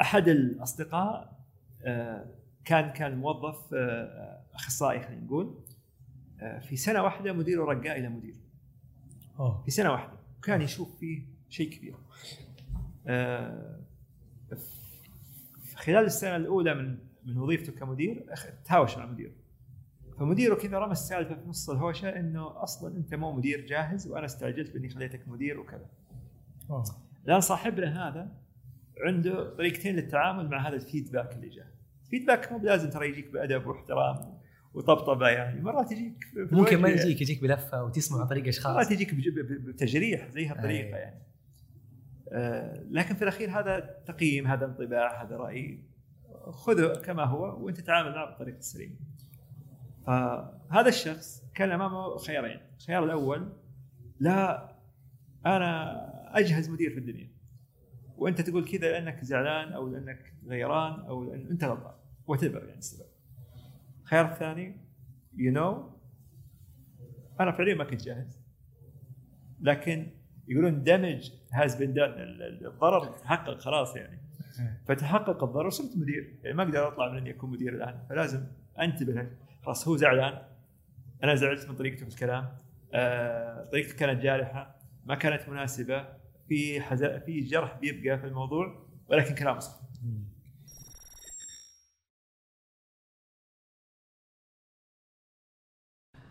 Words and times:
أحد 0.00 0.28
الأصدقاء 0.28 1.36
آه، 1.84 2.26
كان 2.64 2.92
كان 2.92 3.18
موظف 3.18 3.74
آه، 3.74 4.42
أخصائي 4.54 5.00
خلينا 5.00 5.24
نقول. 5.24 5.54
آه، 6.40 6.58
في 6.58 6.76
سنة 6.76 7.02
واحدة 7.02 7.32
مديره 7.32 7.64
رقاه 7.64 7.92
إلى 7.92 8.08
مدير 8.08 8.34
في 9.64 9.70
سنة 9.70 9.92
واحدة. 9.92 10.12
وكان 10.38 10.62
يشوف 10.62 10.98
فيه 10.98 11.22
شيء 11.48 11.70
كبير. 11.70 11.94
آه، 13.06 13.80
خلال 15.74 16.04
السنة 16.04 16.36
الأولى 16.36 16.74
من 16.74 16.98
من 17.24 17.38
وظيفته 17.38 17.72
كمدير 17.72 18.26
تهاوش 18.64 18.98
مع 18.98 19.06
مديره. 19.06 19.32
فمديره 20.18 20.54
كذا 20.54 20.78
رمى 20.78 20.92
السالفة 20.92 21.34
في 21.34 21.48
نص 21.48 21.70
الهوشة 21.70 22.08
إنه 22.08 22.62
أصلا 22.62 22.96
أنت 22.96 23.14
مو 23.14 23.32
مدير 23.32 23.66
جاهز 23.66 24.06
وأنا 24.06 24.26
استعجلت 24.26 24.70
بإني 24.70 24.88
خليتك 24.88 25.28
مدير 25.28 25.60
وكذا. 25.60 25.86
الان 27.26 27.40
صاحبنا 27.40 28.08
هذا 28.08 28.32
عنده 29.00 29.54
طريقتين 29.54 29.96
للتعامل 29.96 30.48
مع 30.48 30.68
هذا 30.68 30.76
الفيدباك 30.76 31.32
اللي 31.36 31.48
جاء. 31.48 31.66
الفيدباك 32.04 32.52
مو 32.52 32.58
بلازم 32.58 32.90
ترى 32.90 33.08
يجيك 33.08 33.30
بأدب 33.32 33.66
واحترام 33.66 34.38
وطبطبة 34.74 35.28
يعني 35.28 35.60
مرات 35.62 35.92
يجيك 35.92 36.14
ممكن 36.36 36.76
ما. 36.80 36.88
يجيك 36.88 37.20
يجيك 37.20 37.42
بلفة 37.42 37.84
وتسمع 37.84 38.20
عن 38.20 38.26
طريق 38.26 38.46
اشخاص 38.48 38.88
تجيك 38.88 39.14
بج- 39.14 39.28
ب- 39.28 39.64
بتجريح 39.68 40.28
زي 40.28 40.46
هالطريقه. 40.46 40.96
يعني. 40.96 41.22
آه، 42.32 42.84
لكن 42.90 43.14
في 43.14 43.22
الأخير 43.22 43.50
هذا 43.50 43.80
تقييم 44.06 44.46
هذا 44.46 44.64
انطباع 44.66 45.22
هذا 45.22 45.36
رأي 45.36 45.80
خذه 46.50 47.00
كما 47.00 47.24
هو 47.24 47.64
وأنت 47.64 47.80
تعامل 47.80 48.10
معه 48.10 48.26
بالطريقة 48.30 48.58
السليمه 48.58 48.94
فهذا 50.06 50.88
الشخص 50.88 51.42
كان 51.54 51.70
أمامه 51.70 52.16
خيارين. 52.16 52.60
الخيار 52.80 53.04
الأول 53.04 53.52
لا 54.20 54.68
أنا 55.46 55.96
أجهز 56.38 56.70
مدير 56.70 56.90
في 56.90 56.98
الدنيا. 56.98 57.28
وأنت 58.18 58.40
تقول 58.40 58.64
كذا 58.64 58.92
لأنك 58.92 59.24
زعلان 59.24 59.72
أو 59.72 59.88
لأنك 59.88 60.32
غيران 60.46 61.00
أو 61.00 61.24
لأن 61.24 61.46
أنت 61.50 61.64
غلطان. 61.64 61.94
وات 62.26 62.42
يعني 62.42 62.78
السبب. 62.78 63.06
الخيار 64.02 64.32
الثاني 64.32 64.76
you 65.36 65.56
know 65.56 65.96
أنا 67.40 67.52
فعليا 67.52 67.74
ما 67.74 67.84
كنت 67.84 68.02
جاهز. 68.02 68.38
لكن 69.60 70.06
يقولون 70.48 70.82
damage 70.82 71.30
has 71.52 71.76
been 71.76 71.94
done 71.94 72.12
الضرر 72.66 73.16
تحقق 73.16 73.58
خلاص 73.58 73.96
يعني. 73.96 74.18
فتحقق 74.86 75.44
الضرر 75.44 75.70
صرت 75.70 75.96
مدير. 75.96 76.38
يعني 76.42 76.56
ما 76.56 76.62
أقدر 76.62 76.88
أطلع 76.88 77.12
من 77.12 77.18
أني 77.18 77.30
أكون 77.30 77.50
مدير 77.50 77.74
الآن. 77.74 78.06
فلازم 78.08 78.46
أنتبه. 78.80 79.30
خلاص 79.62 79.88
هو 79.88 79.96
زعلان. 79.96 80.42
أنا 81.22 81.34
زعلت 81.34 81.68
من 81.68 81.76
طريقته 81.76 82.06
في 82.06 82.14
الكلام. 82.14 82.48
آه، 82.94 83.64
طريقته 83.64 83.96
كانت 83.96 84.22
جارحة. 84.22 84.76
ما 85.06 85.14
كانت 85.14 85.48
مناسبة. 85.48 86.08
في 86.48 86.80
حزا 86.80 87.18
في 87.18 87.40
جرح 87.40 87.78
بيبقى 87.78 88.18
في 88.18 88.26
الموضوع 88.26 88.86
ولكن 89.08 89.34
كلامه 89.34 89.58
صح. 89.58 89.80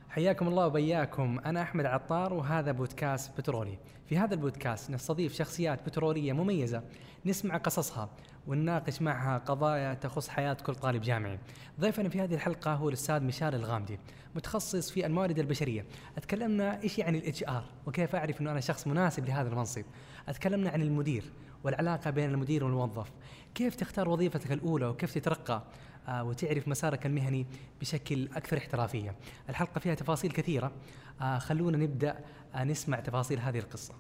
حياكم 0.09 0.47
الله 0.47 0.67
وبياكم. 0.67 1.39
أنا 1.45 1.61
أحمد 1.61 1.85
عطار 1.85 2.33
وهذا 2.33 2.71
بودكاست 2.71 3.37
بترولي. 3.37 3.77
في 4.05 4.17
هذا 4.17 4.33
البودكاست 4.33 4.91
نستضيف 4.91 5.33
شخصيات 5.33 5.85
بترولية 5.85 6.33
مميزة. 6.33 6.83
نسمع 7.25 7.57
قصصها. 7.57 8.09
ونناقش 8.47 9.01
معها 9.01 9.37
قضايا 9.37 9.93
تخص 9.93 10.29
حياة 10.29 10.53
كل 10.53 10.75
طالب 10.75 11.01
جامعي. 11.01 11.39
ضيفنا 11.79 12.09
في 12.09 12.21
هذه 12.21 12.35
الحلقة 12.35 12.73
هو 12.73 12.89
الأستاذ 12.89 13.23
مشاري 13.23 13.57
الغامدي 13.57 13.99
متخصص 14.35 14.91
في 14.91 15.05
الموارد 15.05 15.39
البشرية. 15.39 15.85
أتكلمنا 16.17 16.81
إيش 16.83 16.99
يعني 16.99 17.17
الإتش 17.17 17.43
آر؟ 17.43 17.63
وكيف 17.85 18.15
أعرف 18.15 18.41
أنه 18.41 18.51
أنا 18.51 18.59
شخص 18.59 18.87
مناسب 18.87 19.25
لهذا 19.25 19.49
المنصب؟ 19.49 19.83
أتكلمنا 20.27 20.69
عن 20.69 20.81
المدير 20.81 21.23
والعلاقة 21.63 22.09
بين 22.09 22.29
المدير 22.29 22.63
والموظف. 22.63 23.11
كيف 23.55 23.75
تختار 23.75 24.09
وظيفتك 24.09 24.51
الأولى 24.51 24.85
وكيف 24.85 25.13
تترقى؟ 25.13 25.63
آه، 26.07 26.23
وتعرف 26.23 26.67
مسارك 26.67 27.05
المهني 27.05 27.45
بشكل 27.81 28.29
أكثر 28.35 28.57
احترافية. 28.57 29.15
الحلقة 29.49 29.79
فيها 29.79 29.95
تفاصيل 29.95 30.31
كثيرة. 30.31 30.71
آه، 31.21 31.37
خلونا 31.37 31.77
نبدأ 31.77 32.19
آه، 32.55 32.63
نسمع 32.63 32.99
تفاصيل 32.99 33.39
هذه 33.39 33.59
القصة. 33.59 33.93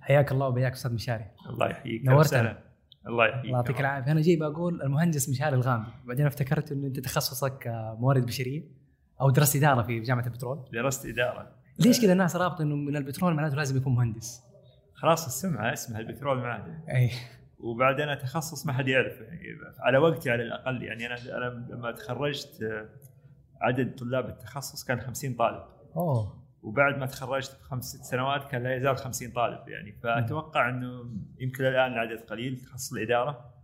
حياك 0.00 0.32
الله 0.32 0.46
وبياك 0.46 0.72
أستاذ 0.72 0.92
مشاري 0.92 1.24
الله 1.46 1.68
يحييك. 1.68 2.04
نورتنا. 2.04 2.69
الله 3.06 3.26
يحييك 3.26 3.44
الله 3.44 3.56
يعطيك 3.56 3.80
العافية. 3.80 4.12
أنا 4.12 4.20
جاي 4.20 4.36
بقول 4.36 4.82
المهندس 4.82 5.28
مشاري 5.28 5.56
الغامدي. 5.56 5.90
بعدين 6.04 6.26
افتكرت 6.26 6.72
أنه 6.72 6.86
أنت 6.86 7.00
تخصصك 7.00 7.66
آه، 7.66 7.96
موارد 8.00 8.26
بشرية 8.26 8.62
أو 9.20 9.30
درست 9.30 9.56
إدارة 9.56 9.82
في 9.82 10.00
جامعة 10.00 10.26
البترول. 10.26 10.64
درست 10.72 11.06
إدارة. 11.06 11.52
ليش 11.78 12.00
كذا 12.00 12.12
الناس 12.12 12.36
رابطة 12.36 12.62
أنه 12.62 12.76
من 12.76 12.96
البترول 12.96 13.34
معناته 13.34 13.56
لازم 13.56 13.76
يكون 13.76 13.94
مهندس؟ 13.94 14.42
خلاص 14.94 15.26
السمعة 15.26 15.72
اسمها 15.72 16.00
البترول 16.00 16.38
معدن. 16.38 16.78
أي 16.88 17.10
وبعدين 17.58 18.08
أنا 18.08 18.14
تخصص 18.14 18.66
ما 18.66 18.72
حد 18.72 18.88
يعرفه. 18.88 19.24
يعني 19.24 19.42
على 19.80 19.98
وقتي 19.98 20.30
على 20.30 20.42
الأقل 20.42 20.82
يعني 20.82 21.06
أنا 21.06 21.16
أنا 21.36 21.66
لما 21.70 21.92
تخرجت 21.92 22.62
آه، 22.62 22.88
عدد 23.60 23.94
طلاب 23.94 24.28
التخصص 24.28 24.84
كان 24.84 25.00
50 25.00 25.34
طالب. 25.34 25.64
أوه. 25.96 26.39
وبعد 26.62 26.98
ما 26.98 27.06
تخرجت 27.06 27.58
بخمس 27.60 27.84
ست 27.84 28.04
سنوات 28.04 28.50
كان 28.50 28.62
لا 28.62 28.76
يزال 28.76 28.96
50 28.96 29.30
طالب 29.30 29.68
يعني. 29.68 29.92
فأتوقع 30.02 30.68
إنه 30.68 31.10
يمكن 31.40 31.64
الآن 31.64 31.92
العدد 31.92 32.18
قليل 32.20 32.56
تخصص 32.56 32.92
الإدارة. 32.92 33.54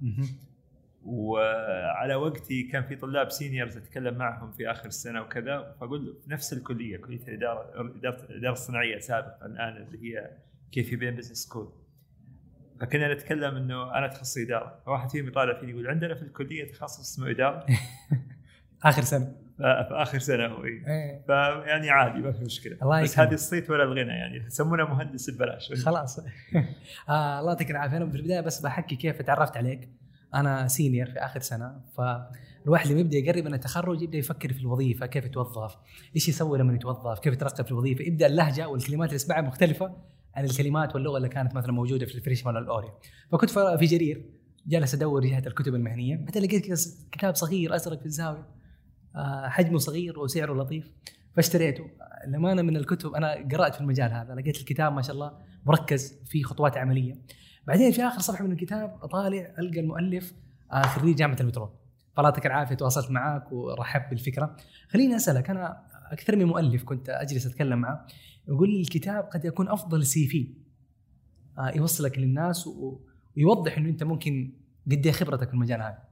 وعلى 1.04 2.14
وقتي 2.14 2.62
كان 2.62 2.82
في 2.82 2.96
طلاب 2.96 3.30
seniors 3.30 3.76
أتكلم 3.76 4.14
معهم 4.14 4.52
في 4.52 4.70
آخر 4.70 4.86
السنة 4.86 5.20
وكذا. 5.22 5.76
فأقول 5.80 6.16
في 6.24 6.30
نفس 6.30 6.52
الكلية 6.52 6.96
كلية 6.96 7.28
الإدارة 7.28 7.80
إدارة 7.98 8.22
الإدارة 8.30 8.52
الصناعية 8.52 8.98
سابقا 8.98 9.46
الآن 9.46 9.76
اللي 9.76 9.98
هي 10.14 10.30
KFUPM 10.72 11.16
business 11.16 11.38
school 11.38 11.72
فكنا 12.80 13.14
نتكلم 13.14 13.56
إنه 13.56 13.98
أنا 13.98 14.06
تخصصي 14.06 14.42
إدارة. 14.46 14.80
فواحد 14.86 15.10
فيهم 15.10 15.26
يطالع 15.28 15.60
فيني 15.60 15.72
يقول 15.72 15.86
عندنا 15.86 16.14
في 16.14 16.22
الكلية 16.22 16.72
تخصص 16.72 17.00
اسمه 17.00 17.30
إدارة. 17.30 17.66
آخر 18.84 19.02
سنة. 19.02 19.24
ف- 19.24 19.45
في 19.56 19.88
آخر 19.90 20.18
سنه 20.18 20.46
هو 20.46 20.64
إيه. 20.64 21.22
فيعني 21.26 21.90
عادي 21.90 22.18
ما 22.18 22.32
في 22.32 22.44
مشكلة. 22.44 22.76
الله 22.82 23.02
بس. 23.02 23.18
هذه 23.18 23.34
الصيت 23.34 23.70
ولا 23.70 23.82
الغنى 23.82 24.12
يعني. 24.12 24.46
يسمونه 24.46 24.84
مهندس 24.84 25.30
ببلاش 25.30 25.72
خلاص. 25.86 26.18
آه 27.08 27.40
الله 27.40 27.50
يعطيك 27.50 27.70
العافية. 27.70 27.96
أنا 27.96 28.10
في 28.10 28.16
البداية 28.16 28.40
بس 28.40 28.60
بحكي 28.60 28.96
كيف 28.96 29.22
تعرفت 29.22 29.56
عليك. 29.56 29.88
أنا 30.34 30.68
senior 30.68 31.06
في 31.06 31.18
آخر 31.18 31.40
سنة 31.40 31.80
فالواحد 31.96 32.90
لما 32.90 33.00
يبدأ 33.00 33.16
يقرب 33.16 33.44
من 33.44 33.54
التخرج 33.54 34.02
يبدأ 34.02 34.18
يفكر 34.18 34.52
في 34.52 34.60
الوظيفة 34.60 35.06
كيف 35.06 35.24
يتوظف 35.24 35.76
إيش 36.16 36.28
يسوي 36.28 36.58
لما 36.58 36.74
يتوظف 36.74 37.18
كيف 37.18 37.32
يترقى 37.32 37.64
في 37.64 37.70
الوظيفة. 37.70 38.04
يبدأ 38.04 38.26
اللهجة 38.26 38.68
والكلمات 38.68 39.08
اللي 39.08 39.16
يسمعها 39.16 39.40
مختلفة 39.40 39.96
عن 40.34 40.44
الكلمات 40.44 40.94
واللغة 40.94 41.16
اللي 41.16 41.28
كانت 41.28 41.54
مثلا 41.54 41.72
موجودة 41.72 42.06
في 42.06 42.14
ال 42.14 42.19
freshman 42.19 42.54
ولا 42.56 42.64
ال 42.64 42.69
orie. 42.69 42.90
فكنت 43.32 43.50
في 43.50 43.86
جرير 43.86 44.24
جالس 44.66 44.94
أدور 44.94 45.26
جهة 45.26 45.42
الكتب 45.46 45.74
المهنية. 45.74 46.16
بعدين 46.16 46.42
لقيت 46.42 46.66
كتاب 47.12 47.34
صغير 47.34 47.74
أزرق 47.74 48.00
في 48.00 48.06
الزاوية. 48.06 48.55
حجمه 49.48 49.78
صغير 49.78 50.18
وسعره 50.18 50.54
لطيف. 50.54 50.90
فاشتريته. 51.36 51.90
أنا 52.24 52.62
من 52.62 52.76
الكتب 52.76 53.14
أنا 53.14 53.48
قرأت 53.52 53.74
في 53.74 53.80
المجال 53.80 54.12
هذا 54.12 54.34
لقيت 54.34 54.56
الكتاب 54.56 54.92
ما 54.92 55.02
شاء 55.02 55.14
الله 55.14 55.32
مركز 55.66 56.20
فيه 56.26 56.42
خطوات 56.42 56.76
عملية. 56.76 57.16
بعدين 57.66 57.92
في 57.92 58.02
آخر 58.02 58.18
صفحة 58.18 58.44
من 58.44 58.52
الكتاب 58.52 58.98
اطالع 59.02 59.54
ألقى 59.58 59.80
المؤلف 59.80 60.34
آه، 60.72 60.82
خريج 60.82 61.16
جامعة 61.16 61.36
البترول 61.40 61.68
يعطيك 62.18 62.46
العافية 62.46 62.74
تواصلت 62.74 63.10
معك 63.10 63.52
ورحبت 63.52 64.10
بالفكرة. 64.10 64.56
خليني 64.88 65.16
أسألك 65.16 65.50
أنا 65.50 65.82
أكثر 66.12 66.36
من 66.36 66.44
مؤلف 66.44 66.84
كنت 66.84 67.08
أجلس 67.08 67.46
أتكلم 67.46 67.78
معه. 67.78 68.06
يقول 68.48 68.70
لي 68.70 68.80
الكتاب 68.80 69.24
قد 69.24 69.44
يكون 69.44 69.68
أفضل 69.68 70.06
CV 70.06 70.54
آه، 71.58 71.70
يوصلك 71.76 72.18
للناس 72.18 72.68
ويوضح 73.36 73.78
إنه 73.78 73.88
أنت 73.88 74.02
ممكن 74.02 74.52
قد 74.90 75.06
إيه 75.06 75.12
خبرتك 75.12 75.48
في 75.48 75.54
المجال 75.54 75.82
هذا. 75.82 76.05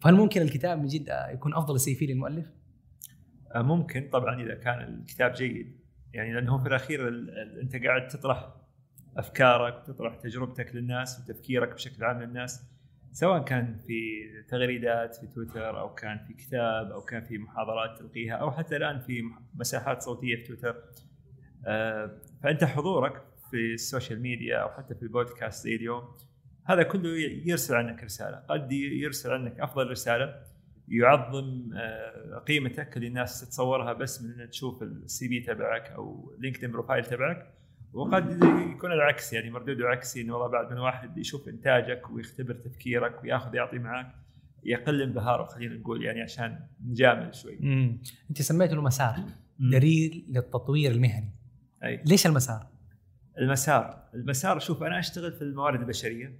فهل 0.00 0.14
ممكن 0.14 0.42
الكتاب 0.42 0.78
من 0.78 0.86
جد 0.86 1.08
يكون 1.32 1.54
أفضل 1.54 1.80
CV 1.80 2.06
للمؤلف؟ 2.06 2.46
آه، 3.54 3.62
ممكن 3.62 4.08
طبعا 4.12 4.42
إذا 4.42 4.54
كان 4.54 4.80
الكتاب 4.80 5.32
جيد. 5.32 5.80
يعني 6.12 6.32
لأنه 6.32 6.58
في 6.58 6.68
الأخير 6.68 7.08
ال- 7.08 7.30
ال- 7.30 7.60
أنت 7.60 7.76
قاعد 7.86 8.08
تطرح 8.08 8.54
أفكارك 9.16 9.86
تطرح 9.86 10.16
تجربتك 10.16 10.74
للناس 10.74 11.20
وتفكيرك 11.20 11.74
بشكل 11.74 12.04
عام 12.04 12.22
للناس. 12.22 12.62
سواء 13.12 13.44
كان 13.44 13.76
في 13.76 14.22
تغريدات 14.48 15.14
في 15.14 15.26
تويتر 15.26 15.80
أو 15.80 15.94
كان 15.94 16.18
في 16.18 16.34
كتاب 16.34 16.90
أو 16.90 17.00
كان 17.00 17.24
في 17.24 17.38
محاضرات 17.38 17.98
تلقيها 17.98 18.34
أو 18.34 18.50
حتى 18.50 18.76
الآن 18.76 18.98
في 18.98 19.22
مساحات 19.54 20.02
صوتية 20.02 20.36
في 20.36 20.42
تويتر. 20.42 20.76
آه، 21.66 22.20
فأنت 22.42 22.64
حضورك 22.64 23.22
في 23.50 23.74
السوشيال 23.74 24.20
ميديا 24.22 24.56
أو 24.56 24.68
حتى 24.68 24.94
في 24.94 25.02
البودكاست 25.02 25.64
زي 25.64 25.74
اليوم 25.76 26.04
هذا 26.66 26.82
كله 26.82 27.08
يرسل 27.44 27.74
عنك 27.74 28.04
رسالة. 28.04 28.36
قد 28.36 28.72
يرسل 28.72 29.30
عنك 29.30 29.60
أفضل 29.60 29.90
رسالة 29.90 30.34
يعظم 30.88 31.70
آه، 31.74 32.38
قيمتك 32.38 32.96
اللي 32.96 33.08
الناس 33.08 33.40
تتصورها 33.40 33.92
بس 33.92 34.22
من 34.22 34.40
ان 34.40 34.50
تشوف 34.50 34.82
ال 34.82 35.28
CV 35.28 35.40
تبعك 35.40 35.90
أو 35.90 36.34
لينكدين 36.38 36.70
profile 36.70 37.04
تبعك. 37.04 37.52
وقد 37.92 38.42
يكون 38.74 38.92
العكس 38.92 39.32
يعني 39.32 39.50
مردوده 39.50 39.88
عكسي 39.88 40.20
إنه 40.20 40.32
والله 40.32 40.48
بعد 40.48 40.72
من 40.72 40.78
واحد 40.78 41.18
يشوف 41.18 41.48
إنتاجك 41.48 42.10
ويختبر 42.10 42.54
تفكيرك 42.54 43.22
ويأخذ 43.22 43.54
يعطي 43.54 43.78
معك 43.78 44.14
يقل 44.64 45.02
انبهاره 45.02 45.44
خلينا 45.44 45.74
نقول 45.74 46.04
يعني 46.04 46.22
عشان 46.22 46.58
نجامل 46.86 47.34
شوي. 47.34 47.58
امم 47.58 47.98
أنت 48.30 48.42
سميته 48.42 48.74
له 48.74 48.82
مسار 48.82 49.16
دليل 49.58 50.26
للتطوير 50.28 50.90
المهني. 50.90 51.30
أي. 51.84 52.02
ليش 52.06 52.26
المسار؟ 52.26 52.66
المسار 53.38 54.02
المسار 54.14 54.58
شوف 54.58 54.82
أنا 54.82 54.98
أشتغل 54.98 55.32
في 55.32 55.42
الموارد 55.42 55.80
البشرية. 55.80 56.38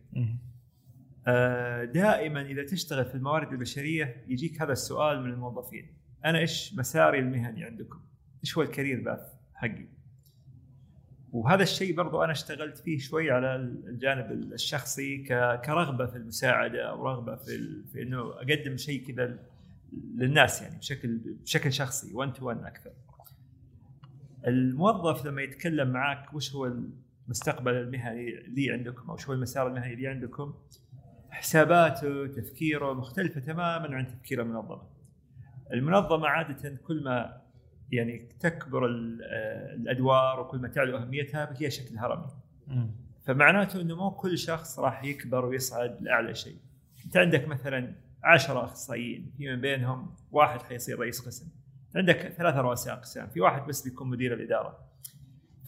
آه، 1.27 1.85
دائما 1.85 2.43
إذا 2.43 2.65
تشتغل 2.67 3.05
في 3.05 3.15
الموارد 3.15 3.53
البشرية 3.53 4.25
يجيك 4.29 4.63
هذا 4.63 4.73
السؤال 4.73 5.23
من 5.23 5.31
الموظفين 5.31 5.97
أنا 6.25 6.39
إيش 6.39 6.75
مساري 6.75 7.19
المهني 7.19 7.65
عندكم؟ 7.65 8.01
إيش 8.45 8.59
هو 8.59 8.63
الكارير 8.63 9.01
باث 9.01 9.21
حقي؟ 9.55 9.87
وهذا 11.33 11.63
الشيء 11.63 11.95
برضو 11.95 12.25
أنا 12.25 12.33
اشتغلت 12.33 12.79
فيه 12.79 12.99
شوي 12.99 13.31
على 13.31 13.57
الجانب 13.57 14.53
الشخصي 14.53 15.19
كرغبة 15.65 16.07
في 16.07 16.17
المساعدة 16.17 16.91
أو 16.91 17.07
رغبة 17.07 17.37
في, 17.37 17.83
في 17.93 18.03
إنه 18.03 18.21
أقدم 18.21 18.77
شيء 18.77 19.07
كذا 19.07 19.39
للناس 20.15 20.63
يعني 20.63 20.79
بشكل 20.79 21.19
بشكل 21.43 21.73
شخصي 21.73 22.15
1 22.15 22.33
تو 22.33 22.47
1 22.47 22.65
أكثر. 22.65 22.91
الموظف 24.47 25.27
لما 25.27 25.43
يتكلم 25.43 25.91
معك 25.91 26.35
وش 26.35 26.55
هو 26.55 26.73
المستقبل 27.27 27.75
المهني 27.75 28.39
اللي 28.39 28.71
عندكم 28.71 29.11
أو 29.11 29.17
شو 29.17 29.29
هو 29.29 29.35
المسار 29.35 29.67
المهني 29.67 29.95
اللي 29.95 30.09
عندكم 30.09 30.55
حساباته 31.31 32.27
تفكيره 32.27 32.93
مختلفة 32.93 33.41
تماما 33.41 33.97
عن 33.97 34.07
تفكير 34.07 34.43
المنظمة. 34.43 34.83
المنظمة 35.73 36.29
عادة 36.29 36.77
كل 36.87 37.05
ما 37.05 37.43
يعني 37.93 38.29
تكبر 38.41 38.87
الأدوار 38.87 40.41
وكل 40.41 40.59
ما 40.59 40.69
تعلو 40.69 40.97
أهميتها 40.97 41.55
هي 41.57 41.71
شكل 41.71 41.99
هرمي. 41.99 42.27
فمعناته 43.25 43.81
إنه 43.81 43.97
مو 43.97 44.11
كل 44.11 44.39
شخص 44.39 44.79
راح 44.79 45.05
يكبر 45.05 45.45
ويصعد 45.45 46.03
لأعلى 46.03 46.35
شيء. 46.35 46.57
أنت 47.07 47.17
عندك 47.17 47.49
مثلا 47.49 47.95
10 48.25 48.65
أخصائيين 48.65 49.33
في 49.37 49.51
من 49.51 49.61
بينهم 49.61 50.15
واحد 50.31 50.63
حيصير 50.63 50.99
رئيس 50.99 51.27
قسم. 51.27 51.49
عندك 51.97 52.17
ثلاثة 52.17 52.61
رؤساء 52.61 52.95
اقسام، 52.95 53.29
في 53.29 53.41
واحد 53.41 53.67
بس 53.67 53.83
بيكون 53.83 54.11
مدير 54.11 54.35
الإدارة. 54.35 54.79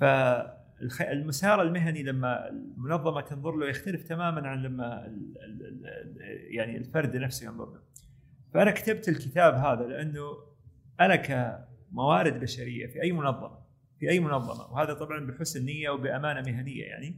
فالمسار 0.00 1.62
المهني 1.62 2.02
لما 2.02 2.48
المنظمة 2.48 3.20
تنظر 3.20 3.56
له 3.56 3.68
يختلف 3.68 4.02
تماما 4.02 4.48
عن 4.48 4.62
لما 4.62 5.18
يعني 6.50 6.76
الفرد 6.76 7.16
نفسه 7.16 7.46
ينظر 7.46 7.72
له. 7.72 7.80
فأنا 8.54 8.70
كتبت 8.70 9.08
الكتاب 9.08 9.54
هذا 9.54 9.86
لأنه 9.86 10.22
أنا 11.00 11.16
كموارد 11.16 12.40
بشرية 12.40 12.86
في 12.86 13.02
أي 13.02 13.12
منظمة 13.12 13.58
في 13.98 14.10
أي 14.10 14.20
منظمة 14.20 14.72
وهذا 14.72 14.94
طبعا 14.94 15.26
بحسن 15.26 15.64
نية 15.64 15.90
وبأمانة 15.90 16.50
مهنية 16.50 16.84
يعني 16.84 17.16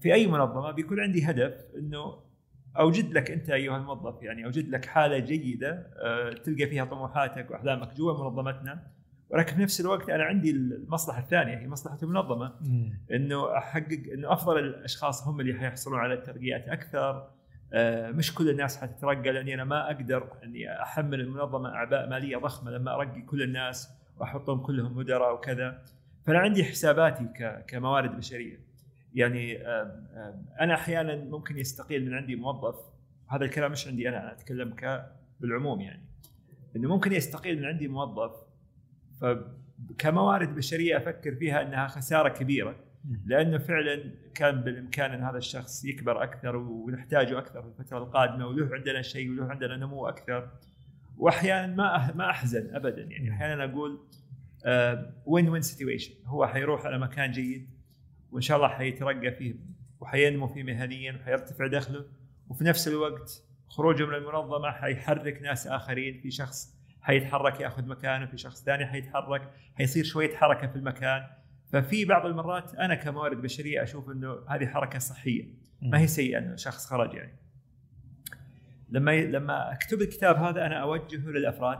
في 0.00 0.14
أي 0.14 0.26
منظمة 0.26 0.70
بيكون 0.70 1.00
عندي 1.00 1.24
هدف 1.24 1.64
إنه 1.78 2.29
أوجد 2.78 3.12
لك 3.12 3.30
أنت 3.30 3.50
أيها 3.50 3.76
الموظف 3.76 4.22
يعني 4.22 4.44
أوجد 4.44 4.68
لك 4.68 4.84
حالة 4.84 5.18
جيدة 5.18 5.86
آه، 6.04 6.30
تلقى 6.32 6.66
فيها 6.66 6.84
طموحاتك 6.84 7.50
وأحلامك 7.50 7.94
جوا 7.94 8.12
منظمتنا. 8.30 8.86
ولكن 9.30 9.56
في 9.56 9.62
نفس 9.62 9.80
الوقت 9.80 10.10
أنا 10.10 10.24
عندي 10.24 10.50
المصلحة 10.50 11.20
الثانية 11.20 11.58
هي 11.58 11.68
مصلحة 11.68 11.98
المنظمة. 12.02 12.52
إنه 13.12 13.56
أحقق 13.58 14.02
إنه 14.14 14.32
أفضل 14.32 14.58
الأشخاص 14.58 15.28
هم 15.28 15.40
اللي 15.40 15.54
حيحصلون 15.54 15.98
على 15.98 16.14
الترقيات 16.14 16.68
أكثر. 16.68 17.30
آه، 17.72 18.10
مش 18.10 18.34
كل 18.34 18.50
الناس 18.50 18.76
حتترقى 18.76 19.32
لأني 19.32 19.54
أنا 19.54 19.64
ما 19.64 19.86
أقدر 19.90 20.28
إني 20.44 20.82
أحمل 20.82 21.20
المنظمة 21.20 21.74
أعباء 21.74 22.08
مالية 22.08 22.36
ضخمة 22.36 22.70
لما 22.70 22.94
أرقي 22.94 23.22
كل 23.22 23.42
الناس 23.42 23.90
وأحطهم 24.18 24.60
كلهم 24.60 24.96
مدراء 24.96 25.34
وكذا. 25.34 25.82
فأنا 26.26 26.38
عندي 26.38 26.64
حساباتي 26.64 27.26
كموارد 27.68 28.16
بشرية. 28.16 28.69
يعني 29.14 29.58
أنا 30.60 30.74
أحيانا 30.74 31.16
ممكن 31.16 31.58
يستقيل 31.58 32.06
من 32.06 32.14
عندي 32.14 32.36
موظف. 32.36 32.76
هذا 33.28 33.44
الكلام 33.44 33.72
مش 33.72 33.88
عندي 33.88 34.08
أنا 34.08 34.22
أنا 34.22 34.32
أتكلم 34.32 34.74
ك 34.74 35.06
بالعموم 35.40 35.80
يعني. 35.80 36.04
إنه 36.76 36.88
ممكن 36.88 37.12
يستقيل 37.12 37.58
من 37.58 37.64
عندي 37.64 37.88
موظف 37.88 38.32
فكموارد 39.20 40.54
بشرية 40.54 40.96
أفكر 40.96 41.34
فيها 41.34 41.62
إنها 41.62 41.86
خسارة 41.86 42.28
كبيرة. 42.28 42.76
لأنه 43.26 43.58
فعلا 43.58 44.14
كان 44.34 44.60
بالإمكان 44.60 45.10
إن 45.10 45.22
هذا 45.22 45.38
الشخص 45.38 45.84
يكبر 45.84 46.22
أكثر 46.22 46.56
ونحتاجه 46.56 47.38
أكثر 47.38 47.62
في 47.62 47.68
الفترة 47.68 47.98
القادمة 47.98 48.46
وله 48.46 48.74
عندنا 48.74 49.02
شيء 49.02 49.30
وله 49.30 49.44
عندنا 49.44 49.76
نمو 49.76 50.08
أكثر. 50.08 50.50
واحيانا 51.16 51.74
ما 51.74 52.12
ما 52.14 52.30
أحزن 52.30 52.74
ابدا 52.74 53.02
يعني. 53.02 53.30
أحيانا 53.30 53.64
أقول 53.64 54.00
وين 55.26 55.48
وين 55.48 55.62
سيتويشن 55.62 56.14
هو 56.26 56.46
حيروح 56.46 56.86
على 56.86 56.98
مكان 56.98 57.30
جيد 57.30 57.79
وإن 58.32 58.40
شاء 58.40 58.56
الله 58.56 58.68
حيترقى 58.68 59.32
فيه 59.32 59.54
وحينمو 60.00 60.48
فيه 60.48 60.62
مهنيا 60.62 61.12
وحيرتفع 61.12 61.66
دخله. 61.66 62.04
وفي 62.48 62.64
نفس 62.64 62.88
الوقت 62.88 63.42
خروجه 63.68 64.06
من 64.06 64.14
المنظمة 64.14 64.70
حيحرك 64.70 65.42
ناس 65.42 65.66
آخرين. 65.66 66.20
في 66.20 66.30
شخص 66.30 66.74
حيتحرك 67.00 67.60
يأخذ 67.60 67.86
مكانه 67.86 68.26
في 68.26 68.38
شخص 68.38 68.64
ثاني 68.64 68.86
حيتحرك 68.86 69.52
حيصير 69.74 70.04
شوية 70.04 70.36
حركة 70.36 70.66
في 70.66 70.76
المكان. 70.76 71.26
ففي 71.72 72.04
بعض 72.04 72.26
المرات 72.26 72.74
أنا 72.74 72.94
كموارد 72.94 73.42
بشريه 73.42 73.82
أشوف 73.82 74.10
إنه 74.10 74.36
هذه 74.48 74.66
حركة 74.66 74.98
صحية 74.98 75.44
ما 75.82 75.98
هي 75.98 76.06
سيئة 76.06 76.38
إنه 76.38 76.56
شخص 76.56 76.86
خرج 76.86 77.14
يعني. 77.14 77.36
لما 78.88 79.20
لما 79.20 79.72
أكتب 79.72 80.00
الكتاب 80.00 80.36
هذا 80.36 80.66
أنا 80.66 80.76
أوجهه 80.76 81.30
للأفراد. 81.30 81.78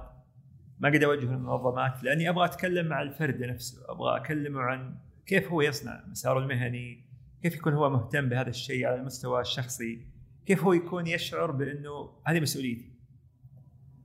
ما 0.79 0.89
قد 0.89 1.05
أوجهه 1.05 1.31
للمنظمات 1.31 2.03
لأني 2.03 2.29
أبغى 2.29 2.45
أتكلم 2.45 2.87
مع 2.87 3.03
الفرد 3.03 3.43
نفسه 3.43 3.93
أبغى 3.93 4.17
أكلمه 4.17 4.61
عن 4.61 4.95
كيف 5.31 5.49
هو 5.49 5.61
يصنع 5.61 6.05
مساره 6.07 6.39
المهني؟ 6.39 7.05
كيف 7.43 7.55
يكون 7.55 7.73
هو 7.73 7.91
مهتم 7.91 8.29
بهذا 8.29 8.49
الشيء 8.49 8.87
على 8.87 9.01
المستوى 9.01 9.41
الشخصي؟ 9.41 10.07
كيف 10.47 10.65
هو 10.65 10.73
يكون 10.73 11.07
يشعر 11.07 11.51
بأنه 11.51 12.11
هذه 12.27 12.41
مسؤوليتي؟ 12.41 12.93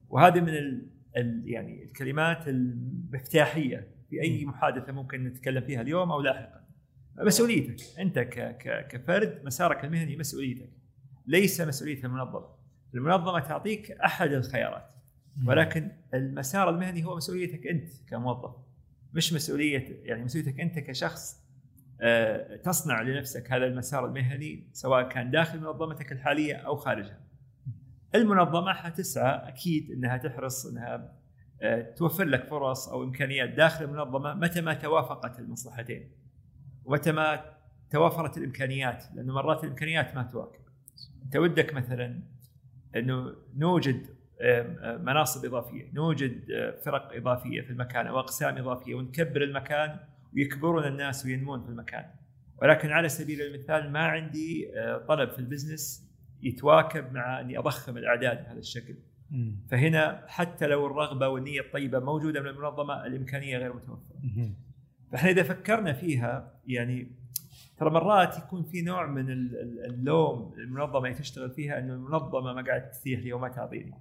وهذه 0.10 0.39
من 0.39 0.50
ال 0.50 0.89
ال 1.18 1.44
يعني 1.45 1.83
الكلمات 1.83 2.48
المفتاحية 2.48 3.88
في 4.10 4.22
أي 4.22 4.45
محادثة 4.45 4.92
ممكن 4.92 5.24
نتكلم 5.24 5.62
فيها 5.62 5.81
اليوم 5.81 6.12
أو 6.12 6.22
لاحقا. 6.22 6.66
مسؤوليتك. 7.18 8.00
أنت 8.00 8.19
كفرد 8.89 9.42
مسارك 9.44 9.86
المهني 9.86 10.18
مسؤوليتك. 10.18 10.69
ليس 11.28 11.62
مسؤولية 11.62 12.04
المنظمة. 12.04 12.56
المنظمة 12.94 13.39
تعطيك 13.39 13.92
أحد 13.92 14.31
الخيارات. 14.31 14.89
ولكن 15.48 15.92
المسار 16.13 16.69
المهني 16.69 17.06
هو 17.06 17.16
مسؤوليتك 17.16 17.68
أنت 17.68 17.89
كموظف. 18.10 18.64
مش 19.15 19.33
مسؤولية 19.33 20.00
يعني 20.03 20.23
مسؤوليتك 20.23 20.59
أنت 20.59 20.79
كشخص 20.79 21.45
آه، 22.01 22.56
تصنع 22.56 23.01
لنفسك 23.01 23.51
هذا 23.51 23.65
المسار 23.65 24.06
المهني 24.06 24.69
سواء 24.73 25.09
كان 25.09 25.31
داخل 25.31 25.59
منظمتك 25.59 26.12
الحالية 26.12 26.56
أو 26.56 26.75
خارجها. 26.75 27.19
المنظمة 28.15 28.73
حتسعى 28.73 29.50
أكيد 29.50 29.91
إنها 29.91 30.17
تحرص 30.17 30.65
إنها 30.65 31.15
آه، 31.62 31.81
توفر 31.81 32.23
لك 32.23 32.47
فرص 32.47 32.89
أو 32.89 33.03
إمكانيات 33.03 33.50
داخل 33.50 33.85
المنظمة 33.85 34.33
متى 34.33 34.62
ما 34.62 34.73
توافقت 34.73 35.39
المصلحتين. 35.39 36.11
ومتى 36.85 37.11
ما 37.11 37.56
توافرت 37.89 38.38
الإمكانيات 38.38 39.03
لأنه 39.13 39.33
مرات 39.33 39.63
الإمكانيات 39.63 40.15
ما 40.15 40.23
تواكب. 40.23 40.61
أنت 41.25 41.35
ودك 41.35 41.73
مثلا 41.73 42.23
إنه 42.95 43.35
نوجد 43.56 44.15
مناصب 44.99 45.45
إضافية، 45.45 45.92
نوجد 45.94 46.51
آه، 46.51 46.75
فرق 46.85 47.15
إضافية 47.15 47.61
في 47.61 47.69
المكان 47.69 48.07
أو 48.07 48.19
أقسام 48.19 48.57
إضافية 48.57 48.95
ونكبر 48.95 49.42
المكان 49.44 49.99
ويكبرون 50.33 50.83
الناس 50.85 51.25
وينمون 51.25 51.63
في 51.63 51.69
المكان. 51.69 52.06
ولكن 52.61 52.89
على 52.89 53.09
سبيل 53.09 53.42
المثال 53.42 53.92
ما 53.92 53.99
عندي 53.99 54.71
آه، 54.80 54.97
طلب 54.97 55.30
في 55.30 55.39
البزنس 55.39 56.11
يتواكب 56.42 57.13
مع 57.13 57.39
أني 57.42 57.57
أضخم 57.57 57.97
الأعداد 57.97 58.44
بهذا 58.44 58.59
الشكل. 58.59 58.95
فهنا 59.71 60.25
حتى 60.27 60.68
لو 60.68 60.87
الرغبة 60.87 61.27
والنية 61.27 61.61
الطيبة 61.61 61.99
موجودة 61.99 62.42
من 62.42 62.47
المنظمة 62.47 63.06
الإمكانية 63.06 63.57
غير 63.57 63.73
متوفرة. 63.73 64.19
فإحنا 65.11 65.30
إذا 65.30 65.44
فكرنا 65.44 65.94
فيها 65.94 66.59
يعني 66.68 67.11
ترى 67.77 67.89
مرات 67.89 68.37
يكون 68.37 68.63
في 68.63 68.81
نوع 68.81 69.07
من 69.07 69.30
اللوم 69.89 70.54
المنظمة 70.57 71.06
اللي 71.07 71.13
تشتغل 71.13 71.51
فيها 71.51 71.80
إنه 71.80 71.94
المنظمة 71.94 72.54
ما 72.54 72.61
قاعد 72.61 72.92
تتيح 72.92 73.19
لي 73.19 73.33
وما 73.33 73.49
تعطيني. 73.49 73.94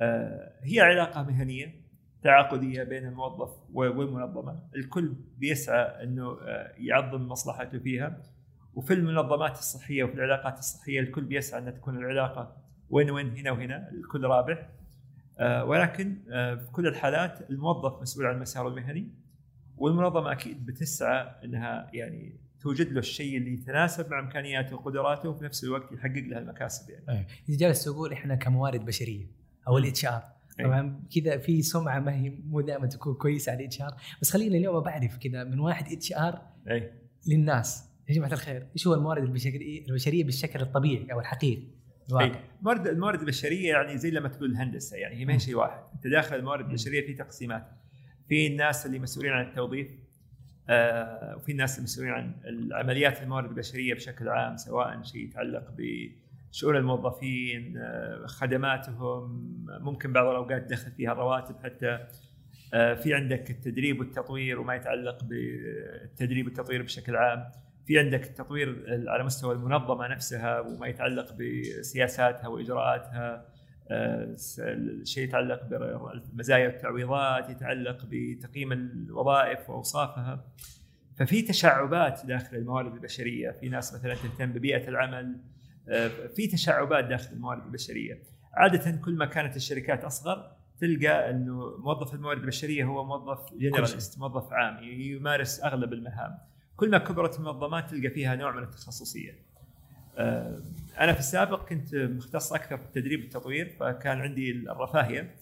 آه، 0.00 0.52
هي 0.62 0.80
علاقة 0.80 1.22
مهنية 1.22 1.80
تعاقدية 2.22 2.82
بين 2.82 3.06
الموظف 3.06 3.50
والمنظمة، 3.72 4.62
الكل 4.76 5.14
بيسعى 5.38 6.04
إنه 6.04 6.38
آه، 6.42 6.72
يعظم 6.78 7.28
مصلحته 7.28 7.78
فيها 7.78 8.22
وفي 8.74 8.94
المنظمات 8.94 9.58
الصحية 9.58 10.04
وفي 10.04 10.14
العلاقات 10.14 10.58
الصحية 10.58 11.00
الكل 11.00 11.24
بيسعى 11.24 11.60
ان 11.60 11.74
تكون 11.74 11.96
العلاقة 11.96 12.56
وين 12.90 13.10
وين 13.10 13.36
هنا 13.36 13.50
وهنا، 13.50 13.90
الكل 13.90 14.24
رابح. 14.24 14.68
آه، 15.38 15.64
ولكن 15.64 16.18
في 16.28 16.68
كل 16.72 16.86
الحالات 16.86 17.50
الموظف 17.50 18.02
مسؤول 18.02 18.26
عن 18.26 18.40
مساره 18.40 18.68
المهني 18.68 19.08
والمنظمة 19.76 20.32
أكيد 20.32 20.66
بتسعى 20.66 21.30
إنها 21.44 21.90
يعني 21.92 22.40
توجد 22.60 22.92
له 22.92 22.98
الشيء 22.98 23.36
اللي 23.36 23.54
يتناسب 23.54 24.10
مع 24.10 24.20
إمكانياته 24.20 24.76
وقدراته 24.76 25.28
وفي 25.28 25.44
نفس 25.44 25.64
الوقت 25.64 25.92
يحقق 25.92 26.24
له 26.28 26.38
المكاسب 26.38 26.90
يعني. 26.90 27.26
إيه 27.48 27.56
جالس 27.56 27.84
تقول 27.84 28.12
إحنا 28.12 28.34
كموارد 28.34 28.84
بشرية 28.84 29.39
أو 29.68 29.78
ال 29.78 30.04
HR 30.04 30.22
إيه. 30.60 30.66
طبعا 30.66 31.02
كذا 31.14 31.38
في 31.38 31.62
سمعة 31.62 32.00
ما 32.00 32.14
هي 32.14 32.30
مو 32.30 32.60
دائما 32.60 32.86
تكون 32.86 33.14
كويسة 33.14 33.52
على 33.52 33.60
ال 33.60 33.82
HR 33.82 33.96
بس 34.22 34.30
خليني 34.30 34.58
اليوم 34.58 34.80
بعرف 34.80 35.16
كذا 35.16 35.44
من 35.44 35.60
واحد 35.60 35.92
HR 35.92 36.42
للناس. 37.26 37.90
يا 38.08 38.14
جماعة 38.14 38.32
الخير 38.32 38.66
إيش 38.76 38.86
هو 38.86 38.94
الموارد 38.94 39.22
البشرية 39.22 39.86
البشرية 39.88 40.24
بالشكل 40.24 40.60
الطبيعي 40.60 41.12
أو 41.12 41.20
الحقيقي؟ 41.20 41.62
الموارد 42.10 42.86
الموارد 42.86 43.20
البشرية 43.20 43.68
يعني 43.68 43.98
زي 43.98 44.10
لما 44.10 44.28
تقول 44.28 44.50
الهندسة 44.50 44.96
يعني 44.96 45.16
هي 45.16 45.24
ما 45.24 45.34
هي 45.34 45.38
شيء 45.38 45.56
واحد. 45.56 45.82
أنت 45.94 46.06
داخل 46.06 46.36
الموارد 46.36 46.66
البشرية 46.66 47.06
في 47.06 47.14
تقسيمات. 47.14 47.66
في 48.28 48.46
الناس 48.46 48.86
اللي 48.86 48.98
مسؤولين 48.98 49.32
عن 49.32 49.44
التوظيف 49.44 49.88
آه 50.68 51.36
وفي 51.36 51.52
الناس 51.52 51.78
المسؤولين 51.78 52.12
عن 52.12 52.34
العمليات 52.44 53.22
الموارد 53.22 53.48
البشرية 53.48 53.94
بشكل 53.94 54.28
عام 54.28 54.56
سواء 54.56 55.02
شيء 55.02 55.24
يتعلق 55.24 55.70
ب 55.78 56.10
شؤون 56.52 56.76
الموظفين 56.76 57.74
آه، 57.78 58.26
خدماتهم 58.26 59.50
ممكن 59.80 60.12
بعض 60.12 60.26
الأوقات 60.26 60.62
دخل 60.62 60.90
فيها 60.90 61.12
الرواتب 61.12 61.56
حتى 61.64 61.98
آه، 62.74 62.94
في 62.94 63.14
عندك 63.14 63.50
التدريب 63.50 64.00
والتطوير 64.00 64.60
وما 64.60 64.74
يتعلق 64.74 65.24
بالتدريب 65.24 66.46
والتطوير 66.46 66.82
بشكل 66.82 67.16
عام. 67.16 67.50
في 67.86 67.98
عندك 67.98 68.26
التطوير 68.26 68.84
على 69.08 69.24
مستوى 69.24 69.54
المنظمة 69.54 70.08
نفسها 70.08 70.60
وما 70.60 70.86
يتعلق 70.86 71.32
بسياساتها 71.32 72.48
وإجراءاتها 72.48 73.46
الشيء 73.90 75.24
يتعلق 75.24 75.64
بالمزايا 75.64 76.66
والتعويضات 76.66 77.50
يتعلق 77.50 78.06
بتقييم 78.10 78.72
الوظائف 78.72 79.70
وأوصافها. 79.70 80.44
ففي 81.16 81.42
تشعبات 81.42 82.26
داخل 82.26 82.56
الموارد 82.56 82.94
البشرية. 82.94 83.50
في 83.50 83.68
ناس 83.68 83.94
مثلا 83.94 84.14
تهتم 84.14 84.52
ببيئة 84.52 84.88
العمل 84.88 85.40
في 86.36 86.46
تشعبات 86.52 87.04
داخل 87.04 87.32
الموارد 87.32 87.64
البشرية. 87.64 88.22
عادة 88.54 88.90
كل 88.90 89.14
ما 89.14 89.26
كانت 89.26 89.56
الشركات 89.56 90.04
أصغر 90.04 90.50
تلقى 90.80 91.30
إنه 91.30 91.76
موظف 91.78 92.14
الموارد 92.14 92.40
البشرية 92.40 92.84
هو 92.84 93.04
موظف 93.04 93.54
جنراليست 93.54 94.18
موظف 94.18 94.52
عام 94.52 94.82
يمارس 94.82 95.60
أغلب 95.64 95.92
المهام. 95.92 96.38
كل 96.76 96.90
ما 96.90 96.98
كبرت 96.98 97.38
المنظمات 97.38 97.90
تلقى 97.90 98.10
فيها 98.10 98.34
نوع 98.34 98.56
من 98.56 98.62
التخصصية. 98.62 99.34
آه، 100.18 100.60
أنا 101.00 101.12
في 101.12 101.18
السابق 101.18 101.68
كنت 101.68 101.94
مختص 101.94 102.52
أكثر 102.52 102.76
في 102.76 102.84
التدريب 102.84 103.20
والتطوير 103.20 103.76
فكان 103.80 104.20
عندي 104.20 104.50
الرفاهية. 104.50 105.34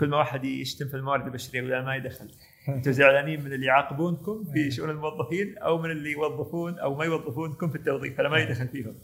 كل 0.00 0.08
ما 0.08 0.16
واحد 0.16 0.44
يشتم 0.44 0.88
في 0.88 0.96
الموارد 0.96 1.26
البشرية 1.26 1.62
ولا 1.62 1.82
ما 1.82 1.96
يدخل. 1.96 2.30
أنتم 2.68 2.92
زعلانين 2.92 3.44
من 3.44 3.52
اللي 3.52 3.66
يعاقبونكم 3.66 4.44
في 4.52 4.70
شؤون 4.70 4.90
الموظفين 4.90 5.58
أو 5.58 5.78
من 5.78 5.90
اللي 5.90 6.12
يوظفون 6.12 6.78
أو 6.78 6.94
ما 6.94 7.04
يوظفونكم 7.04 7.68
في 7.68 7.76
التوظيف 7.76 8.16
فأنا 8.16 8.28
ما 8.28 8.38
يدخل 8.38 8.68
فيهم. 8.68 8.94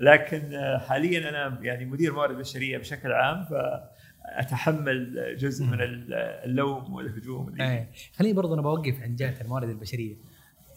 لكن 0.00 0.54
آه، 0.54 0.78
حاليا 0.78 1.28
أنا 1.28 1.58
يعني 1.62 1.84
مدير 1.84 2.12
موارد 2.12 2.36
بشرية 2.36 2.78
بشكل 2.78 3.12
عام 3.12 3.44
فأتحمل 3.44 5.36
جزء 5.38 5.64
من 5.64 5.78
اللوم 5.80 6.94
والهجوم 6.94 7.48
اللي 7.48 7.64
إيه. 7.64 7.90
خليني 8.14 8.34
برضه 8.34 8.54
أنا 8.54 8.62
بوقف 8.62 9.02
عند 9.02 9.16
جهة 9.16 9.40
الموارد 9.40 9.68
البشرية. 9.68 10.16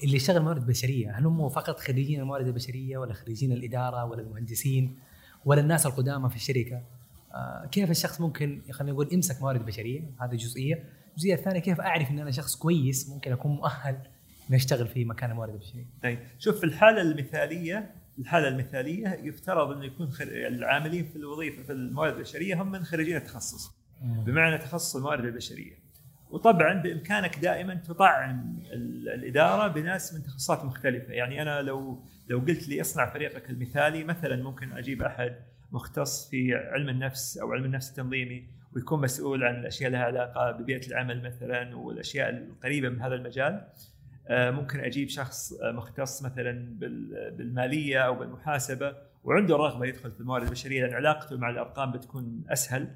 اللي 0.04 0.16
يشتغل 0.16 0.42
موارد 0.42 0.66
بشرية 0.68 1.12
هل 1.12 1.26
هم 1.26 1.50
فقط 1.50 1.80
خريجين 1.80 2.20
الموارد 2.20 2.48
البشرية 2.48 2.98
ولا 2.98 3.14
خريجين 3.14 3.52
الإدارة 3.52 4.06
ولا 4.06 4.22
المهندسين 4.22 5.00
ولا 5.46 5.62
الناس 5.62 5.86
القدامى 5.86 6.30
في 6.30 6.36
الشركة؟ 6.36 6.82
آه 7.34 7.66
كيف 7.72 7.92
الشخص 7.92 8.22
ممكن 8.22 8.62
خلينا 8.72 8.94
نقول 8.94 9.10
امسك 9.14 9.42
موارد 9.42 9.66
بشرية؟ 9.66 10.02
هذه 10.22 10.36
جزئية. 10.36 10.84
الجزئية 11.12 11.34
الثانية 11.34 11.60
كيف 11.60 11.82
أعرف 11.82 12.12
إن 12.12 12.20
أنا 12.20 12.32
شخص 12.32 12.56
كويس 12.56 13.10
ممكن 13.10 13.32
أكون 13.32 13.52
مؤهل 13.52 13.98
إني 14.50 14.58
أشتغل 14.58 14.88
في 14.88 15.06
مكان 15.06 15.32
الموارد 15.32 15.54
البشرية؟ 15.54 15.86
طيب 16.04 16.20
شوف 16.40 16.60
في 16.60 16.64
الحالة 16.64 17.02
المثالية 17.02 17.92
الحالة 18.20 18.48
المثالية 18.48 19.08
يفترض 19.24 19.72
انه 19.72 19.86
يكون 19.86 20.10
العاملين 20.22 21.06
في 21.06 21.16
الوظيفة 21.16 21.64
في 21.64 21.72
الموارد 21.72 22.14
البشرية 22.14 22.62
هم 22.62 22.72
من 22.72 22.84
خريجين 22.84 23.18
التخصص. 23.18 23.72
بمعنى 24.02 24.58
تخصص 24.58 24.96
الموارد 24.96 25.26
البشرية. 25.26 25.84
وطبعا 26.30 26.74
بإمكانك 26.74 27.40
دائما 27.40 27.76
تطعم 27.76 28.60
الإدارة 28.74 29.68
بناس 29.68 30.14
من 30.14 30.24
تخصصات 30.24 30.66
مختلفة. 30.66 31.14
يعني 31.14 31.42
أنا 31.42 31.62
لو 31.62 32.04
لو 32.30 32.40
قلت 32.40 32.68
لي 32.68 32.82
اصنع 32.82 33.14
فريقك 33.14 33.50
المثالي 33.50 34.04
مثلا 34.04 34.44
ممكن 34.44 34.72
أجيب 34.72 35.02
أحد 35.02 35.36
مختص 35.72 36.30
في 36.30 36.56
علم 36.56 36.90
النفس 36.90 37.38
أو 37.38 37.54
علم 37.54 37.66
النفس 37.66 37.90
التنظيمي 37.90 38.48
ويكون 38.76 39.02
مسؤول 39.02 39.44
عن 39.44 39.56
الأشياء 39.56 39.92
لها 39.92 40.04
علاقة 40.04 40.52
ببيئة 40.52 40.88
العمل 40.88 41.24
مثلا 41.24 41.76
والأشياء 41.76 42.30
القريبة 42.30 42.90
من 42.90 43.02
هذا 43.02 43.16
المجال. 43.16 43.68
ممكن 44.30 44.80
أجيب 44.80 45.10
شخص 45.10 45.54
مختص 45.64 46.24
مثلا 46.24 46.78
بالمالية 47.38 48.00
أو 48.00 48.16
بالمحاسبة 48.16 48.96
وعنده 49.24 49.56
رغبة 49.56 49.86
يدخل 49.86 50.12
في 50.12 50.20
الموارد 50.20 50.44
البشرية 50.44 50.86
لأن 50.86 50.94
علاقته 50.94 51.38
مع 51.38 51.50
الأرقام 51.50 51.92
بتكون 51.92 52.44
أسهل 52.50 52.88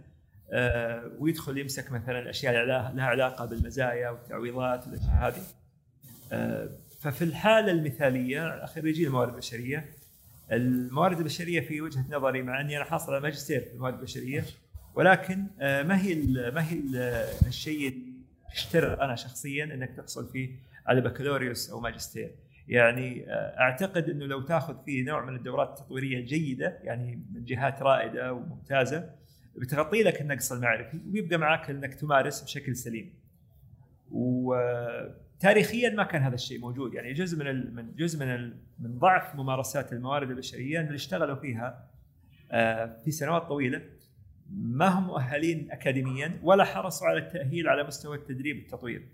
آه، 0.52 1.12
ويدخل 1.20 1.58
يمسك 1.58 1.92
مثلا 1.92 2.20
الاشياء 2.20 2.66
لها 2.66 3.06
علاقة 3.06 3.46
بالمزايا 3.46 4.10
والتعويضات 4.10 4.88
والأشياء 4.88 5.28
هذه. 5.28 5.42
آه، 6.32 6.70
ففي 7.00 7.24
الحالة 7.24 7.72
المثالية 7.72 8.66
خريجي 8.66 9.08
الموارد 9.08 9.34
البشرية. 9.34 9.86
الموارد 10.52 11.18
البشرية 11.18 11.62
في 11.62 11.82
وجهة 11.82 12.06
نظري 12.10 12.42
مع 12.42 12.62
أني 12.62 12.78
أنا 12.78 12.86
حاصل 12.86 13.14
على 13.14 13.22
ماجستير 13.22 13.62
في 13.62 13.74
الموارد 13.74 13.94
البشرية 13.94 14.46
ولكن 14.96 15.46
آه، 15.60 15.84
ما 15.84 16.02
هي 16.02 16.16
ما 16.52 16.72
هي 16.72 16.80
الشيء 17.48 17.88
اللي 18.76 18.94
أنا 19.02 19.16
شخصيا 19.16 19.64
إنك 19.64 19.90
تحصل 19.98 20.30
فيه؟ 20.32 20.50
على 20.88 21.02
بكالوريوس 21.02 21.70
أو 21.70 21.80
ماجستير 21.80 22.36
يعني 22.68 23.26
أعتقد 23.60 24.10
إنه 24.10 24.26
لو 24.26 24.42
تأخذ 24.42 24.84
فيه 24.86 25.04
نوع 25.04 25.26
من 25.26 25.36
الدورات 25.36 25.70
التطويرية 25.70 26.20
الجيده 26.20 26.80
يعني 26.84 27.24
من 27.34 27.46
جهات 27.46 27.82
رائدة 27.82 28.34
وممتازة 28.34 29.10
بتغطي 29.56 30.04
لك 30.04 30.22
النقص 30.22 30.52
المعرفي 30.52 30.98
وبيبقى 31.08 31.38
معك 31.38 31.70
إنك 31.70 31.94
تمارس 31.94 32.42
بشكل 32.44 32.76
سليم. 32.76 33.14
وتاريخيا 34.12 35.90
ما 35.90 36.04
كان 36.04 36.22
هذا 36.22 36.36
الشيء 36.36 36.60
موجود 36.60 36.94
يعني 36.94 37.14
جزء 37.14 37.38
من 37.44 37.76
من 37.76 37.96
جزء 37.96 38.26
من 38.26 38.54
من 38.80 39.00
ضعف 39.00 39.36
ممارسات 39.36 39.94
الموارد 39.94 40.30
البشرية 40.30 40.80
اللي 40.80 40.96
اشتغلوا 40.96 41.36
فيها 41.36 41.88
آه، 42.52 42.98
في 43.06 43.12
سنوات 43.12 43.42
طويلة 43.42 43.82
ما 44.52 44.88
هم 44.88 45.08
مؤهلين 45.08 45.72
اكاديميا 45.72 46.40
ولا 46.44 46.64
حرصوا 46.64 47.08
على 47.08 47.20
التأهيل 47.20 47.68
على 47.68 47.84
مستوى 47.84 48.18
التدريب 48.18 48.58
والتطوير. 48.58 49.08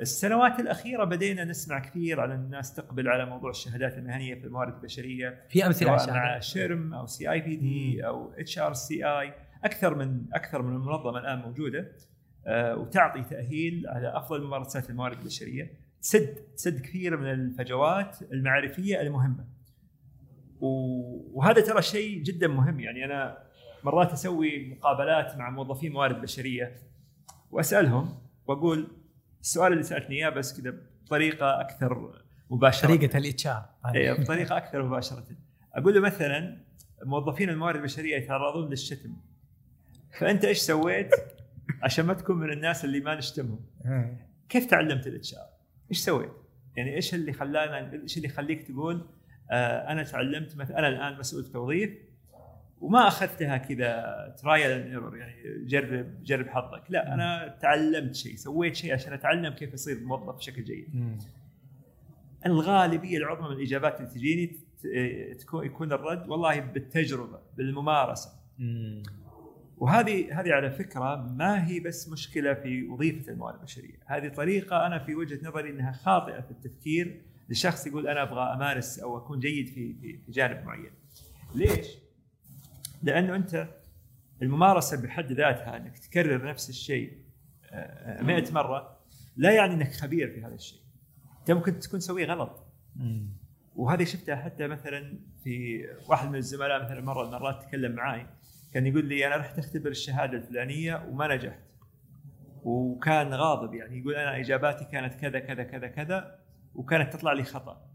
السنوات 0.00 0.60
الأخيرة 0.60 1.04
بدينا 1.04 1.44
نسمع 1.44 1.78
كثير 1.78 2.20
على 2.20 2.34
الناس 2.34 2.74
تقبل 2.74 3.08
على 3.08 3.26
موضوع 3.26 3.50
الشهادات 3.50 3.98
المهنية 3.98 4.34
في 4.34 4.44
الموارد 4.44 4.74
البشرية 4.74 5.44
في 5.48 5.66
أمثلة 5.66 6.06
مع 6.06 6.40
SHRM 6.40 6.94
أو 6.94 7.06
CIPD 7.06 8.06
أو 8.06 8.32
HRCI 8.32 9.34
أكثر 9.64 9.94
من 9.94 10.24
أكثر 10.32 10.62
من 10.62 10.76
منظمة 10.76 11.18
الآن 11.18 11.38
موجودة 11.38 11.92
آه، 12.46 12.76
وتعطي 12.76 13.22
تأهيل 13.22 13.84
على 13.88 14.16
أفضل 14.16 14.44
ممارسات 14.44 14.90
الموارد 14.90 15.18
البشرية. 15.18 15.70
تسد 16.02 16.34
تسد 16.56 16.80
كثير 16.80 17.16
من 17.16 17.30
الفجوات 17.30 18.16
المعرفية 18.32 19.00
المهمة. 19.00 19.44
وهذا 20.60 21.60
ترى 21.60 21.82
شيء 21.82 22.22
جدا 22.22 22.48
مهم. 22.48 22.80
يعني 22.80 23.04
أنا 23.04 23.38
مرات 23.84 24.12
أسوي 24.12 24.68
مقابلات 24.68 25.36
مع 25.36 25.50
موظفين 25.50 25.92
موارد 25.92 26.20
بشرية 26.20 26.76
وأسألهم 27.50 28.18
وأقول 28.46 28.88
السؤال 29.40 29.72
اللي 29.72 29.82
سألتني 29.82 30.16
إياه 30.16 30.28
بس 30.28 30.60
كذا 30.60 30.74
بطريقة 31.04 31.60
أكثر 31.60 32.22
مباشرة. 32.50 32.88
طريقة 32.88 33.18
ال 33.18 33.46
HR 33.46 33.64
اي 33.94 34.14
بطريقة 34.14 34.56
أكثر 34.56 34.82
مباشرة. 34.82 35.24
أقول 35.74 35.94
له 35.94 36.00
مثلا 36.00 36.58
موظفين 37.02 37.50
الموارد 37.50 37.76
البشرية 37.76 38.16
يتعرضون 38.16 38.70
للشتم. 38.70 39.16
فأنت 40.18 40.44
إيش 40.44 40.58
سويت؟ 40.58 41.10
عشان 41.82 42.06
ما 42.06 42.14
تكون 42.14 42.36
من 42.36 42.52
الناس 42.52 42.84
اللي 42.84 43.00
ما 43.00 43.14
نشتمهم. 43.14 43.60
كيف 44.48 44.66
تعلمت 44.66 45.06
الاتش 45.06 45.34
ار؟ 45.34 45.48
إيش 45.90 45.98
سويت؟ 45.98 46.32
يعني 46.76 46.94
إيش 46.94 47.14
اللي 47.14 47.32
خلانا 47.32 47.92
إيش 47.92 48.16
اللي 48.16 48.28
يخليك 48.28 48.62
تقول 48.62 49.06
آه 49.50 49.92
أنا 49.92 50.02
تعلمت 50.02 50.56
مثلا 50.56 50.78
أنا 50.78 50.88
الآن 50.88 51.18
مسؤول 51.18 51.44
توظيف 51.44 51.90
وما 52.84 53.08
أخذتها 53.08 53.56
كذا 53.56 54.34
trial 54.42 54.70
and 54.70 54.86
error 54.86 55.16
يعني 55.16 55.64
جرب 55.66 56.22
جرب 56.24 56.48
حظك. 56.48 56.82
لا 56.88 57.14
أنا 57.14 57.58
تعلمت 57.60 58.14
شيء 58.14 58.36
سويت 58.36 58.74
شيء 58.74 58.92
عشان 58.92 59.12
أتعلم 59.12 59.52
كيف 59.52 59.74
اصير 59.74 60.00
موظف 60.00 60.36
بشكل 60.36 60.64
جيد. 60.64 61.18
الغالبية 62.46 63.18
العظمى 63.18 63.48
من 63.48 63.56
الإجابات 63.56 64.00
اللي 64.00 64.10
تجيني 64.10 64.56
تكون 65.34 65.66
يكون 65.66 65.92
الرد 65.92 66.28
والله 66.28 66.60
بالتجربة 66.60 67.40
بالممارسة. 67.56 68.30
وهذه 69.78 70.40
هذه 70.40 70.52
على 70.52 70.70
فكرة 70.70 71.16
ما 71.38 71.68
هي 71.68 71.80
بس 71.80 72.08
مشكلة 72.08 72.54
في 72.54 72.86
وظيفة 72.86 73.32
الموارد 73.32 73.58
البشرية، 73.58 73.98
هذه 74.06 74.28
طريقة 74.28 74.86
أنا 74.86 74.98
في 74.98 75.14
وجهة 75.14 75.48
نظري 75.48 75.70
إنها 75.70 75.92
خاطئة 75.92 76.40
في 76.40 76.50
التفكير 76.50 77.22
لشخص 77.48 77.86
يقول 77.86 78.08
أنا 78.08 78.22
أبغى 78.22 78.54
أمارس 78.54 78.98
أو 78.98 79.18
أكون 79.18 79.38
جيد 79.38 79.68
في 79.68 79.94
في, 79.94 80.18
في 80.26 80.32
جانب 80.32 80.64
معين. 80.64 80.90
ليش؟ 81.54 82.03
لأنه 83.04 83.36
أنت 83.36 83.68
الممارسة 84.42 85.02
بحد 85.02 85.32
ذاتها 85.32 85.76
أنك 85.76 85.98
تكرر 85.98 86.48
نفس 86.48 86.70
الشيء 86.70 87.18
100 87.72 88.48
آه، 88.48 88.52
مرة 88.52 88.98
لا 89.36 89.50
يعني 89.50 89.74
أنك 89.74 89.92
خبير 89.92 90.30
في 90.30 90.44
هذا 90.44 90.54
الشيء. 90.54 90.80
أنت 91.40 91.50
ممكن 91.50 91.78
تكون 91.78 92.00
تسويه 92.00 92.26
غلط. 92.26 92.66
وهذه 93.76 94.04
شفتها 94.04 94.36
حتى 94.36 94.66
مثلا 94.66 95.18
في 95.44 95.84
واحد 96.08 96.28
من 96.28 96.36
الزملاء 96.36 96.84
مثلا 96.84 97.00
مرة 97.00 97.22
من 97.22 97.34
المرات 97.34 97.62
تكلم 97.62 97.92
معي 97.92 98.26
كان 98.74 98.86
يقول 98.86 99.04
لي 99.04 99.26
أنا 99.26 99.36
رحت 99.36 99.58
أختبر 99.58 99.90
الشهادة 99.90 100.38
الفلانية 100.38 101.06
وما 101.08 101.34
نجحت. 101.34 101.60
وكان 102.64 103.34
غاضب 103.34 103.74
يعني 103.74 103.98
يقول 103.98 104.14
أنا 104.14 104.40
إجاباتي 104.40 104.84
كانت 104.84 105.14
كذا 105.14 105.38
كذا 105.38 105.62
كذا 105.62 105.88
كذا 105.88 106.38
وكانت 106.74 107.12
تطلع 107.12 107.32
لي 107.32 107.44
خطأ. 107.44 107.90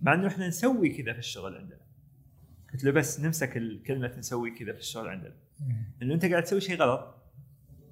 مع 0.00 0.14
إنه 0.14 0.26
إحنا 0.26 0.48
نسوي 0.48 0.88
كذا 0.88 1.12
في 1.12 1.18
الشغل 1.18 1.56
عندنا. 1.56 1.87
قلت 2.78 2.84
له 2.84 2.92
بس 2.92 3.20
نمسك 3.20 3.56
الكلمة 3.56 4.14
نسوي 4.18 4.50
كذا 4.50 4.72
في 4.72 4.78
الشغل 4.78 5.08
عندنا 5.08 5.34
إنه 6.02 6.14
أنت 6.14 6.24
قاعد 6.24 6.42
تسوي 6.42 6.60
شيء 6.60 6.76
غلط 6.76 7.14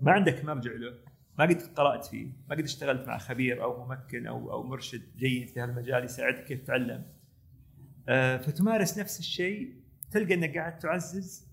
ما 0.01 0.13
عندك 0.13 0.45
مرجع 0.45 0.73
له 0.73 0.95
ما 1.39 1.45
قد 1.45 1.63
قرات 1.63 2.05
فيه 2.05 2.27
ما 2.49 2.55
قد 2.57 2.65
اشتغلت 2.65 3.09
مع 3.09 3.19
خبير 3.19 3.63
أو 3.63 3.87
ممكن 3.87 4.27
أو 4.27 4.53
أو 4.53 4.63
مرشد 4.63 5.03
جيد 5.17 5.49
في 5.49 5.61
هذا 5.61 5.71
المجال 5.71 6.05
يساعدك 6.05 6.45
كيف 6.45 6.61
تتعلم. 6.61 7.05
آه 8.09 8.37
فتمارس 8.37 8.99
نفس 8.99 9.19
الشيء 9.19 9.75
تلقى 10.11 10.35
إنك 10.35 10.59
قاعد 10.59 10.79
تعزز 10.79 11.47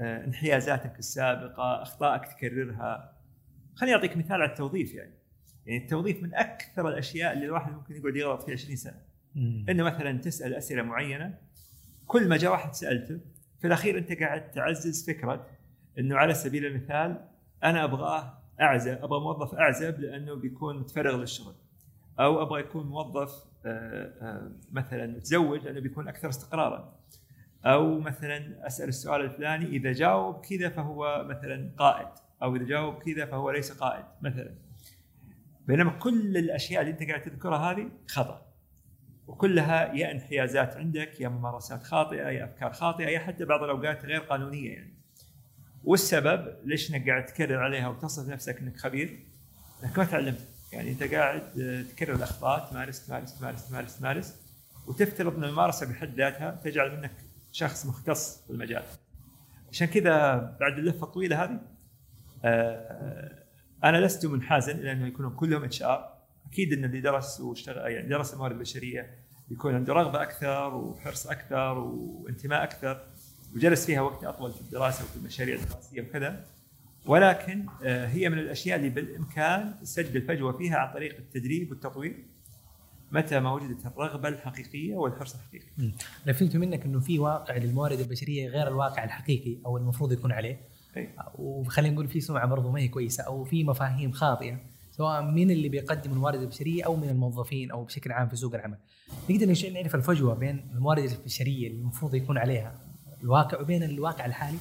آه، 0.00 0.24
انحيازاتك 0.24 0.98
السابقة 0.98 1.82
أخطائك 1.82 2.24
تكررها. 2.24 3.18
خليني 3.74 3.96
أعطيك 3.96 4.16
مثال 4.16 4.42
على 4.42 4.50
التوظيف 4.50 4.94
يعني. 4.94 5.14
يعني 5.66 5.82
التوظيف 5.82 6.22
من 6.22 6.34
أكثر 6.34 6.88
الأشياء 6.88 7.32
اللي 7.32 7.44
الواحد 7.44 7.72
ممكن 7.72 7.96
يقعد 7.96 8.16
يغلط 8.16 8.42
فيها 8.42 8.54
20 8.54 8.76
سنة. 8.76 9.02
إنه 9.68 9.82
مثلا 9.82 10.18
تسأل 10.18 10.54
أسئلة 10.54 10.82
معينة 10.82 11.47
كل 12.08 12.28
ما 12.28 12.36
جاء 12.36 12.50
واحد 12.50 12.74
سألته 12.74 13.20
في 13.60 13.66
الأخير 13.66 13.98
أنت 13.98 14.12
قاعد 14.12 14.50
تعزز 14.50 15.10
فكره 15.10 15.46
إنه 15.98 16.16
على 16.16 16.34
سبيل 16.34 16.66
المثال 16.66 17.24
أنا 17.64 17.84
أبغاه 17.84 18.38
أعزب 18.60 18.98
أبغى 19.02 19.20
موظف 19.20 19.54
أعزب 19.54 20.00
لأنه 20.00 20.34
بيكون 20.34 20.78
متفرغ 20.78 21.16
للشغل. 21.16 21.54
أو 22.20 22.42
أبغى 22.42 22.60
يكون 22.60 22.86
موظف 22.86 23.44
آه، 23.66 24.12
آه، 24.22 24.52
مثلا 24.72 25.06
متزوج 25.06 25.64
لأنه 25.64 25.80
بيكون 25.80 26.08
أكثر 26.08 26.28
استقرارا. 26.28 26.94
أو 27.64 28.00
مثلا 28.00 28.66
أسأل 28.66 28.88
السؤال 28.88 29.20
الفلاني 29.20 29.66
إذا 29.66 29.92
جاوب 29.92 30.40
كذا 30.40 30.68
فهو 30.68 31.24
مثلا 31.28 31.70
قائد. 31.76 32.08
أو 32.42 32.56
إذا 32.56 32.64
جاوب 32.64 32.94
كذا 32.94 33.26
فهو 33.26 33.50
ليس 33.50 33.72
قائد 33.72 34.04
مثلا. 34.22 34.54
بينما 35.66 35.90
كل 35.90 36.36
الأشياء 36.36 36.80
اللي 36.80 36.92
أنت 36.92 37.02
قاعد 37.02 37.22
تذكرها 37.22 37.72
هذه 37.72 37.90
خطأ. 38.08 38.47
وكلها 39.28 39.94
يا 39.94 40.12
انحيازات 40.12 40.76
عندك 40.76 41.20
يا 41.20 41.28
ممارسات 41.28 41.82
خاطئة 41.82 42.28
يا 42.28 42.44
أفكار 42.44 42.72
خاطئة 42.72 43.06
يا 43.06 43.18
حتى 43.18 43.44
بعض 43.44 43.62
الأوقات 43.62 44.04
غير 44.04 44.20
قانونية 44.20 44.72
يعني. 44.72 44.94
والسبب 45.84 46.54
ليش 46.64 46.94
إنك 46.94 47.08
قاعد 47.08 47.26
تكرر 47.26 47.58
عليها 47.58 47.88
وتصف 47.88 48.28
نفسك 48.28 48.58
إنك 48.58 48.76
خبير؟ 48.76 49.18
إنك 49.84 49.98
ما 49.98 50.04
تعلمت. 50.04 50.48
يعني 50.72 50.90
أنت 50.90 51.02
قاعد 51.02 51.42
تكرر 51.96 52.14
الأخطاء 52.14 52.70
تمارس 52.70 53.06
تمارس 53.06 53.38
تمارس 53.38 53.68
تمارس 53.68 53.98
تمارس 53.98 54.34
وتفترض 54.86 55.36
إن 55.36 55.44
الممارسة 55.44 55.86
بحد 55.86 56.14
ذاتها 56.14 56.60
تجعل 56.64 56.96
منك 56.96 57.12
شخص 57.52 57.86
مختص 57.86 58.44
في 58.46 58.50
المجال 58.50 58.82
عشان 59.72 59.86
كذا 59.86 60.36
بعد 60.60 60.78
اللفة 60.78 61.06
الطويلة 61.06 61.44
هذه 61.44 61.60
آه، 62.44 63.44
أنا 63.84 63.96
لست 63.96 64.26
منحازا 64.26 64.72
إلى 64.72 64.92
أنه 64.92 65.06
يكونوا 65.06 65.30
كلهم 65.30 65.64
HR. 65.64 66.17
أكيد 66.52 66.72
إن 66.72 66.84
اللي 66.84 67.00
درس 67.00 67.40
واشتغل 67.40 67.92
يعني 67.92 68.08
درس 68.08 68.32
الموارد 68.32 68.54
البشرية 68.54 69.10
يكون 69.50 69.74
عنده 69.74 69.92
رغبة 69.92 70.22
أكثر 70.22 70.74
وحرص 70.74 71.26
أكثر 71.26 71.78
وانتماء 71.78 72.62
أكثر 72.62 73.00
وجلس 73.56 73.86
فيها 73.86 74.00
وقت 74.00 74.24
أطول 74.24 74.52
في 74.52 74.60
الدراسة 74.60 75.04
وفي 75.04 75.16
المشاريع 75.16 75.56
الدراسية 75.56 76.02
وكذا 76.02 76.44
ولكن 77.06 77.66
آه، 77.84 78.06
هي 78.06 78.28
من 78.28 78.38
الأشياء 78.38 78.78
اللي 78.78 78.88
بالإمكان 78.88 79.74
سد 79.82 80.16
الفجوة 80.16 80.52
فيها 80.52 80.76
عن 80.76 80.92
طريق 80.92 81.16
التدريب 81.16 81.70
والتطوير 81.70 82.24
متى 83.12 83.40
ما 83.40 83.52
وجدت 83.52 83.86
الرغبة 83.86 84.28
الحقيقية 84.28 84.94
والحرص 84.94 85.34
الحقيقي. 85.34 85.66
أنا 86.26 86.32
فهمت 86.32 86.56
منك 86.56 86.84
إنه 86.84 87.00
في 87.00 87.18
واقع 87.18 87.56
للموارد 87.56 88.00
البشرية 88.00 88.48
غير 88.48 88.68
الواقع 88.68 89.04
الحقيقي 89.04 89.56
أو 89.66 89.76
المفروض 89.76 90.12
يكون 90.12 90.32
عليه. 90.32 90.60
وخلينا 91.38 91.94
نقول 91.94 92.08
في 92.08 92.20
سمعة 92.20 92.46
برضو 92.46 92.70
ما 92.70 92.80
هي 92.80 92.88
كويسة 92.88 93.24
أو 93.24 93.44
في 93.44 93.64
مفاهيم 93.64 94.12
خاطئة 94.12 94.60
سواء 94.98 95.22
من 95.22 95.50
اللي 95.50 95.68
بيقدم 95.68 96.12
الموارد 96.12 96.40
البشرية 96.40 96.84
أو 96.84 96.96
من 96.96 97.08
الموظفين 97.08 97.70
أو 97.70 97.84
بشكل 97.84 98.12
عام 98.12 98.28
في 98.28 98.36
سوق 98.36 98.54
العمل. 98.54 98.78
نقدر 99.30 99.70
نعرف 99.72 99.94
الفجوة 99.94 100.34
بين 100.34 100.70
الموارد 100.74 101.02
البشرية 101.02 101.68
اللي 101.68 101.80
المفروض 101.80 102.14
يكون 102.14 102.38
عليها 102.38 102.74
الواقع 103.22 103.60
وبين 103.60 103.82
الواقع 103.82 104.26
الحالي 104.26 104.58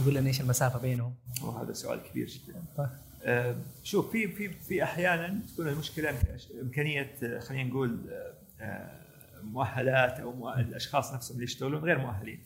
يقول 0.00 0.14
لنا 0.14 0.26
إيش 0.26 0.40
المسافة 0.40 0.78
بينهم؟ 0.78 1.14
وهذا 1.42 1.72
سؤال 1.72 2.02
كبير 2.02 2.26
جدا. 2.26 2.62
طيب. 2.76 2.88
آه، 3.24 3.56
شوف 3.82 4.10
في 4.10 4.28
في 4.28 4.48
في 4.48 4.82
أحيانا 4.82 5.40
تكون 5.52 5.68
المشكلة 5.68 6.14
امكانيه 6.62 7.16
آه، 7.22 7.38
خلينا 7.38 7.70
نقول 7.70 8.10
آه، 8.60 8.90
مؤهلات 9.42 10.20
أو 10.20 10.32
مؤهل 10.32 10.68
الأشخاص 10.68 11.14
نفسهم 11.14 11.34
اللي 11.34 11.44
يشتغلون 11.44 11.84
غير 11.84 11.98
مؤهلين. 11.98 12.40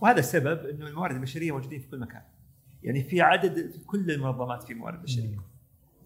وهذا 0.00 0.18
السبب 0.18 0.66
إنه 0.66 0.86
الموارد 0.86 1.14
البشرية 1.14 1.52
موجودين 1.52 1.80
في 1.80 1.86
كل 1.88 1.98
مكان. 1.98 2.22
يعني 2.82 3.02
في 3.02 3.20
عدد 3.20 3.70
في 3.70 3.78
كل 3.86 4.10
المنظمات 4.10 4.62
في 4.62 4.74
موارد 4.74 5.02
بشرية. 5.02 5.49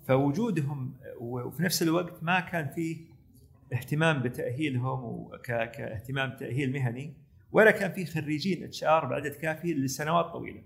فوجودهم 0.07 0.95
وفي 1.21 1.63
نفس 1.63 1.83
الوقت 1.83 2.23
ما 2.23 2.41
كان 2.41 2.69
فيه 2.69 2.97
اهتمام 3.73 4.23
بتأهيلهم 4.23 5.05
وكاهتمام 5.05 6.37
تأهيل 6.37 6.73
مهني 6.73 7.13
ولا 7.53 7.71
كان 7.71 7.93
في 7.93 8.07
خريجين 8.07 8.65
HR 8.65 9.05
بعدد 9.05 9.35
كافي 9.35 9.75
لسنوات 9.75 10.25
طويلة. 10.25 10.63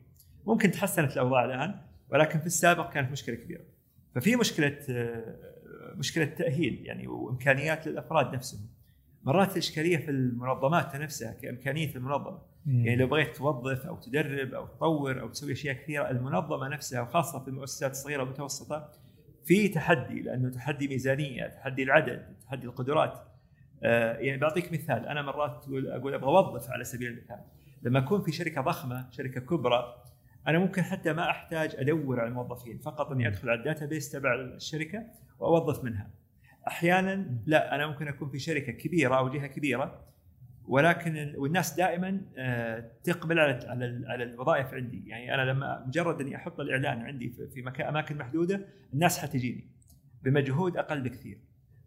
ممكن 0.47 0.71
تحسنت 0.71 1.13
الأوضاع 1.13 1.45
الآن 1.45 1.75
ولكن 2.11 2.39
في 2.39 2.47
السابق 2.47 2.93
كانت 2.93 3.13
مشكلة 3.13 3.37
كبيرة. 3.37 3.65
ففي 4.15 4.37
مشكلة 4.37 4.79
مشكلة 5.95 6.25
تأهيل 6.25 6.83
يعني 6.85 7.07
وإمكانيات 7.07 7.87
للأفراد 7.87 8.35
نفسهم. 8.35 8.61
مرات 9.25 9.53
الإشكالية 9.53 9.97
في 9.97 10.11
المنظمات 10.11 10.97
نفسها 10.97 11.33
كإمكانية 11.33 11.97
المنظمة. 11.97 12.39
يعني 12.67 12.97
لو 12.97 13.07
بغيت 13.07 13.37
توظف 13.37 13.87
أو 13.87 13.97
تدرب 13.97 14.55
أو 14.55 14.67
تطور 14.67 15.21
أو 15.21 15.29
تسوي 15.29 15.53
أشياء 15.53 15.75
كثيرة 15.77 16.11
المنظمة 16.11 16.69
نفسها 16.69 17.01
وخاصة 17.01 17.45
في 17.45 17.49
المؤسسات 17.49 17.91
الصغيرة 17.91 18.23
والمتوسطة 18.23 18.93
في 19.49 19.69
تحدي 19.69 20.23
لأنه 20.23 20.51
تحدي 20.51 20.89
ميزانية، 20.89 21.47
تحدي 21.47 21.83
العدد، 21.83 22.37
تحدي 22.47 22.67
القدرات. 22.67 23.19
آه، 23.83 24.17
يعني 24.17 24.41
بعطيك 24.41 24.73
مثال. 24.73 25.07
أنا 25.07 25.23
مرات 25.23 25.65
أقول 25.69 26.15
أبغى 26.15 26.25
أوظف 26.25 26.71
على 26.71 26.85
سبيل 26.85 27.09
المثال. 27.09 27.41
لما 27.83 27.99
أكون 27.99 28.23
في 28.23 28.33
شركة 28.33 28.61
ضخمة 28.61 29.11
شركة 29.11 29.41
كبرى 29.41 30.03
أنا 30.47 30.59
ممكن 30.59 30.83
حتى 30.83 31.13
ما 31.13 31.31
أحتاج 31.31 31.77
أدور 31.79 32.21
على 32.21 32.29
الموظفين. 32.29 32.79
فقط 32.79 33.13
أني 33.13 33.29
أدخل 33.29 33.51
على 33.51 33.59
ال 33.59 33.87
database 33.87 34.11
تبع 34.11 34.35
الشركة 34.35 35.05
وأوظف 35.39 35.85
منها. 35.85 36.11
أحيانا 36.69 37.27
لا 37.47 37.75
أنا 37.75 37.87
ممكن 37.87 38.09
أكون 38.09 38.29
في 38.29 38.39
شركة 38.39 38.73
كبيرة 38.73 39.15
أو 39.15 39.29
جهة 39.29 39.47
كبيرة 39.47 40.05
ولكن 40.69 41.35
والناس 41.37 41.75
دائما 41.77 42.21
آه، 42.39 42.91
تقبل 43.05 43.39
على 43.39 43.61
على 44.07 44.23
الوظائف 44.23 44.75
عندي. 44.75 45.09
يعني 45.09 45.35
أنا 45.35 45.51
لما 45.51 45.85
مجرد 45.87 46.21
أني 46.21 46.37
أحط 46.37 46.61
الإعلان 46.61 47.03
عندي 47.03 47.33
في 47.55 47.63
مكان 47.63 47.87
أماكن 47.89 48.19
محدودة 48.19 48.67
الناس 48.93 49.19
حتجيني 49.19 49.69
بمجهود 50.23 50.77
أقل 50.77 51.01
بكثير. 51.01 51.39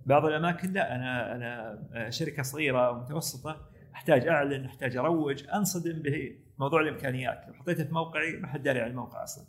بعض 0.05 0.25
الأماكن 0.25 0.73
لا 0.73 0.95
أنا 0.95 1.35
أنا 1.35 1.79
آه، 1.93 2.09
شركة 2.09 2.43
صغيرة 2.43 2.91
ومتوسطه 2.91 3.69
أحتاج 3.95 4.27
أعلن 4.27 4.65
أحتاج 4.65 4.97
أروج 4.97 5.43
أنصدم 5.53 6.01
بموضوع 6.01 6.81
الإمكانيات. 6.81 7.45
لو 7.47 7.53
حطيته 7.53 7.83
في 7.83 7.93
موقعي 7.93 8.37
ما 8.37 8.47
حد 8.47 8.63
داري 8.63 8.81
عن 8.81 8.89
الموقع 8.89 9.23
أصلا. 9.23 9.45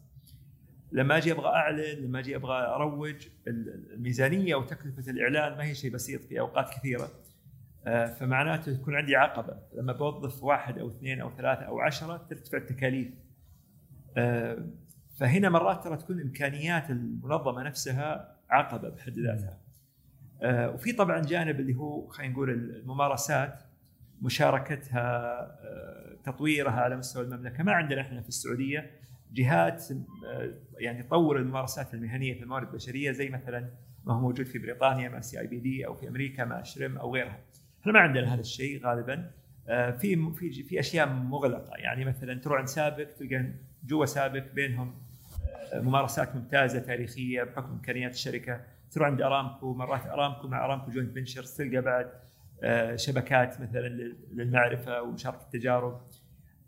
لما 0.93 1.17
أجي 1.17 1.33
أبغى 1.33 1.47
أعلن 1.47 2.05
لما 2.05 2.19
أجي 2.19 2.37
أبغى 2.37 2.67
أروج 2.67 3.29
الميزانية 3.47 4.55
وتكلفة 4.55 5.11
الإعلان 5.11 5.59
ما 5.59 5.65
هي 5.65 5.75
شيء 5.75 5.91
بسيط 5.91 6.25
في 6.25 6.41
أوقات 6.41 6.71
كثيرة. 6.71 7.11
فمعناته 7.85 8.75
تكون 8.77 8.95
عندي 8.95 9.17
عقبة. 9.17 9.57
لما 9.75 9.93
بوظف 9.93 10.43
واحد 10.43 10.79
أو 10.79 10.89
اثنين 10.89 11.21
أو 11.21 11.31
ثلاثة 11.37 11.63
أو 11.63 11.81
عشرة 11.81 12.27
ترتفع 12.31 12.59
التكاليف. 12.59 13.09
آه، 14.17 14.67
فهنا 15.19 15.49
مرات 15.49 15.85
ترى 15.85 15.97
تكون 15.97 16.21
إمكانيات 16.21 16.91
المنظمة 16.91 17.63
نفسها 17.63 18.37
عقبة 18.51 18.89
بحد 18.89 19.19
ذاتها. 19.19 19.59
آه، 20.43 20.71
وفي 20.71 20.93
طبعا 20.93 21.23
جانب 21.23 21.61
اللي 21.61 21.75
هو 21.75 22.07
خلينا 22.09 22.33
نقول 22.33 22.51
الممارسات 22.51 23.63
مشاركتها 24.23 25.41
آه، 25.41 26.17
تطويرها 26.25 26.81
على 26.81 26.97
مستوى 26.97 27.25
المملكة. 27.25 27.65
ما 27.65 27.73
عندنا 27.73 28.01
إحنا 28.01 28.21
في 28.21 28.29
السعودية 28.29 28.91
جهات 29.33 29.85
آه، 30.27 30.55
يعني 30.79 31.03
تطور 31.03 31.39
الممارسات 31.39 31.95
المهنية 31.95 32.35
في 32.35 32.43
الموارد 32.43 32.69
البشرية 32.69 33.13
زي 33.13 33.29
مثلا 33.29 33.71
ما 34.05 34.15
هو 34.15 34.21
موجود 34.21 34.47
في 34.47 34.59
بريطانيا 34.59 35.09
مع 35.09 35.21
سي 35.21 35.41
اي 35.41 35.47
بي 35.47 35.59
دي 35.59 35.87
أو 35.87 35.95
في 35.95 36.09
أمريكا 36.09 36.45
مع 36.45 36.63
شرم 36.63 36.99
أو 36.99 37.15
غيرها. 37.15 37.41
إحنا 37.83 37.93
ما 37.93 38.01
عندنا 38.01 38.35
هذا 38.35 38.41
الشيء 38.41 38.87
غالبا. 38.87 39.31
في 39.69 40.33
في 40.39 40.63
في 40.63 40.81
أشياء 40.81 41.09
مغلقة. 41.09 41.77
يعني 41.77 42.05
مثلا 42.05 42.35
تروح 42.35 42.59
عند 42.59 42.69
سابق 42.69 43.07
تلقى 43.19 43.45
جوا 43.85 44.07
سابق 44.07 44.45
بينهم 44.55 44.95
ممارسات 45.75 46.37
ممتازة 46.37 46.79
تاريخية 46.79 47.43
بحكم 47.43 47.71
إمكانيات 47.71 48.15
الشركة. 48.15 48.61
تروح 48.91 49.09
عند 49.09 49.23
أرامكو 49.23 49.75
مرات 49.75 50.07
أرامكو 50.07 50.49
مع 50.49 50.65
أرامكو 50.65 50.91
joint 50.91 51.13
ventures 51.13 51.57
تلقى 51.57 51.83
بعد 51.83 52.11
آه، 52.65 52.97
شبكات 52.97 53.61
مثلا 53.61 53.89
للمعرفة 54.33 55.03
ومشاركة 55.03 55.43
التجارب. 55.43 56.01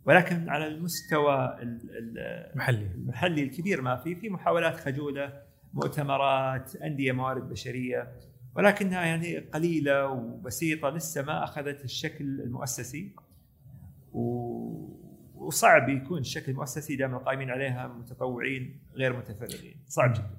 ولكن 0.05 0.49
على 0.49 0.67
المستوى 0.67 1.59
المحلي. 1.63 2.87
المحلي 2.95 3.43
الكبير 3.43 3.83
ما 3.83 3.97
في. 3.97 4.15
في 4.15 4.29
محاولات 4.29 4.77
خجولة 4.77 5.43
مؤتمرات 5.75 6.77
أندية 6.77 7.13
موارد 7.13 7.49
بشرية. 7.49 8.13
ولكنها 8.57 9.05
يعني 9.05 9.39
قليلة 9.39 10.07
وبسيطة 10.07 10.91
لسه 10.91 11.23
ما 11.23 11.45
أخذت 11.45 11.85
الشكل 11.85 12.25
المؤسسي. 12.25 13.15
وصعب 15.35 15.89
يكون 15.89 16.19
الشكل 16.19 16.53
المؤسسي 16.53 16.97
دائما 16.97 17.17
القائمين 17.17 17.51
عليها 17.51 17.89
متطوعين 17.89 18.81
غير 18.95 19.17
متفرغين. 19.17 19.77
صعب 19.89 20.13
جدا. 20.13 20.31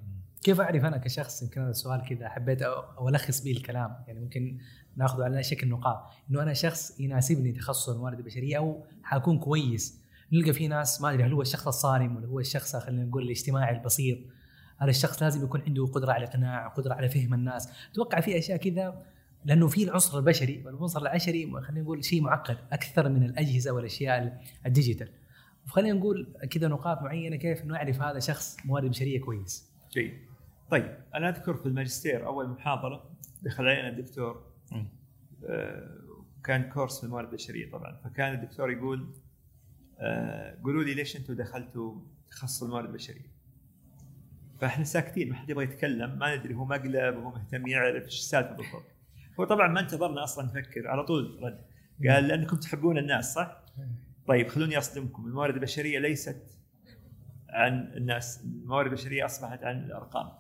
كيف 0.44 0.62
أعرف 0.62 0.86
أنا 0.86 0.98
كشخص 0.98 1.44
يمكن 1.44 1.62
هذا 1.62 1.70
السؤال 1.70 2.04
كذا 2.10 2.30
حبيت 2.30 2.62
ألخص 3.08 3.44
به 3.44 3.52
الكلام؟ 3.52 3.96
يعني 4.08 4.20
ممكن 4.20 4.58
نأخذه 4.96 5.24
على 5.24 5.44
شكل 5.44 5.70
نقاط. 5.70 6.14
إنه 6.30 6.42
أنا 6.42 6.54
شخص 6.54 7.00
يناسبني 7.00 7.52
تخصص 7.52 7.90
الموارد 7.90 8.18
البشرية 8.18 8.58
أو 8.58 8.86
حكون 9.04 9.40
كويس. 9.40 10.06
نلقى 10.34 10.54
في 10.54 10.68
ناس 10.68 11.02
ما 11.02 11.14
أدري 11.14 11.24
هل 11.24 11.34
هو 11.34 11.42
الشخص 11.42 11.68
الصارم 11.68 12.16
ولا 12.16 12.28
هو 12.28 12.40
الشخص 12.40 12.76
خلينا 12.76 13.06
نقول 13.06 13.24
الاجتماعي 13.24 13.78
البسيط 13.78 14.18
هذا 14.78 14.90
الشخص 14.90 15.24
لازم 15.24 15.44
يكون 15.44 15.62
عنده 15.62 15.86
قدرة 15.86 16.12
على 16.12 16.24
الاقناع 16.24 16.68
قدرة 16.68 16.94
على 16.94 17.10
فهم 17.10 17.34
الناس. 17.34 17.70
أتوقع 17.92 18.20
في 18.20 18.38
أشياء 18.38 18.58
كذا 18.58 19.06
لأنه 19.46 19.68
في 19.68 19.84
العنصر 19.84 20.18
البشري 20.18 20.64
والعنصر 20.66 21.02
العشري 21.02 21.52
خلينا 21.52 21.82
نقول 21.82 22.06
شيء 22.06 22.22
معقد 22.22 22.58
أكثر 22.72 23.10
من 23.10 23.24
الأجهزة 23.24 23.72
والأشياء 23.72 24.42
الديجيتال. 24.66 25.10
فخلينا 25.66 26.00
نقول 26.00 26.34
كذا 26.50 26.68
نقاط 26.68 27.02
معينة 27.02 27.36
كيف 27.36 27.66
نعرف 27.66 28.02
هذا 28.02 28.20
شخص 28.20 28.58
موارد 28.66 28.90
بشرية 28.90 29.22
كويس. 29.22 29.72
جيد. 29.92 30.14
طيب 30.72 30.98
أنا 31.16 31.30
أذكر 31.30 31.54
في 31.54 31.66
الماجستير 31.66 32.26
أول 32.26 32.50
محاضرة 32.50 33.10
دخل 33.42 33.68
علينا 33.68 33.90
الدكتور 33.90 34.44
آه، 35.46 35.90
كان 36.44 36.70
كورس 36.70 37.00
في 37.00 37.04
الموارد 37.04 37.28
البشرية 37.30 37.72
طبعا. 37.72 37.98
فكان 38.04 38.34
الدكتور 38.34 38.72
يقول 38.72 39.14
آه، 40.00 40.58
قولوا 40.64 40.84
لي 40.84 40.94
ليش 40.94 41.16
أنتم 41.16 41.34
دخلتوا 41.34 41.96
تخصص 42.30 42.64
الموارد 42.64 42.90
البشرية؟ 42.90 43.35
فاحنا 44.62 44.84
ساكتين 44.84 45.30
ما 45.30 45.36
حد 45.36 45.50
يبغى 45.50 45.64
يتكلم 45.64 46.20
ما 46.20 46.36
ندري 46.36 46.56
هو 46.56 46.66
مقلب 46.66 47.18
وهو 47.18 47.32
مهتم 47.32 47.68
يعرف 47.68 48.06
إيش 48.06 48.20
السالفة 48.20 48.56
بالضبط. 48.56 48.86
هو 49.40 49.44
طبعا 49.44 49.68
ما 49.68 49.80
انتظرنا 49.80 50.24
أصلا 50.24 50.46
نفكر 50.46 50.88
على 50.88 51.04
طول 51.04 51.40
رد. 51.44 51.66
قال 52.10 52.28
لأنكم 52.28 52.58
تحبون 52.58 52.98
الناس 52.98 53.34
صح؟ 53.34 53.62
طيب 54.28 54.48
خلوني 54.48 54.78
أصدمكم. 54.78 55.26
الموارد 55.26 55.54
البشرية 55.54 56.00
ليست 56.00 56.60
عن 57.50 57.92
الناس 57.98 58.44
الموارد 58.46 58.86
البشرية 58.88 59.26
أصبحت 59.26 59.64
عن 59.64 59.84
الأرقام. 59.84 60.32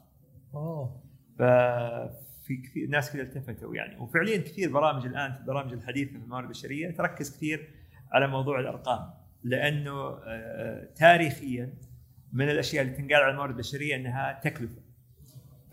أوه. 0.53 1.03
ففي 1.39 2.57
كثير 2.63 2.89
ناس 2.89 3.13
كذا 3.13 3.21
التفتوا 3.21 3.75
يعني. 3.75 3.97
وفعليا 3.97 4.37
كثير 4.37 4.71
برامج 4.71 5.05
الآن 5.05 5.33
في 5.33 5.39
البرامج 5.39 5.73
الحديثة 5.73 6.11
في 6.11 6.17
الموارد 6.17 6.45
البشرية 6.45 6.91
تركز 6.91 7.37
كثير 7.37 7.69
على 8.11 8.27
موضوع 8.27 8.59
الأرقام. 8.59 9.13
لأنه 9.43 10.19
آه، 10.25 10.89
تاريخيا 10.95 11.73
من 12.35 12.49
الأشياء 12.49 12.83
اللي 12.83 12.93
تنقال 12.93 13.21
على 13.21 13.31
الموارد 13.31 13.51
البشرية 13.51 13.95
إنها 13.95 14.39
تكلفة. 14.43 14.81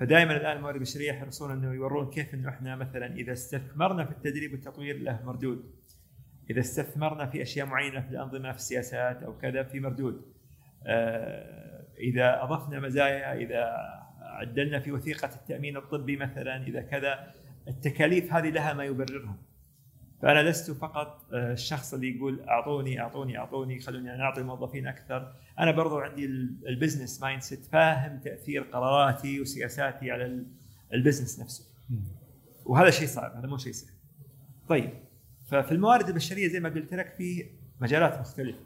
فدائما 0.00 0.36
الآن 0.36 0.56
الموارد 0.56 0.76
البشرية 0.76 1.12
يحرصون 1.12 1.50
إنه 1.50 1.72
يورون 1.72 2.10
كيف 2.10 2.34
إنه 2.34 2.48
إحنا 2.48 2.76
مثلا 2.76 3.14
إذا 3.14 3.32
استثمرنا 3.32 4.04
في 4.04 4.10
التدريب 4.10 4.52
والتطوير 4.52 4.98
له 4.98 5.20
مردود. 5.24 5.74
إذا 6.50 6.60
استثمرنا 6.60 7.26
في 7.26 7.42
أشياء 7.42 7.66
معينة 7.66 8.00
في 8.00 8.10
الأنظمة 8.10 8.52
في 8.52 8.58
السياسات 8.58 9.22
أو 9.22 9.38
كذا 9.38 9.62
في 9.62 9.80
مردود. 9.80 10.22
آه، 10.86 11.86
إذا 11.98 12.42
أضفنا 12.42 12.80
مزايا 12.80 13.34
إذا 13.34 13.72
عدلنا 14.20 14.80
في 14.80 14.92
وثيقة 14.92 15.34
التأمين 15.34 15.76
الطبي 15.76 16.16
مثلا 16.16 16.66
إذا 16.66 16.82
كذا 16.82 17.34
التكاليف 17.68 18.32
هذه 18.32 18.50
لها 18.50 18.72
ما 18.72 18.84
يبررها. 18.84 19.38
فأنا 20.22 20.50
لست 20.50 20.70
فقط 20.70 21.26
آه، 21.32 21.52
الشخص 21.52 21.94
اللي 21.94 22.16
يقول 22.16 22.40
أعطوني 22.40 23.00
أعطوني 23.00 23.38
أعطوني 23.38 23.80
خلوني 23.80 24.14
أنا 24.14 24.22
أعطي 24.22 24.40
الموظفين 24.40 24.86
أكثر. 24.86 25.32
أنا 25.58 25.70
برضو 25.70 25.98
عندي 25.98 26.24
ال 26.66 27.20
business 27.20 27.42
mindset 27.42 27.64
فاهم 27.64 28.20
تأثير 28.20 28.62
قراراتي 28.62 29.40
وسياساتي 29.40 30.10
على 30.10 30.44
ال 30.92 30.98
business 30.98 31.40
نفسه. 31.40 31.64
وهذا 32.64 32.90
شيء 32.90 33.08
صعب 33.08 33.36
هذا 33.36 33.46
مو 33.46 33.58
شيء 33.58 33.72
سهل. 33.72 33.92
طيب 34.68 34.90
ففي 35.46 35.72
الموارد 35.72 36.08
البشرية 36.08 36.48
زي 36.48 36.60
ما 36.60 36.68
قلت 36.68 36.94
لك 36.94 37.14
في 37.14 37.46
مجالات 37.80 38.20
مختلفة. 38.20 38.58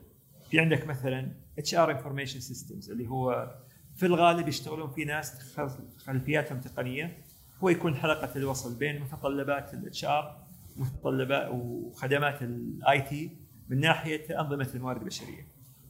في 0.51 0.61
عندك 0.61 0.87
مثلا 0.87 1.33
HR 1.59 1.91
information 1.91 2.41
systems 2.41 2.91
اللي 2.91 3.09
هو 3.09 3.57
في 3.97 4.07
الغالب 4.07 4.49
يشتغلون 4.49 4.91
في 4.91 5.05
ناس 5.05 5.57
خلفياتهم 5.99 6.61
تقنيه 6.61 7.19
هو 7.61 7.69
يكون 7.69 7.95
حلقة 7.95 8.37
الوصل 8.37 8.79
بين 8.79 9.01
متطلبات 9.01 9.75
ال 9.75 10.05
HR 10.05 10.46
متطلبات 10.79 11.49
وخدمات 11.53 12.43
ال 12.43 13.01
IT 13.01 13.31
من 13.69 13.81
ناحية 13.81 14.41
أنظمة 14.41 14.69
الموارد 14.75 15.01
البشرية. 15.01 15.47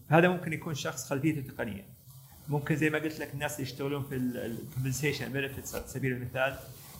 هذا 0.08 0.28
ممكن 0.28 0.52
يكون 0.52 0.74
شخص 0.74 1.08
خلفيته 1.10 1.40
تقنية. 1.40 1.84
ممكن 2.48 2.76
زي 2.76 2.90
ما 2.90 2.98
قلت 2.98 3.20
لك 3.20 3.34
الناس 3.34 3.52
اللي 3.52 3.62
يشتغلون 3.62 4.02
في 4.02 4.16
ال 4.16 4.25
compensation 4.25 5.32
benefits 5.32 5.74
على 5.74 5.84
سبيل 5.86 6.12
المثال 6.12 6.56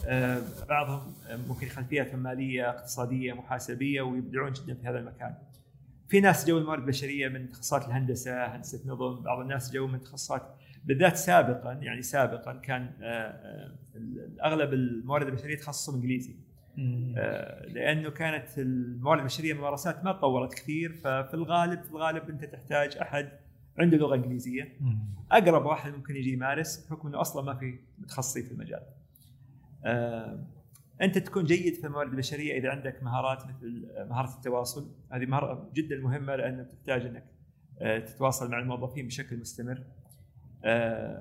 آه، 0.06 0.42
بعضهم 0.68 1.14
ممكن 1.48 1.68
خلفياتهم 1.68 2.18
مالية 2.18 2.70
اقتصادية 2.70 3.32
محاسبية 3.32 4.02
ويبدعون 4.02 4.52
جدا 4.52 4.74
في 4.74 4.88
هذا 4.88 4.98
المكان. 4.98 5.34
في 6.08 6.20
ناس 6.20 6.46
جو 6.46 6.58
الموارد 6.58 6.80
البشرية 6.82 7.28
من 7.28 7.48
تخصصات 7.48 7.86
الهندسة، 7.86 8.46
هندسة 8.46 8.80
نظم، 8.86 9.22
بعض 9.22 9.40
الناس 9.40 9.72
جو 9.72 9.86
من 9.86 10.00
تخصصات 10.00 10.42
بالذات 10.84 11.16
سابقا 11.16 11.72
يعني 11.72 12.02
سابقا 12.02 12.52
كان 12.52 12.90
آه، 13.02 13.04
آه، 13.04 13.74
أغلب 14.44 14.72
الموارد 14.72 15.26
البشرية 15.26 15.56
تخصصهم 15.56 15.94
إنجليزي. 15.94 16.36
آه، 17.18 17.66
لأنه 17.66 18.10
كانت 18.10 18.58
الموارد 18.58 19.20
البشرية 19.20 19.54
ممارسات 19.54 20.04
ما 20.04 20.12
تطورت 20.12 20.54
كثير 20.54 20.92
ففي 20.92 21.34
الغالب 21.34 21.82
في 21.82 21.90
الغالب 21.90 22.30
أنت 22.30 22.44
تحتاج 22.44 22.96
أحد 22.96 23.28
عنده 23.78 23.96
لغة 23.96 24.14
إنجليزية. 24.14 24.78
أقرب 25.32 25.66
واحد 25.66 25.92
ممكن 25.94 26.16
يجي 26.16 26.32
يمارس 26.32 26.86
بحكم 26.86 27.08
إنه 27.08 27.20
أصلا 27.20 27.42
ما 27.42 27.54
في 27.54 27.78
متخصصين 27.98 28.42
في 28.42 28.52
المجال. 28.52 28.82
آه، 29.84 30.46
أنت 31.02 31.18
تكون 31.18 31.44
جيد 31.44 31.74
في 31.74 31.86
الموارد 31.86 32.10
البشرية 32.10 32.58
إذا 32.58 32.70
عندك 32.70 33.02
مهارات 33.02 33.46
مثل 33.46 33.88
مهارة 34.08 34.36
التواصل. 34.36 34.90
هذه 35.12 35.26
مهارة 35.26 35.70
جدا 35.74 35.96
مهمة 36.00 36.36
لأنه 36.36 36.62
تحتاج 36.62 37.06
إنك 37.06 37.24
آه، 37.80 37.98
تتواصل 37.98 38.50
مع 38.50 38.58
الموظفين 38.58 39.06
بشكل 39.06 39.36
مستمر. 39.36 39.78
آه، 39.78 40.05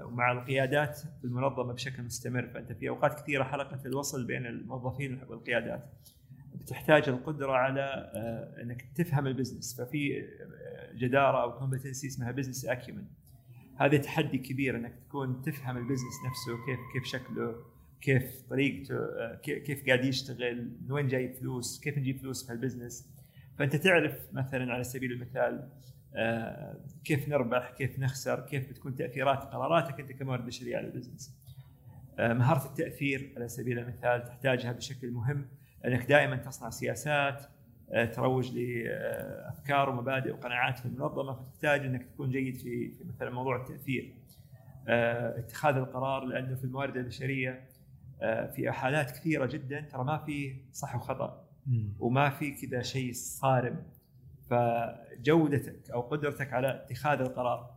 ومع 0.06 0.32
القيادات 0.32 0.98
في 0.98 1.26
المنظمة 1.26 1.74
بشكل 1.74 2.04
مستمر. 2.04 2.48
فأنت 2.48 2.72
في 2.72 2.90
أوقات 2.90 3.22
كثيرة 3.22 3.44
حلقة 3.44 3.80
الوصل 3.86 4.28
بين 4.28 4.46
الموظفين 4.46 5.20
والقيادات. 5.30 5.90
بتحتاج 6.56 7.10
القدرة 7.10 7.52
على 7.52 8.12
آه، 8.16 8.62
إنك 8.62 8.86
تفهم 8.96 9.28
ال 9.28 9.33
business. 9.33 9.82
ففي 9.82 10.20
آه، 10.20 10.94
جدارة 10.94 11.42
أو 11.42 11.60
competency 11.60 12.08
اسمها 12.08 12.32
business 12.32 12.66
acumen 12.66 13.06
هذا 13.76 13.98
تحدي 13.98 14.38
كبير 14.38 14.76
إنك 14.76 14.96
تكون 15.08 15.42
تفهم 15.42 15.78
ال 15.78 15.82
business 15.82 16.14
نفسه 16.28 16.66
كيف 16.66 16.80
كيف 16.94 17.04
شكله 17.04 17.56
كيف 18.02 18.42
طريقته 18.50 18.96
كيف 19.44 19.86
قاعد 19.86 20.06
يشتغل 20.06 20.72
من 20.82 20.92
وين 20.92 21.08
جايب 21.08 21.34
فلوس 21.34 21.80
كيف 21.80 21.98
نجيب 21.98 22.18
فلوس 22.18 22.48
في 22.48 22.54
ال 22.54 22.60
business 22.60 23.10
فأنت 23.60 23.76
تعرف 23.76 24.28
مثلا 24.34 24.74
على 24.74 24.84
سبيل 24.84 25.12
المثال 25.12 25.54
آه، 25.54 25.70
كيف 27.04 27.30
نربح 27.30 27.72
كيف 27.72 28.00
نخسر 28.00 28.40
كيف 28.40 28.70
بتكون 28.70 28.96
تأثيرات 28.96 29.44
قراراتك 29.44 30.00
أنت 30.00 30.12
كموارد 30.12 30.46
بشريه 30.46 30.78
على 30.78 30.88
ال 30.88 30.93
business. 30.93 31.36
آه، 32.20 32.34
مهارة 32.34 32.66
التأثير 32.66 33.34
على 33.36 33.48
سبيل 33.48 33.80
المثال 33.80 34.24
تحتاجها 34.24 34.72
بشكل 34.72 35.12
مهم. 35.12 35.48
أنك 35.86 36.06
دائما 36.06 36.36
تصنع 36.36 36.70
سياسات 36.70 37.44
آه، 37.92 38.06
تروج 38.06 38.58
لأفكار 38.58 39.90
ومبادئ 39.90 40.32
وقناعات 40.32 40.80
في 40.80 40.86
المنظمة 40.86 41.34
فتحتاج 41.34 41.86
أنك 41.86 42.06
تكون 42.06 42.30
جيد 42.30 42.58
في 42.58 42.94
مثلا 43.06 43.30
موضوع 43.30 43.56
التأثير. 43.56 44.16
اتخاذ 44.88 45.76
القرار 45.76 46.26
لأنه 46.26 46.56
في 46.56 46.64
الموارد 46.64 46.98
البشرية 46.98 47.68
في 48.56 48.72
حالات 48.72 49.12
كثيرة 49.12 49.46
جدا 49.46 49.82
ترى 49.82 50.04
ما 50.04 50.18
في 50.18 50.56
صح 50.72 50.96
وخطأ. 50.96 51.48
وما 52.00 52.30
في 52.30 52.52
كذا 52.52 52.82
شيء 52.82 53.12
صارم. 53.14 53.84
فجودتك 54.50 55.92
أو 55.92 56.02
قدرتك 56.02 56.54
على 56.54 56.68
اتخاذ 56.68 57.20
القرار 57.20 57.76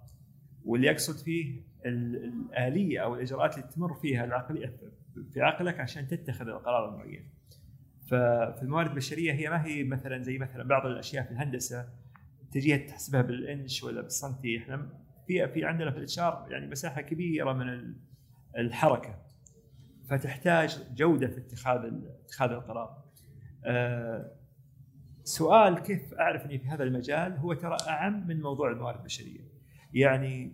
واللي 0.65 0.91
اقصد 0.91 1.25
فيه 1.25 1.63
الآلية 1.87 2.99
أو 2.99 3.15
الإجراءات 3.15 3.59
اللي 3.59 3.69
تمر 3.69 3.95
فيها 3.95 4.25
العقلية 4.25 4.77
في 5.33 5.43
عقلك 5.43 5.81
عشان 5.81 6.09
تتخذ 6.09 6.49
القرار 6.49 6.89
المعين. 6.89 7.31
ففي 8.07 8.63
الموارد 8.63 8.91
البشرية 8.91 9.33
هي 9.33 9.51
ما 9.51 9.67
هي 9.67 9.85
مثلا 9.85 10.23
زي 10.23 10.39
مثلا 10.39 10.65
بعض 10.65 10.87
الأشياء 10.87 11.25
في 11.25 11.31
الهندسة 11.31 11.89
تجيها 12.53 12.77
تحسبها 12.77 13.23
بالإنش 13.23 13.83
ولا 13.83 14.01
بالسنتي 14.01 14.59
إحنا 14.59 14.89
في 15.27 15.49
في 15.49 15.65
عندنا 15.65 15.91
في 15.91 15.97
الإتش 15.97 16.19
يعني 16.49 16.67
مساحة 16.67 17.01
كبيرة 17.01 17.53
من 17.53 17.95
الحركة 18.59 19.23
فتحتاج 20.09 20.79
جودة 20.95 21.29
في 21.29 21.39
اتخاذ 21.39 21.93
اتخاذ 22.25 22.51
القرار. 22.51 23.05
آه، 23.65 24.38
سؤال 25.29 25.79
كيف 25.79 26.15
اعرف 26.15 26.47
اني 26.47 26.59
في 26.59 26.69
هذا 26.69 26.85
المجال 26.85 27.37
هو 27.37 27.55
ترى 27.55 27.77
أعم 27.89 28.27
من 28.27 28.41
موضوع 28.41 28.71
الموارد 28.71 28.99
البشرية. 28.99 29.41
يعني 29.95 30.53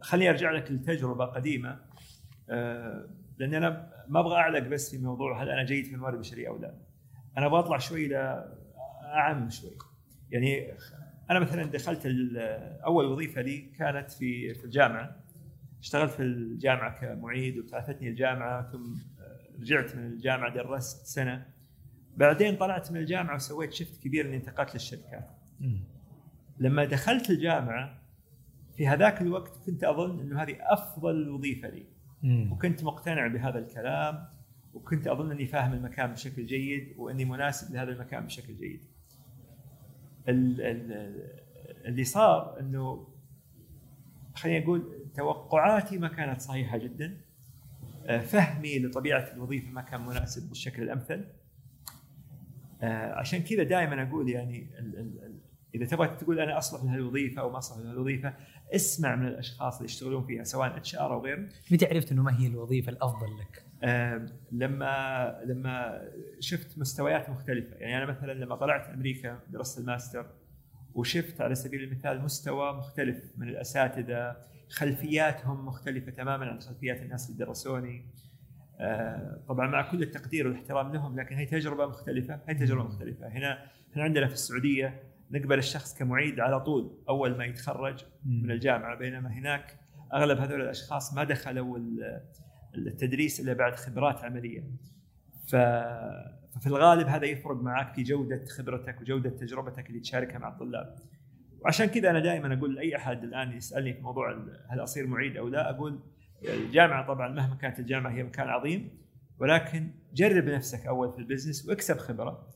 خليني 0.00 0.30
أرجع 0.30 0.50
لك 0.50 0.70
لتجربة 0.70 1.24
قديمة 1.24 1.80
آه، 2.50 3.08
لأن 3.38 3.54
أنا 3.54 3.92
ما 4.08 4.20
أبغى 4.20 4.36
أعلق 4.36 4.68
بس 4.68 4.90
في 4.90 5.02
موضوع 5.02 5.42
هل 5.42 5.50
أنا 5.50 5.64
جيد 5.64 5.86
في 5.86 5.94
الموارد 5.94 6.14
البشرية 6.14 6.48
أو 6.48 6.56
لا. 6.58 6.74
أنا 7.38 7.46
أبغى 7.46 7.58
أطلع 7.58 7.78
شوي 7.78 8.08
لاعم 8.08 9.50
شوي. 9.50 9.78
يعني 10.30 10.72
أنا 11.30 11.38
مثلا 11.38 11.64
دخلت 11.64 12.06
أول 12.86 13.04
وظيفة 13.04 13.40
لي 13.40 13.58
كانت 13.58 14.10
في 14.10 14.54
في 14.54 14.64
الجامعة 14.64 15.16
اشتغلت 15.80 16.10
في 16.10 16.22
الجامعة 16.22 17.00
كمعيد 17.00 17.58
وابتعثتني 17.58 18.08
الجامعة 18.08 18.72
ثم 18.72 18.94
رجعت 19.60 19.96
من 19.96 20.06
الجامعة 20.06 20.54
درست 20.54 21.06
سنة 21.06 21.54
بعدين 22.16 22.56
طلعت 22.56 22.92
من 22.92 23.00
الجامعة 23.00 23.34
وسويت 23.34 23.72
شفت 23.72 24.02
كبير 24.02 24.26
اني 24.26 24.36
انتقلت 24.36 24.74
للشركات 24.74 25.30
لما 26.58 26.84
دخلت 26.84 27.30
الجامعة 27.30 28.00
في 28.76 28.88
هذاك 28.88 29.22
الوقت 29.22 29.56
كنت 29.66 29.84
أظن 29.84 30.20
إنه 30.20 30.42
هذه 30.42 30.56
أفضل 30.60 31.28
وظيفة 31.28 31.68
لي. 31.68 31.86
وكنت 32.52 32.84
مقتنع 32.84 33.26
بهذا 33.26 33.58
الكلام 33.58 34.28
وكنت 34.74 35.06
أظن 35.06 35.30
إني 35.30 35.46
فاهم 35.46 35.72
المكان 35.72 36.12
بشكل 36.12 36.46
جيد 36.46 36.94
وإني 36.98 37.24
مناسب 37.24 37.74
لهذا 37.74 37.90
المكان 37.92 38.26
بشكل 38.26 38.56
جيد. 38.56 38.84
اللي 41.84 42.04
صار 42.04 42.60
إنه 42.60 43.08
خليني 44.34 44.64
أقول 44.64 45.08
توقعاتي 45.14 45.98
ما 45.98 46.08
كانت 46.08 46.40
صحيحة 46.40 46.78
جدا. 46.78 47.20
آه، 48.06 48.20
فهمي 48.20 48.78
لطبيعة 48.78 49.32
الوظيفة 49.32 49.70
ما 49.70 49.82
كان 49.82 50.06
مناسب 50.06 50.48
بالشكل 50.48 50.82
الأمثل. 50.82 51.24
عشان 52.92 53.42
كذا 53.42 53.62
دائما 53.62 54.02
أقول 54.02 54.30
يعني 54.30 54.78
ال 54.78 54.98
ال 54.98 55.40
إذا 55.74 55.86
تبغى 55.86 56.08
تقول 56.08 56.40
أنا 56.40 56.58
أصلح 56.58 56.84
لهالوظيفه 56.84 57.40
أو 57.40 57.50
ما 57.50 57.58
أصلح 57.58 57.84
لهالوظيفه 57.84 58.34
اسمع 58.74 59.16
من 59.16 59.26
الأشخاص 59.26 59.76
اللي 59.76 59.84
يشتغلون 59.84 60.26
فيها 60.26 60.44
سواء 60.44 60.76
HR 60.76 61.14
أو 61.14 61.24
غيره 61.24 61.48
متى 61.70 61.86
عرفت 61.86 62.12
إنه 62.12 62.22
ما 62.22 62.40
هي 62.40 62.46
الوظيفة 62.46 62.92
الأفضل 62.92 63.26
لك؟ 63.40 63.64
آه، 63.82 64.26
لما 64.52 65.42
لما 65.46 66.02
شفت 66.40 66.78
مستويات 66.78 67.30
مختلفة. 67.30 67.76
يعني 67.76 67.96
أنا 67.96 68.06
مثلا 68.06 68.32
لما 68.32 68.56
طلعت 68.56 68.88
أمريكا 68.88 69.40
درست 69.48 69.78
الماستر 69.78 70.26
وشفت 70.94 71.40
على 71.40 71.54
سبيل 71.54 71.82
المثال 71.82 72.22
مستوى 72.22 72.72
مختلف 72.72 73.32
من 73.36 73.48
الأساتذة 73.48 74.36
خلفياتهم 74.68 75.66
مختلفة 75.66 76.12
تماما 76.12 76.46
عن 76.46 76.60
خلفيات 76.60 77.02
الناس 77.02 77.30
اللي 77.30 77.44
درسوني. 77.44 77.98
آه، 77.98 78.33
طبعا 79.48 79.66
مع 79.66 79.90
كل 79.90 80.02
التقدير 80.02 80.46
والاحترام 80.46 80.92
لهم 80.92 81.20
لكن 81.20 81.36
هي 81.36 81.46
تجربة 81.46 81.86
مختلفة 81.86 82.40
هي 82.48 82.54
تجربة 82.54 82.84
مختلفة. 82.84 83.28
هنا 83.28 83.58
هنا 83.96 84.04
عندنا 84.04 84.26
في 84.26 84.32
السعودية 84.34 85.02
نقبل 85.30 85.58
الشخص 85.58 85.98
كمعيد 85.98 86.40
على 86.40 86.60
طول 86.60 86.98
أول 87.08 87.36
ما 87.38 87.44
يتخرج 87.44 88.04
من 88.24 88.50
الجامعة 88.50 88.98
بينما 88.98 89.28
هناك 89.32 89.78
أغلب 90.14 90.38
هذول 90.38 90.60
الأشخاص 90.60 91.14
ما 91.14 91.24
دخلوا 91.24 91.78
ال- 91.78 92.20
التدريس 92.76 93.40
إلا 93.40 93.52
بعد 93.52 93.74
خبرات 93.74 94.24
عملية. 94.24 94.64
ففي 95.48 96.66
الغالب 96.66 97.06
هذا 97.06 97.26
يفرق 97.26 97.56
معك 97.62 97.94
في 97.94 98.02
جودة 98.02 98.44
خبرتك 98.44 99.00
وجودة 99.00 99.30
تجربتك 99.30 99.88
اللي 99.88 100.00
تشاركها 100.00 100.38
مع 100.38 100.48
الطلاب. 100.48 100.94
وعشان 101.60 101.86
كذا 101.86 102.10
أنا 102.10 102.18
دائما 102.20 102.54
أقول 102.54 102.74
لأي 102.74 102.96
أحد 102.96 103.24
الآن 103.24 103.52
يسألني 103.52 103.94
في 103.94 104.00
موضوع 104.00 104.38
هل 104.68 104.80
أصير 104.82 105.06
معيد 105.06 105.36
أو 105.36 105.48
لا 105.48 105.70
أقول 105.70 106.00
الجامعة 106.48 107.06
طبعا 107.06 107.28
مهما 107.28 107.54
كانت 107.54 107.78
الجامعة 107.78 108.10
هي 108.10 108.22
مكان 108.22 108.48
عظيم 108.48 109.04
ولكن 109.38 109.90
جرب 110.14 110.44
نفسك 110.44 110.86
أول 110.86 111.12
في 111.12 111.18
ال 111.18 111.24
business 111.24 111.68
واكسب 111.68 111.98
خبرة. 111.98 112.48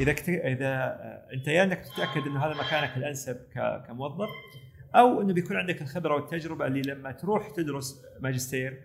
إذا 0.00 0.12
كت... 0.12 0.28
إذا 0.28 0.66
آه، 0.66 1.28
أنت 1.34 1.48
يا 1.48 1.62
إنك 1.64 1.78
تتأكد 1.78 2.26
إنه 2.26 2.46
هذا 2.46 2.54
مكانك 2.54 2.96
الأنسب 2.96 3.36
ك... 3.36 3.86
كموظف 3.86 4.28
أو 4.94 5.20
إنه 5.20 5.32
بيكون 5.32 5.56
عندك 5.56 5.82
الخبرة 5.82 6.14
والتجربة 6.14 6.66
اللي 6.66 6.82
لما 6.82 7.12
تروح 7.12 7.50
تدرس 7.50 8.04
ماجستير 8.20 8.82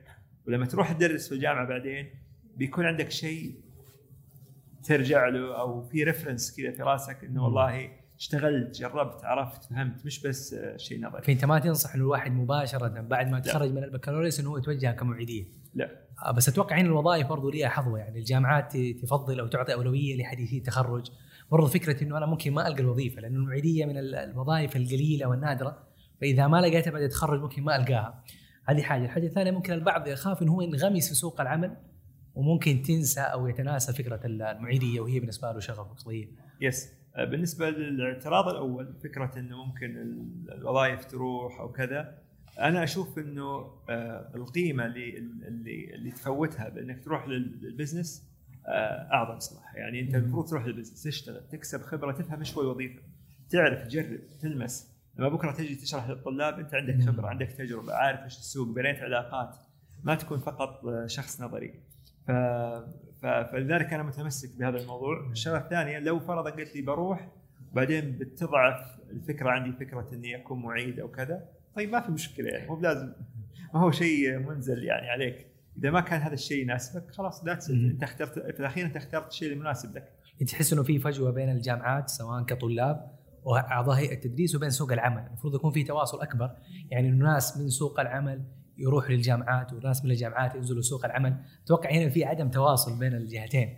ولما 0.47 0.65
تروح 0.65 0.91
تدرس 0.91 1.27
في 1.27 1.36
الجامعة 1.36 1.67
بعدين 1.67 2.10
بيكون 2.55 2.86
عندك 2.86 3.12
شيء 3.12 3.55
ترجع 4.83 5.27
له 5.27 5.60
أو 5.60 5.81
في 5.81 6.03
reference 6.03 6.58
كذا 6.57 6.71
في 6.71 6.83
راسك 6.83 7.23
إنه 7.23 7.43
والله 7.43 7.91
اشتغلت 8.17 8.75
جربت 8.80 9.25
عرفت 9.25 9.63
فهمت. 9.63 10.06
مش 10.06 10.21
بس 10.27 10.53
آه، 10.53 10.77
شيء 10.77 11.01
نظري. 11.08 11.21
فأنت 11.21 11.45
ما 11.45 11.60
تنصح 11.60 11.93
إنه 11.95 12.03
الواحد 12.03 12.32
مباشرة 12.32 12.88
بعد 13.01 13.30
ما 13.30 13.38
يتخرج 13.38 13.71
من 13.71 13.84
البكالوريوس 13.84 14.39
إنه 14.39 14.49
هو 14.49 14.58
يتوجه 14.58 14.91
كمعيديه 14.91 15.45
لا. 15.73 15.89
آه، 16.25 16.32
بس 16.32 16.49
أتوقع 16.49 16.75
هنا 16.77 16.88
الوظائف 16.88 17.27
برضو 17.27 17.49
ليها 17.49 17.69
حظوة. 17.69 17.99
يعني 17.99 18.19
الجامعات 18.19 18.77
تفضل 18.77 19.39
أو 19.39 19.47
تعطي 19.47 19.73
أولوية 19.73 20.17
لحديثي 20.21 20.58
التخرج. 20.58 21.12
برضو 21.51 21.67
فكرة 21.67 22.03
إنه 22.03 22.17
أنا 22.17 22.25
ممكن 22.25 22.53
ما 22.53 22.67
ألقى 22.67 22.82
الوظيفة 22.82 23.21
لأنه 23.21 23.36
المعيدية 23.39 23.86
من 23.86 23.97
ال- 23.97 24.15
الوظائف 24.15 24.75
القليلة 24.75 25.25
والنادرة. 25.27 25.84
فإذا 26.21 26.47
ما 26.47 26.62
لقيتها 26.62 26.91
بعد 26.91 27.01
التخرج 27.01 27.41
ممكن 27.41 27.63
ما 27.63 27.75
ألقاها. 27.75 28.23
هذه 28.65 28.82
حاجة. 28.82 29.06
الحاجة 29.06 29.25
الثانية 29.27 29.51
ممكن 29.51 29.73
البعض 29.73 30.08
يخاف 30.08 30.41
إنه 30.41 30.51
هو 30.53 30.62
ينغمس 30.62 31.10
في 31.10 31.15
سوق 31.15 31.41
العمل 31.41 31.77
وممكن 32.36 32.82
تنسى 32.82 33.19
أو 33.21 33.47
يتناسى 33.47 33.93
فكرة 33.93 34.19
المعيدية 34.25 34.99
وهي 35.01 35.19
بالنسبة 35.19 35.51
له 35.51 35.60
شغف 35.60 35.80
وقضيه 35.80 36.27
يس 36.62 36.96
بالنسبة 37.25 37.69
للاعتراض 37.69 38.47
الأول 38.47 38.93
فكرة 39.03 39.32
إنه 39.39 39.65
ممكن 39.65 39.97
ال- 39.97 40.51
الوظائف 40.53 41.06
تروح 41.06 41.60
أو 41.60 41.71
كذا 41.71 42.17
أنا 42.60 42.84
أشوف 42.84 43.17
إنه 43.19 43.71
آه، 43.89 44.32
القيمة 44.36 44.86
اللي 44.86 45.17
اللي 45.17 45.95
اللي 45.95 46.12
تفوتها 46.12 46.69
بإنك 46.69 47.03
تروح 47.03 47.27
لل- 47.27 47.60
لل 47.62 47.75
business 47.75 48.27
آه، 48.67 49.10
أعظم 49.13 49.39
صراحة. 49.39 49.77
يعني 49.77 49.99
أنت 50.01 50.15
المفروض 50.15 50.49
تروح 50.49 50.65
لل 50.65 50.73
business 50.73 51.03
تشتغل 51.03 51.47
تكسب 51.51 51.82
خبرة 51.82 52.12
تفهم 52.12 52.39
إيش 52.39 52.56
هو 52.58 52.62
الوظيفة 52.62 53.01
تعرف 53.49 53.84
تجرب 53.84 54.19
تلمس. 54.41 54.97
لما 55.19 55.30
بكرة 55.30 55.51
تجي 55.51 55.75
تشرح 55.75 56.10
للطلاب 56.10 56.60
أنت 56.60 56.73
عندك. 56.73 57.01
خبرة 57.10 57.27
عندك 57.27 57.51
تجربة 57.51 57.93
عارف 57.93 58.19
إيش 58.19 58.38
السوق 58.38 58.67
بنيت 58.75 58.97
علاقات. 58.99 59.56
ما 60.03 60.15
تكون 60.15 60.39
فقط 60.39 60.86
آه، 60.86 61.08
شخص 61.08 61.41
نظري. 61.41 61.73
ف... 62.27 62.32
فلذلك 63.21 63.93
أنا 63.93 64.03
متمسك 64.03 64.60
بهذا 64.60 64.77
الموضوع. 64.77 65.30
الشغلة 65.32 65.58
الثانية 65.58 65.99
لو 65.99 66.19
فرضا 66.19 66.49
قلت 66.49 66.75
لي 66.75 66.82
بروح 66.82 67.30
بعدين 67.73 68.17
بتضعف 68.17 68.99
الفكرة 69.10 69.49
عندي 69.49 69.86
فكرة 69.86 70.08
إني 70.13 70.36
أكون 70.36 70.62
معيد 70.62 70.99
أو 70.99 71.08
كذا 71.08 71.45
طيب 71.75 71.91
ما 71.91 71.99
في 71.99 72.12
مشكلة 72.12 72.49
يعني 72.49 72.67
مو 72.67 72.75
بلازم 72.75 73.13
ما 73.73 73.80
هو 73.80 73.91
شيء 73.91 74.39
منزل 74.39 74.84
يعني 74.84 75.10
عليك. 75.10 75.47
إذا 75.77 75.91
ما 75.91 76.01
كان 76.01 76.21
هذا 76.21 76.34
الشيء 76.34 76.62
يناسبك 76.62 77.12
خلاص 77.12 77.45
ذاتس. 77.45 77.69
أنت 77.69 78.03
اخترت 78.03 78.39
في 78.39 78.60
الأخير 78.60 78.86
أنت 78.86 78.95
اخترت 78.95 79.32
الشيء 79.32 79.53
المناسب 79.53 79.95
لك. 79.95 80.13
تحس 80.47 80.73
إنه 80.73 80.84
في 80.84 80.99
فجوة 80.99 81.32
بين 81.32 81.49
الجامعات 81.49 82.10
سواء 82.10 82.43
كطلاب 82.43 83.12
وأعضاء 83.43 83.97
هيئة 83.97 84.13
التدريس 84.13 84.56
وبين 84.56 84.69
سوق 84.69 84.91
العمل، 84.91 85.25
المفروض 85.27 85.56
يكون 85.56 85.71
في 85.71 85.84
تواصل 85.84 86.21
أكبر، 86.21 86.51
يعني 86.89 87.10
انه 87.10 87.25
ناس 87.25 87.58
من 87.58 87.69
سوق 87.69 87.99
العمل 87.99 88.43
يروحوا 88.77 89.09
للجامعات 89.09 89.73
وناس 89.73 90.05
من 90.05 90.11
الجامعات 90.11 90.55
ينزلوا 90.55 90.81
سوق 90.81 91.05
العمل، 91.05 91.37
أتوقع 91.63 91.91
هنا 91.91 92.09
في 92.09 92.25
عدم 92.25 92.49
تواصل 92.49 92.99
بين 92.99 93.13
الجهتين. 93.13 93.77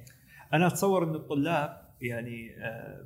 أنا 0.53 0.67
أتصور 0.67 1.03
إن 1.03 1.15
الطلاب 1.15 1.81
يعني 2.01 2.55
آه، 2.57 3.05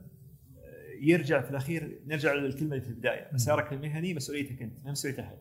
يرجع 1.01 1.41
في 1.41 1.51
الأخير 1.51 1.99
نرجع 2.07 2.33
للكلمة 2.33 2.71
اللي 2.71 2.81
في 2.81 2.89
البداية. 2.89 3.27
مسارك 3.33 3.73
المهني 3.73 4.13
مسؤوليتك 4.13 4.61
أنت 4.61 4.73
ما 4.85 4.91
مسؤوليه 4.91 5.19
أحد. 5.19 5.37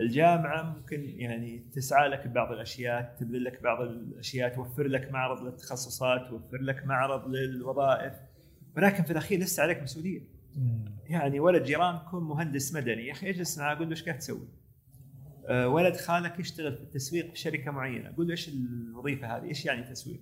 الجامعة 0.00 0.62
ممكن 0.62 1.04
يعني 1.04 1.64
تسعى 1.72 2.08
لك 2.08 2.26
ببعض 2.26 2.52
الأشياء 2.52 3.16
تبذل 3.20 3.44
لك 3.44 3.62
بعض 3.62 3.80
الأشياء 3.80 4.54
توفر 4.54 4.86
لك 4.86 5.12
معرض 5.12 5.42
للتخصصات 5.42 6.28
توفر 6.28 6.62
لك 6.62 6.86
معرض 6.86 7.28
للوظائف. 7.28 8.14
ولكن 8.76 9.02
في 9.02 9.10
الأخير 9.10 9.38
لسه 9.38 9.62
عليك 9.62 9.82
مسؤولية. 9.82 10.22
يعني 11.06 11.40
ولد 11.40 11.62
جيرانكم 11.62 12.28
مهندس 12.28 12.74
مدني 12.74 13.06
يا 13.06 13.12
أخي 13.12 13.30
اجلس 13.30 13.58
معاه 13.58 13.74
قول 13.74 13.84
له 13.84 13.90
إيش 13.90 14.04
قاعد 14.04 14.18
تسوي؟ 14.18 14.48
أه 15.46 15.68
ولد 15.68 15.96
خالك 15.96 16.38
يشتغل 16.40 16.76
في 16.76 16.82
التسويق 16.82 17.30
في 17.30 17.36
شركة 17.36 17.70
معينة 17.70 18.12
قول 18.16 18.26
له 18.26 18.32
إيش 18.32 18.48
الوظيفة 18.48 19.36
هذه؟ 19.36 19.44
إيش 19.44 19.66
يعني 19.66 19.82
تسويق؟ 19.82 20.20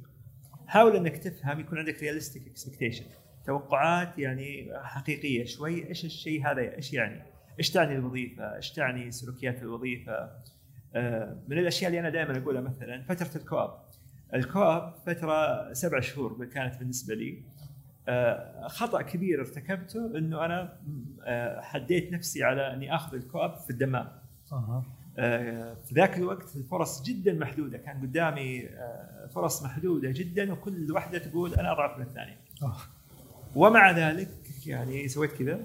حاول 0.67 0.97
إنك 0.97 1.19
تفهم 1.19 1.61
يكون 1.61 1.79
عندك 1.79 2.03
realistic 2.03 2.47
expectation 2.47 3.05
توقعات 3.47 4.19
يعني 4.19 4.71
حقيقية 4.83 5.45
شوي 5.45 5.89
إيش 5.89 6.05
الشيء 6.05 6.47
هذا 6.47 6.77
إيش 6.77 6.93
يعني؟ 6.93 7.23
إيش 7.59 7.71
تعني 7.71 7.95
الوظيفة؟ 7.95 8.57
إيش 8.57 8.73
تعني 8.73 9.11
سلوكيات 9.11 9.63
الوظيفة؟ 9.63 10.31
أه 10.95 11.43
من 11.49 11.59
الأشياء 11.59 11.89
اللي 11.89 12.01
أنا 12.01 12.11
دائما 12.11 12.39
أقولها 12.39 12.61
مثلا 12.61 13.03
فترة 13.03 13.41
ال 13.41 13.46
co-op 13.46 13.71
ال 14.35 14.45
co-op 14.45 14.95
فترة 15.07 15.73
سبع 15.73 16.01
شهور 16.01 16.45
كانت 16.45 16.79
بالنسبة 16.79 17.15
لي 17.15 17.43
آه، 18.09 18.69
خطأ 18.69 19.03
كبير 19.03 19.41
ارتكبته 19.41 20.19
إنه 20.19 20.45
أنا 20.45 20.81
آه، 21.25 21.61
حديت 21.61 22.13
نفسي 22.13 22.45
على 22.45 22.75
إني 22.75 22.95
آخذ 22.95 23.15
ال 23.15 23.22
co-op 23.22 23.57
في 23.57 23.71
الدمام 23.71 24.09
آه، 24.53 24.85
في 25.17 25.95
ذاك 25.95 26.19
الوقت 26.19 26.57
الفرص 26.57 27.03
جدا 27.03 27.33
محدودة. 27.33 27.79
كان 27.79 28.01
قدامي 28.01 28.67
آه، 28.67 29.29
فرص 29.35 29.63
محدودة 29.63 30.11
جدا 30.11 30.53
وكل 30.53 30.93
واحدة 30.93 31.19
تقول 31.19 31.55
أنا 31.55 31.73
أضعف 31.73 31.99
من 31.99 32.05
الثانية. 32.05 32.41
آه. 32.63 32.77
ومع 33.55 33.91
ذلك 33.91 34.29
يعني 34.67 35.09
سويت 35.09 35.33
كذا 35.33 35.61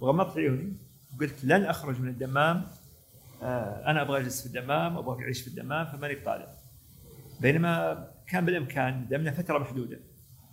وغمضت 0.00 0.36
عيوني. 0.36 0.72
وقلت 1.16 1.44
لن 1.44 1.64
أخرج 1.64 2.00
من 2.00 2.08
الدمام. 2.08 2.66
آه، 3.42 3.90
أنا 3.90 4.02
أبغى 4.02 4.20
أجلس 4.20 4.40
في 4.40 4.46
الدمام 4.46 4.96
أبغى 4.96 5.24
أعيش 5.24 5.42
في 5.42 5.48
الدمام 5.48 5.86
فماني 5.86 6.14
بطالع 6.14 6.46
بينما 7.40 8.06
كان 8.26 8.44
بالإمكان 8.44 9.08
دمنا 9.08 9.30
فترة 9.30 9.58
محدودة. 9.58 9.98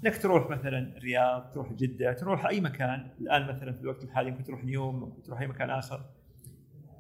إنك 0.05 0.21
تروح 0.21 0.49
مثلا 0.49 0.97
الرياض 0.97 1.51
تروح 1.53 1.73
جدة 1.73 2.13
تروح 2.13 2.45
أي 2.45 2.61
مكان. 2.61 3.07
الآن 3.21 3.47
مثلا 3.47 3.73
في 3.73 3.81
الوقت 3.81 4.03
الحالي 4.03 4.31
ممكن 4.31 4.43
تروح 4.43 4.63
نيوم 4.63 4.99
ممكن 4.99 5.23
تروح 5.23 5.39
أي 5.39 5.47
مكان 5.47 5.69
آخر. 5.69 6.05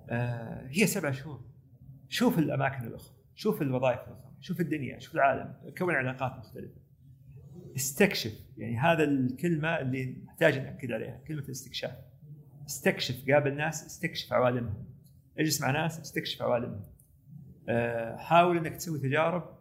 آه، 0.09 0.67
هي 0.67 0.87
سبع 0.87 1.11
شهور. 1.11 1.41
شوف 2.09 2.39
الأماكن 2.39 2.87
الأخرى 2.87 3.15
شوف 3.35 3.61
الوظائف 3.61 3.99
الأخرى 3.99 4.31
شوف 4.41 4.59
الدنيا 4.61 4.99
شوف 4.99 5.15
العالم 5.15 5.53
كون 5.77 5.95
علاقات 5.95 6.37
مختلفة. 6.37 6.81
استكشف 7.75 8.33
يعني 8.57 8.77
هذا 8.77 9.03
الكلمة 9.03 9.79
اللي 9.79 10.15
نحتاج 10.25 10.59
نأكد 10.59 10.91
عليها 10.91 11.21
كلمة 11.27 11.43
الاستكشاف. 11.43 11.95
استكشف 12.67 13.31
قابل 13.31 13.57
ناس 13.57 13.85
استكشف 13.85 14.33
عوالمهم. 14.33 14.85
اجلس 15.39 15.61
مع 15.61 15.71
ناس 15.71 15.99
استكشف 15.99 16.41
عوالمهم. 16.41 16.83
آه، 17.69 18.17
حاول 18.17 18.57
إنك 18.57 18.75
تسوي 18.75 18.99
تجارب 18.99 19.57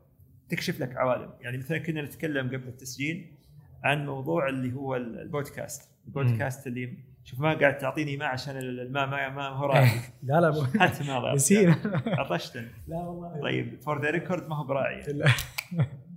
تكشف 0.48 0.80
لك 0.80 0.96
عوالم. 0.96 1.32
يعني 1.40 1.58
مثلا 1.58 1.78
كنا 1.78 2.02
نتكلم 2.02 2.46
قبل 2.46 2.68
التسجيل 2.68 3.36
عن 3.82 4.06
موضوع 4.06 4.48
اللي 4.48 4.72
هو 4.72 4.96
ال 4.96 5.07
podcast. 5.07 5.90
ال 6.06 6.14
podcast 6.14 6.66
اللي 6.66 6.98
شوف 7.24 7.40
ما 7.40 7.54
قاعد 7.54 7.78
تعطيني 7.78 8.16
ماء 8.16 8.28
عشان 8.28 8.56
الماء 8.56 9.06
ما 9.06 9.28
ما 9.28 9.48
هو 9.48 9.66
راعي 9.72 9.90
لا 10.22 10.40
لا 10.40 10.66
حتى 10.80 11.04
ما. 11.04 11.34
نسينا. 11.34 11.76
عطشتني. 12.06 12.68
لا 12.88 12.96
والله. 12.96 13.40
طيب 13.42 13.80
for 13.80 14.02
the 14.02 14.10
record 14.10 14.48
ما 14.48 14.56
هو 14.56 14.64
براعي. 14.64 15.02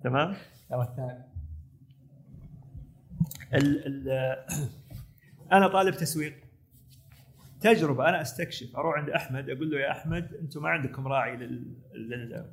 تمام؟ 0.04 0.36
لا، 0.72 0.82
الثاني. 0.82 1.26
ال 3.54 3.86
ال 4.10 4.36
أنا 5.52 5.68
طالب 5.68 5.94
تسويق. 5.96 6.34
تجربة 7.62 8.10
أنا 8.10 8.22
أستكشف 8.22 8.76
أروح 8.78 8.98
عند 8.98 9.10
أحمد 9.10 9.50
أقول 9.50 9.72
له 9.72 9.80
يا 9.80 9.92
أحمد 9.92 10.34
أنتم 10.42 10.64
ما 10.64 10.70
عندكم 10.70 11.08
راعي 11.08 11.38
لل, 11.38 11.74
لل 11.94 12.46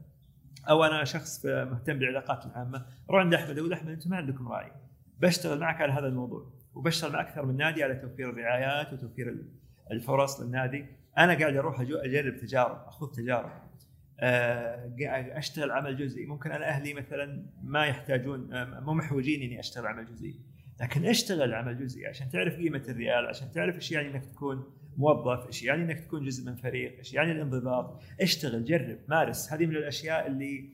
أو 0.68 0.84
أنا 0.84 1.04
شخص 1.04 1.46
مهتم 1.46 1.98
بالعلاقات 1.98 2.46
العامة. 2.46 2.86
أروح 3.10 3.20
عند 3.20 3.34
أحمد 3.34 3.58
أقول 3.58 3.72
أحمد 3.72 3.88
أنتم 3.90 4.10
ما 4.10 4.16
عندكم 4.16 4.48
راي 4.48 4.72
بشتغل 5.20 5.60
معك 5.60 5.80
على 5.80 5.92
هذا 5.92 6.06
الموضوع. 6.06 6.61
وبشتغل 6.74 7.12
مع 7.12 7.20
أكثر 7.20 7.46
من 7.46 7.56
نادي 7.56 7.84
على 7.84 7.94
توفير 7.94 8.30
الرعايات 8.30 8.92
وتوفير 8.92 9.36
الفرص 9.90 10.40
للنادي. 10.40 10.86
أنا 11.18 11.34
قاعد 11.34 11.56
أروح 11.56 11.80
أجرب 11.80 12.36
تجارب 12.36 12.84
اخذ 12.86 13.06
تجارب. 13.12 13.50
آه، 14.20 14.94
أشتغل 15.38 15.70
عمل 15.70 15.96
جزئي. 15.96 16.26
ممكن 16.26 16.50
أنا 16.50 16.68
أهلي 16.68 16.94
مثلا 16.94 17.46
ما 17.62 17.86
يحتاجون 17.86 18.54
آه، 18.54 18.80
مو 18.80 18.94
محوجين 18.94 19.42
إني 19.42 19.60
أشتغل 19.60 19.86
عمل 19.86 20.06
جزئي. 20.06 20.40
لكن 20.80 21.06
اشتغل 21.06 21.54
عمل 21.54 21.78
جزئي 21.78 22.06
عشان 22.06 22.30
تعرف 22.30 22.56
قيمة 22.56 22.82
الريال 22.88 23.26
عشان 23.26 23.52
تعرف 23.52 23.76
إيش 23.76 23.92
يعني 23.92 24.08
إنك 24.08 24.24
تكون 24.24 24.64
موظف 24.96 25.46
إيش 25.46 25.62
يعني 25.62 25.82
إنك 25.82 26.00
تكون 26.00 26.24
جزء 26.24 26.50
من 26.50 26.56
فريق 26.56 26.98
إيش 26.98 27.14
يعني 27.14 27.32
الانضباط. 27.32 28.02
اشتغل 28.20 28.64
جرب 28.64 28.98
مارس. 29.08 29.52
هذه 29.52 29.66
من 29.66 29.76
الأشياء 29.76 30.26
اللي 30.26 30.70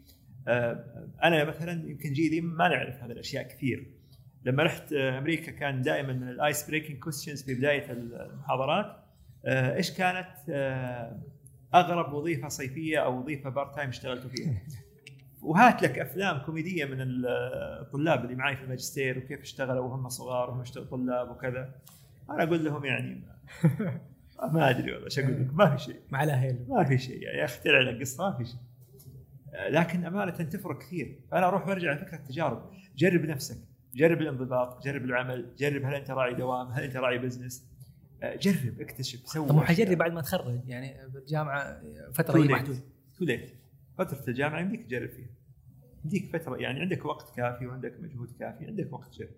آه، 0.48 1.08
أنا 1.22 1.44
مثلا 1.44 1.90
يمكن 1.90 2.12
جيلي 2.12 2.40
ما 2.40 2.68
نعرف 2.68 3.02
هذه 3.02 3.12
الأشياء 3.12 3.48
كثير. 3.48 3.97
لما 4.44 4.62
رحت 4.62 4.92
أمريكا 4.92 5.53
كان 5.53 5.83
دائما 5.83 6.12
من 6.12 6.29
ال 6.28 6.38
ice 6.38 6.68
breaking 6.68 6.98
questions 6.98 7.42
في 7.42 7.55
بداية 7.55 7.92
المحاضرات. 7.92 8.96
إيش 9.46 9.90
كانت 9.90 10.29
أغرب 11.74 12.12
وظيفة 12.12 12.48
صيفية 12.48 12.98
أو 12.98 13.18
وظيفة 13.18 13.51
part 13.50 13.74
time 13.74 13.88
اشتغلتوا 13.88 14.31
فيها؟ 14.31 14.62
وهات 15.42 15.83
لك 15.83 15.98
أفلام 15.98 16.38
كوميدية 16.38 16.85
من 16.85 16.96
الطلاب 17.01 18.24
اللي 18.24 18.35
معي 18.35 18.57
في 18.57 18.62
الماجستير 18.62 19.18
وكيف 19.18 19.40
اشتغلوا 19.40 19.85
وهم 19.85 20.09
صغار 20.09 20.51
وهم 20.51 20.62
طلاب 20.90 21.31
وكذا. 21.31 21.74
أنا 22.31 22.42
أقول 22.42 22.64
لهم 22.64 22.85
يعني 22.85 23.22
ما, 23.59 24.01
ما 24.53 24.70
أدري 24.70 24.92
والله 24.92 25.05
إيش 25.05 25.18
أقول 25.18 25.40
لك 25.40 25.55
ما 25.55 25.77
في 25.77 25.83
شيء. 25.83 26.01
مع 26.11 26.24
الأهل. 26.24 26.66
ما 26.68 26.85
في 26.85 26.98
شيء 26.98 27.22
يعني 27.22 27.44
أخترع 27.44 27.81
لك 27.81 28.01
قصة 28.01 28.31
ما 28.31 28.37
في 28.37 28.44
شيء. 28.44 28.61
لكن 29.70 30.05
أمانة 30.05 30.31
تفرق 30.31 30.79
كثير. 30.79 31.18
فأنا 31.31 31.48
أروح 31.48 31.68
وأرجع 31.68 31.90
على 31.90 31.98
فكرة 31.98 32.16
التجارب. 32.16 32.70
جرب 32.96 33.24
نفسك. 33.24 33.59
جرب 33.94 34.20
الانضباط 34.20 34.85
جرب 34.85 35.05
العمل 35.05 35.55
جرب 35.59 35.85
هل 35.85 35.94
أنت 35.94 36.11
راعي 36.11 36.35
دوام 36.35 36.66
هل 36.66 36.83
أنت 36.83 36.96
راعي 36.96 37.18
business 37.18 37.68
جرب 38.22 38.81
اكتشف 38.81 39.20
سوي 39.29 39.48
طب 39.48 39.61
جرب 39.61 39.98
بعد 39.98 40.12
ما 40.12 40.20
تخرج 40.20 40.68
يعني 40.68 41.09
بالجامعة 41.09 41.83
فترة 42.12 42.38
محدودة؟ 42.38 42.81
too 43.18 43.24
late 43.24 43.54
فترة 43.98 44.24
الجامعة 44.29 44.61
يمديك 44.61 44.87
تجرب 44.87 45.11
فيها. 45.11 45.29
يمديك 46.05 46.37
فترة 46.37 46.57
يعني 46.57 46.81
عندك 46.81 47.05
وقت 47.05 47.37
كافي 47.37 47.66
وعندك 47.66 48.01
مجهود 48.01 48.31
كافي 48.38 48.66
عندك 48.66 48.92
وقت 48.92 49.14
جرب 49.14 49.31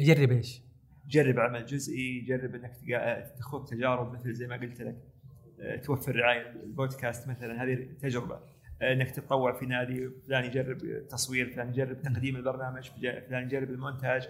جرب 0.00 0.30
إيش؟ 0.32 0.62
جرب 1.08 1.38
عمل 1.38 1.66
جزئي 1.66 2.20
جرب 2.20 2.54
إنك 2.54 2.76
تخوض 3.38 3.68
تجارب 3.68 4.12
مثل 4.12 4.32
زي 4.32 4.46
ما 4.46 4.56
قلت 4.56 4.80
لك. 4.82 4.96
آه، 5.60 5.76
توفر 5.76 6.16
رعاية 6.16 6.50
البودكاست 6.50 7.28
مثلا 7.28 7.62
هذه 7.62 7.88
تجربة. 8.00 8.34
آه، 8.34 8.55
إنك 8.82 9.10
تتطوع 9.10 9.52
في 9.52 9.66
نادي 9.66 10.10
فلان 10.26 10.44
يجرب 10.44 11.06
تصوير 11.08 11.50
فلان 11.50 11.68
يجرب 11.68 12.02
تقديم 12.02 12.36
البرنامج 12.36 12.90
فلان 13.28 13.44
يجرب 13.44 13.70
المونتاج. 13.70 14.28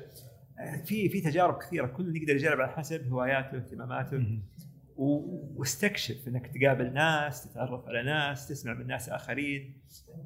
في 0.84 1.08
في 1.08 1.20
تجارب 1.20 1.58
كثيرة 1.58 1.86
كل 1.86 2.16
يقدر 2.16 2.34
يجرب 2.34 2.60
على 2.60 2.72
حسب 2.72 3.08
هواياته 3.12 3.56
واهتماماته 3.56 4.40
واستكشف 4.96 6.28
إنك 6.28 6.46
تقابل 6.46 6.92
ناس 6.92 7.44
تتعرف 7.44 7.88
على 7.88 8.02
ناس 8.02 8.48
تسمع 8.48 8.74
من 8.74 8.86
ناس 8.86 9.08
آخرين. 9.08 9.80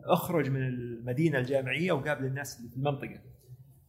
اخرج 0.05 0.51
من 0.51 0.67
المدينة 0.67 1.39
الجامعية 1.39 1.93
وقابل 1.93 2.25
الناس 2.25 2.59
اللي 2.59 2.71
في 2.71 2.77
المنطقة. 2.77 3.21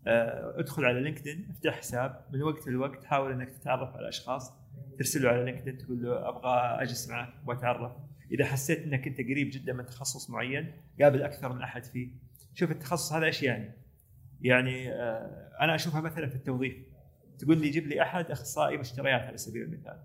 آه، 0.08 0.60
ادخل 0.60 0.86
على 0.86 1.00
لينكدين 1.00 1.48
افتح 1.50 1.78
حساب. 1.78 2.26
من 2.34 2.44
وقت 2.44 2.68
لوقت 2.68 3.04
حاول 3.04 3.32
إنك 3.32 3.50
تتعرف 3.50 3.96
على 3.96 4.10
أشخاص 4.10 4.54
ترسل 4.98 5.24
له 5.24 5.30
على 5.30 5.44
لينكدين 5.44 5.78
تقول 5.78 6.04
له 6.04 6.30
أبغى 6.30 6.84
أجلس 6.84 7.10
معك 7.10 7.34
واتعرف 7.48 7.92
إذا 8.32 8.46
حسيت 8.46 8.80
إنك 8.80 9.08
أنت 9.08 9.18
قريب 9.18 9.50
جدا 9.52 9.74
من 9.74 9.86
تخصص 9.86 10.30
معين 10.30 10.74
قابل 11.02 11.24
أكثر 11.24 11.54
من 11.54 11.62
أحد 11.62 11.86
فيه. 11.86 12.10
شوف 12.54 12.72
التخصص 12.72 13.14
هذا 13.14 13.26
إيش 13.26 13.44
يعني؟ 13.44 13.72
يعني 14.42 14.92
آه، 14.92 15.52
أنا 15.62 15.76
أشوفها 15.76 16.02
مثلا 16.02 16.30
في 16.30 16.36
التوظيف. 16.36 16.76
تقول 17.40 17.62
لي 17.62 17.70
جيب 17.70 17.88
لي 17.88 18.02
أحد 18.02 18.32
أخصائي 18.32 18.78
مشتريات 18.78 19.22
على 19.22 19.38
سبيل 19.38 19.62
المثال. 19.62 20.00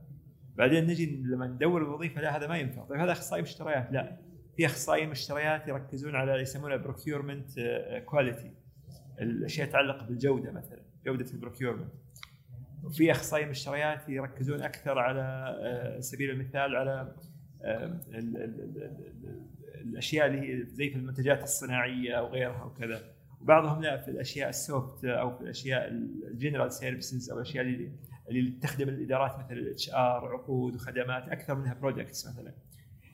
بعدين 0.57 0.87
نجي 0.87 1.23
لما 1.25 1.47
ندور 1.47 1.83
الوظيفة 1.83 2.21
لا 2.21 2.37
هذا 2.37 2.47
ما 2.47 2.59
ينفع. 2.59 2.85
طيب 2.85 3.01
هذا 3.01 3.13
أخصائي 3.13 3.43
مشتريات؟ 3.43 3.93
لا. 3.93 4.27
في 4.57 4.67
اخصائيين 4.67 5.11
مشتريات 5.11 5.69
يركزون 5.69 6.15
على 6.15 6.33
يسمونها 6.33 6.77
procurement 6.77 7.51
quality 8.07 8.53
الأشياء 9.21 9.69
تتعلق 9.69 10.05
بالجودة 10.05 10.53
مثلا 10.53 10.83
جودة 11.07 11.31
ال 11.31 11.36
procurement 11.36 11.93
وفي 12.85 13.11
اخصائيين 13.11 13.49
مشتريات 13.49 14.09
يركزون 14.09 14.63
أكثر 14.63 14.99
على 14.99 15.21
آه، 15.63 16.01
سبيل 16.01 16.31
المثال 16.31 16.77
على 16.77 16.91
آه، 16.91 17.17
الأشياء 19.75 20.27
اللي 20.27 20.41
هي 20.41 20.67
زي 20.67 20.91
في 20.91 20.97
المنتجات 20.97 21.43
الصناعية 21.43 22.13
أو 22.13 22.27
غيرها 22.27 22.65
وكذا 22.65 23.03
وبعضهم 23.41 23.83
لا 23.83 23.97
في 23.97 24.11
الأشياء 24.11 24.49
ال 24.49 24.60
soft 24.60 25.05
أو 25.05 25.37
في 25.37 25.41
الأشياء 25.41 25.89
ال 26.31 26.36
general 26.36 26.73
services 26.73 27.31
أو 27.31 27.37
الأشياء 27.37 27.65
اللي 27.65 27.93
اللي 28.31 28.51
تخدم 28.51 28.89
الإدارات 28.89 29.39
مثل 29.39 29.53
ال 29.53 29.91
HR 29.91 30.35
عقود 30.35 30.75
وخدمات 30.75 31.29
أكثر 31.29 31.55
منها 31.55 31.75
products 31.75 32.27
مثلا. 32.27 32.55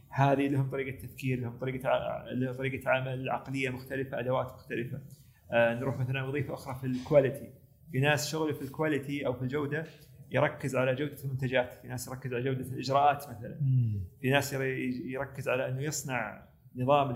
هذه 0.09 0.49
لهم 0.49 0.71
طريقة 0.71 1.07
تفكير 1.07 1.41
لهم 1.41 1.59
طريقة 1.59 1.89
لهم 2.33 2.55
طريقة 2.55 2.91
عمل 2.91 3.31
عقلية 3.31 3.71
مختلفة 3.71 4.21
أدوات 4.21 4.53
مختلفة. 4.53 5.01
آه 5.53 5.75
نروح 5.75 5.99
مثلا 5.99 6.23
وظيفة 6.23 6.55
أخرى 6.55 6.75
في 6.75 6.87
ال 6.87 6.95
quality 6.95 7.53
في 7.93 8.01
ناس 8.01 8.31
شغله 8.31 8.53
في 8.53 8.63
ال 8.63 8.71
quality 8.71 9.27
أو 9.27 9.33
في 9.33 9.43
الجودة 9.43 9.85
يركز 10.33 10.77
على 10.77 10.95
جودة 10.95 11.17
المنتجات 11.25 11.73
في 11.73 11.89
ناس 11.89 12.09
يركز 12.09 12.35
على 12.35 12.43
جودة 12.45 12.73
الإجراءات 12.73 13.29
مثلا. 13.29 13.57
في 14.21 14.31
ناس 14.31 14.53
يركز 15.05 15.49
على 15.49 15.69
إنه 15.69 15.81
يصنع 15.83 16.43
نظام 16.77 17.13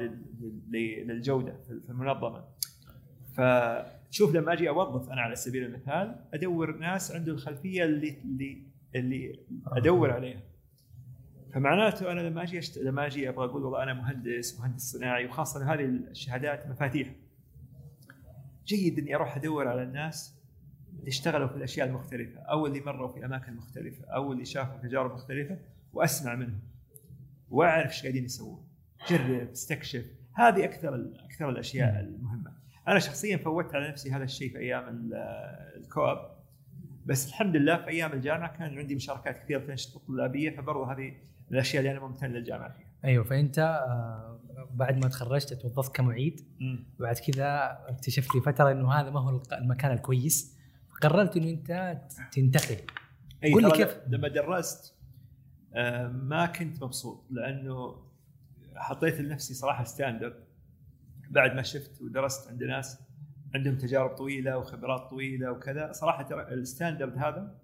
للجودة 0.70 1.56
في 1.66 1.90
المنظمة. 1.90 2.44
فتشوف 3.34 4.34
لما 4.34 4.52
أجي 4.52 4.68
أوظف 4.68 5.10
أنا 5.10 5.20
على 5.20 5.36
سبيل 5.36 5.64
المثال 5.64 6.24
أدور 6.34 6.76
ناس 6.76 7.12
عنده 7.12 7.32
الخلفية 7.32 7.84
اللي 7.84 8.18
اللي 8.24 8.62
اللي 8.94 9.38
أدور 9.66 10.10
عليها. 10.10 10.40
فمعناته 11.54 12.12
أنا 12.12 12.20
لما 12.20 12.42
أجي 12.42 12.58
أشت... 12.58 12.78
لما 12.78 13.06
أجي 13.06 13.28
أبغى 13.28 13.44
أقول 13.44 13.64
والله 13.64 13.82
أنا 13.82 13.94
مهندس 13.94 14.60
مهندس 14.60 14.82
صناعي 14.82 15.26
وخاصة 15.26 15.74
هذه 15.74 15.84
الشهادات 15.84 16.66
مفاتيح. 16.66 17.14
جيد 18.66 18.98
إني 18.98 19.14
أروح 19.14 19.36
أدور 19.36 19.68
على 19.68 19.82
الناس 19.82 20.35
اللي 20.98 21.08
اشتغلوا 21.08 21.48
في 21.48 21.56
الأشياء 21.56 21.88
المختلفة 21.88 22.40
أو 22.40 22.66
اللي 22.66 22.80
مروا 22.80 23.12
في 23.12 23.24
أماكن 23.24 23.56
مختلفة 23.56 24.04
أو 24.04 24.32
اللي 24.32 24.44
شافوا 24.44 24.78
تجارب 24.78 25.12
مختلفة 25.12 25.58
وأسمع 25.92 26.34
منهم 26.34 26.60
وأعرف 27.50 27.90
إيش 27.90 28.02
قاعدين 28.02 28.24
يسوون. 28.24 28.68
جرب 29.08 29.50
استكشف. 29.50 30.04
هذه 30.34 30.64
أكثر 30.64 31.10
أكثر 31.24 31.48
الأشياء 31.48 32.00
المهمة. 32.00 32.52
أنا 32.88 32.98
شخصيا 32.98 33.36
فوتت 33.36 33.74
على 33.74 33.88
نفسي 33.88 34.10
هذا 34.10 34.24
الشيء 34.24 34.52
في 34.52 34.58
أيام 34.58 35.10
الكوب 35.76 36.18
بس 37.06 37.28
الحمد 37.28 37.56
لله 37.56 37.76
في 37.76 37.88
أيام 37.88 38.12
الجامعة 38.12 38.58
كان 38.58 38.78
عندي 38.78 38.94
مشاركات 38.94 39.38
كثيرة 39.38 39.58
في 39.58 39.64
الأنشطة 39.64 39.96
الطلابية 39.96 40.50
فبرضه 40.50 40.92
هذه 40.92 41.12
الأشياء 41.50 41.80
اللي 41.80 41.92
أنا 41.92 42.06
ممتن 42.06 42.30
للجامعة 42.30 42.72
فيها. 42.72 42.86
أيوه 43.04 43.24
فأنت 43.24 43.58
آه، 43.58 44.40
بعد 44.74 45.04
ما 45.04 45.08
تخرجت 45.08 45.54
توظفت 45.54 45.96
كمعيد. 45.96 46.40
بعد 46.98 47.16
كذا 47.16 47.78
اكتشفت 47.88 48.34
لي 48.34 48.40
فترة 48.40 48.72
إنه 48.72 48.92
هذا 48.92 49.10
ما 49.10 49.20
هو 49.20 49.42
المكان 49.52 49.92
الكويس. 49.92 50.55
قررت 51.02 51.36
إنه 51.36 51.50
أنت 51.50 52.00
تنتقل. 52.32 52.76
أي 53.44 53.52
قول 53.52 53.62
لي 53.62 53.70
كيف؟ 53.70 53.98
لما 54.08 54.28
درست 54.28 54.94
آه، 55.74 56.08
ما 56.08 56.46
كنت 56.46 56.82
مبسوط 56.82 57.24
لأنه 57.30 58.02
حطيت 58.76 59.20
لنفسي 59.20 59.54
صراحة 59.54 59.84
standard 59.84 60.44
بعد 61.30 61.54
ما 61.54 61.62
شفت 61.62 62.02
ودرست 62.02 62.48
عند 62.50 62.62
ناس 62.62 63.00
عندهم 63.54 63.78
تجارب 63.78 64.10
طويلة 64.10 64.58
وخبرات 64.58 65.10
طويلة 65.10 65.50
وكذا 65.50 65.92
صراحة 65.92 66.22
ترى 66.22 66.54
ال 66.54 66.61
standard 66.61 67.18
هذا 67.18 67.58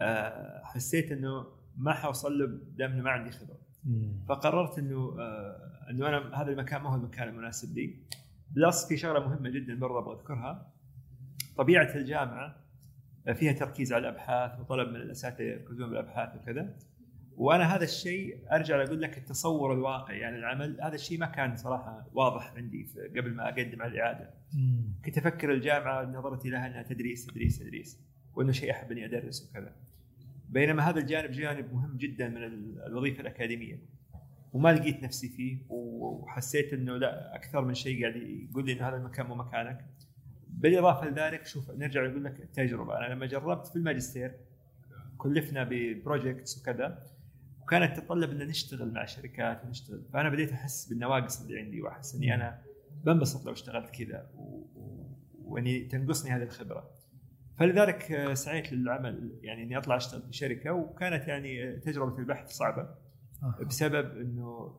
آه، 0.00 0.64
حسيت 0.64 1.12
إنه 1.12 1.46
ما 1.76 1.92
حوصل 1.92 2.38
له 2.38 2.58
دام 2.76 3.02
ما 3.02 3.10
عندي 3.10 3.30
خبرة. 3.30 3.58
فقررت 4.28 4.78
إنه 4.78 5.16
آه، 5.20 5.90
إنه 5.90 6.08
أنا 6.08 6.42
هذا 6.42 6.50
المكان 6.50 6.82
ما 6.82 6.90
هو 6.90 6.94
المكان 6.94 7.28
المناسب 7.28 7.78
لي. 7.78 7.96
بلس 8.50 8.86
في 8.88 8.96
شغلة 8.96 9.28
مهمة 9.28 9.50
جدا 9.50 9.78
برضه 9.78 9.98
أبغى 9.98 10.14
أذكرها. 10.14 10.73
طبيعة 11.56 11.94
الجامعة 11.94 12.64
فيها 13.34 13.52
تركيز 13.52 13.92
على 13.92 14.08
الأبحاث 14.08 14.60
وطلب 14.60 14.88
من 14.88 14.96
الأساتذة 14.96 15.42
يركزون 15.42 15.88
بالأبحاث 15.88 16.36
وكذا 16.36 16.76
وأنا 17.36 17.76
هذا 17.76 17.84
الشيء 17.84 18.38
أرجع 18.52 18.82
أقول 18.82 19.02
لك 19.02 19.18
التصور 19.18 19.74
الواقعي 19.74 20.18
يعني 20.18 20.36
العمل 20.36 20.80
هذا 20.80 20.94
الشيء 20.94 21.18
ما 21.18 21.26
كان 21.26 21.56
صراحة 21.56 22.06
واضح 22.12 22.52
عندي 22.56 22.86
قبل 23.16 23.34
ما 23.34 23.48
أقدم 23.48 23.82
على 23.82 23.92
الإعادة. 23.92 24.30
كنت 25.04 25.18
أفكر 25.18 25.52
الجامعة 25.52 26.04
نظرتي 26.04 26.50
لها 26.50 26.66
إنها 26.66 26.82
تدريس 26.82 27.26
تدريس 27.26 27.58
تدريس 27.58 28.00
وإنه 28.34 28.52
شيء 28.52 28.70
أحب 28.70 28.92
إني 28.92 29.04
أدرس 29.04 29.50
وكذا. 29.50 29.76
بينما 30.48 30.82
هذا 30.82 30.98
الجانب 31.00 31.30
جانب 31.30 31.74
مهم 31.74 31.96
جدا 31.96 32.28
من 32.28 32.44
الوظيفة 32.86 33.20
الأكاديمية. 33.20 33.78
وما 34.52 34.72
لقيت 34.72 35.02
نفسي 35.02 35.28
فيه 35.28 35.58
وحسيت 35.68 36.72
إنه 36.72 36.96
لا 36.96 37.34
أكثر 37.34 37.64
من 37.64 37.74
شيء 37.74 38.02
قاعد 38.02 38.16
يقول 38.16 38.66
لي 38.66 38.72
إنه 38.72 38.88
هذا 38.88 38.96
المكان 38.96 39.26
مو 39.26 39.34
مكانك. 39.34 39.84
بالاضافة 40.64 41.08
لذلك 41.08 41.46
شوف 41.46 41.70
نرجع 41.70 42.06
نقول 42.06 42.24
لك 42.24 42.40
التجربه 42.40 42.98
أنا 42.98 43.14
لما 43.14 43.26
جربت 43.26 43.66
في 43.66 43.76
الماجستير 43.76 44.34
كلفنا 45.18 45.64
ببروجكتس 45.70 46.58
وكذا 46.58 47.02
وكانت 47.62 47.96
تتطلب 47.96 48.30
إن 48.30 48.48
نشتغل 48.48 48.92
مع 48.92 49.04
شركات 49.04 49.64
ونشتغل. 49.64 50.02
فأنا 50.12 50.28
بديت 50.28 50.52
أحس 50.52 50.88
بالنواقص 50.88 51.42
اللي 51.42 51.58
عندي 51.58 51.82
وأحس 51.82 52.14
إني 52.14 52.34
أنا 52.34 52.62
بنبسط 53.04 53.46
لو 53.46 53.52
اشتغلت 53.52 53.90
كذا 53.90 54.30
وإني 55.44 55.80
تنقصني 55.80 56.30
هذه 56.30 56.42
الخبرة. 56.42 56.90
فلذلك 57.58 58.12
آه، 58.12 58.34
سعيت 58.34 58.72
للعمل 58.72 59.38
يعني 59.42 59.62
إني 59.62 59.78
أطلع 59.78 59.96
أشتغل 59.96 60.22
في 60.22 60.32
شركة 60.32 60.72
وكانت 60.72 61.28
يعني 61.28 61.68
آه، 61.68 61.78
تجربة 61.78 62.18
البحث 62.18 62.50
صعبة 62.50 62.88
آه. 63.42 63.64
بسبب 63.64 64.20
إنه 64.20 64.76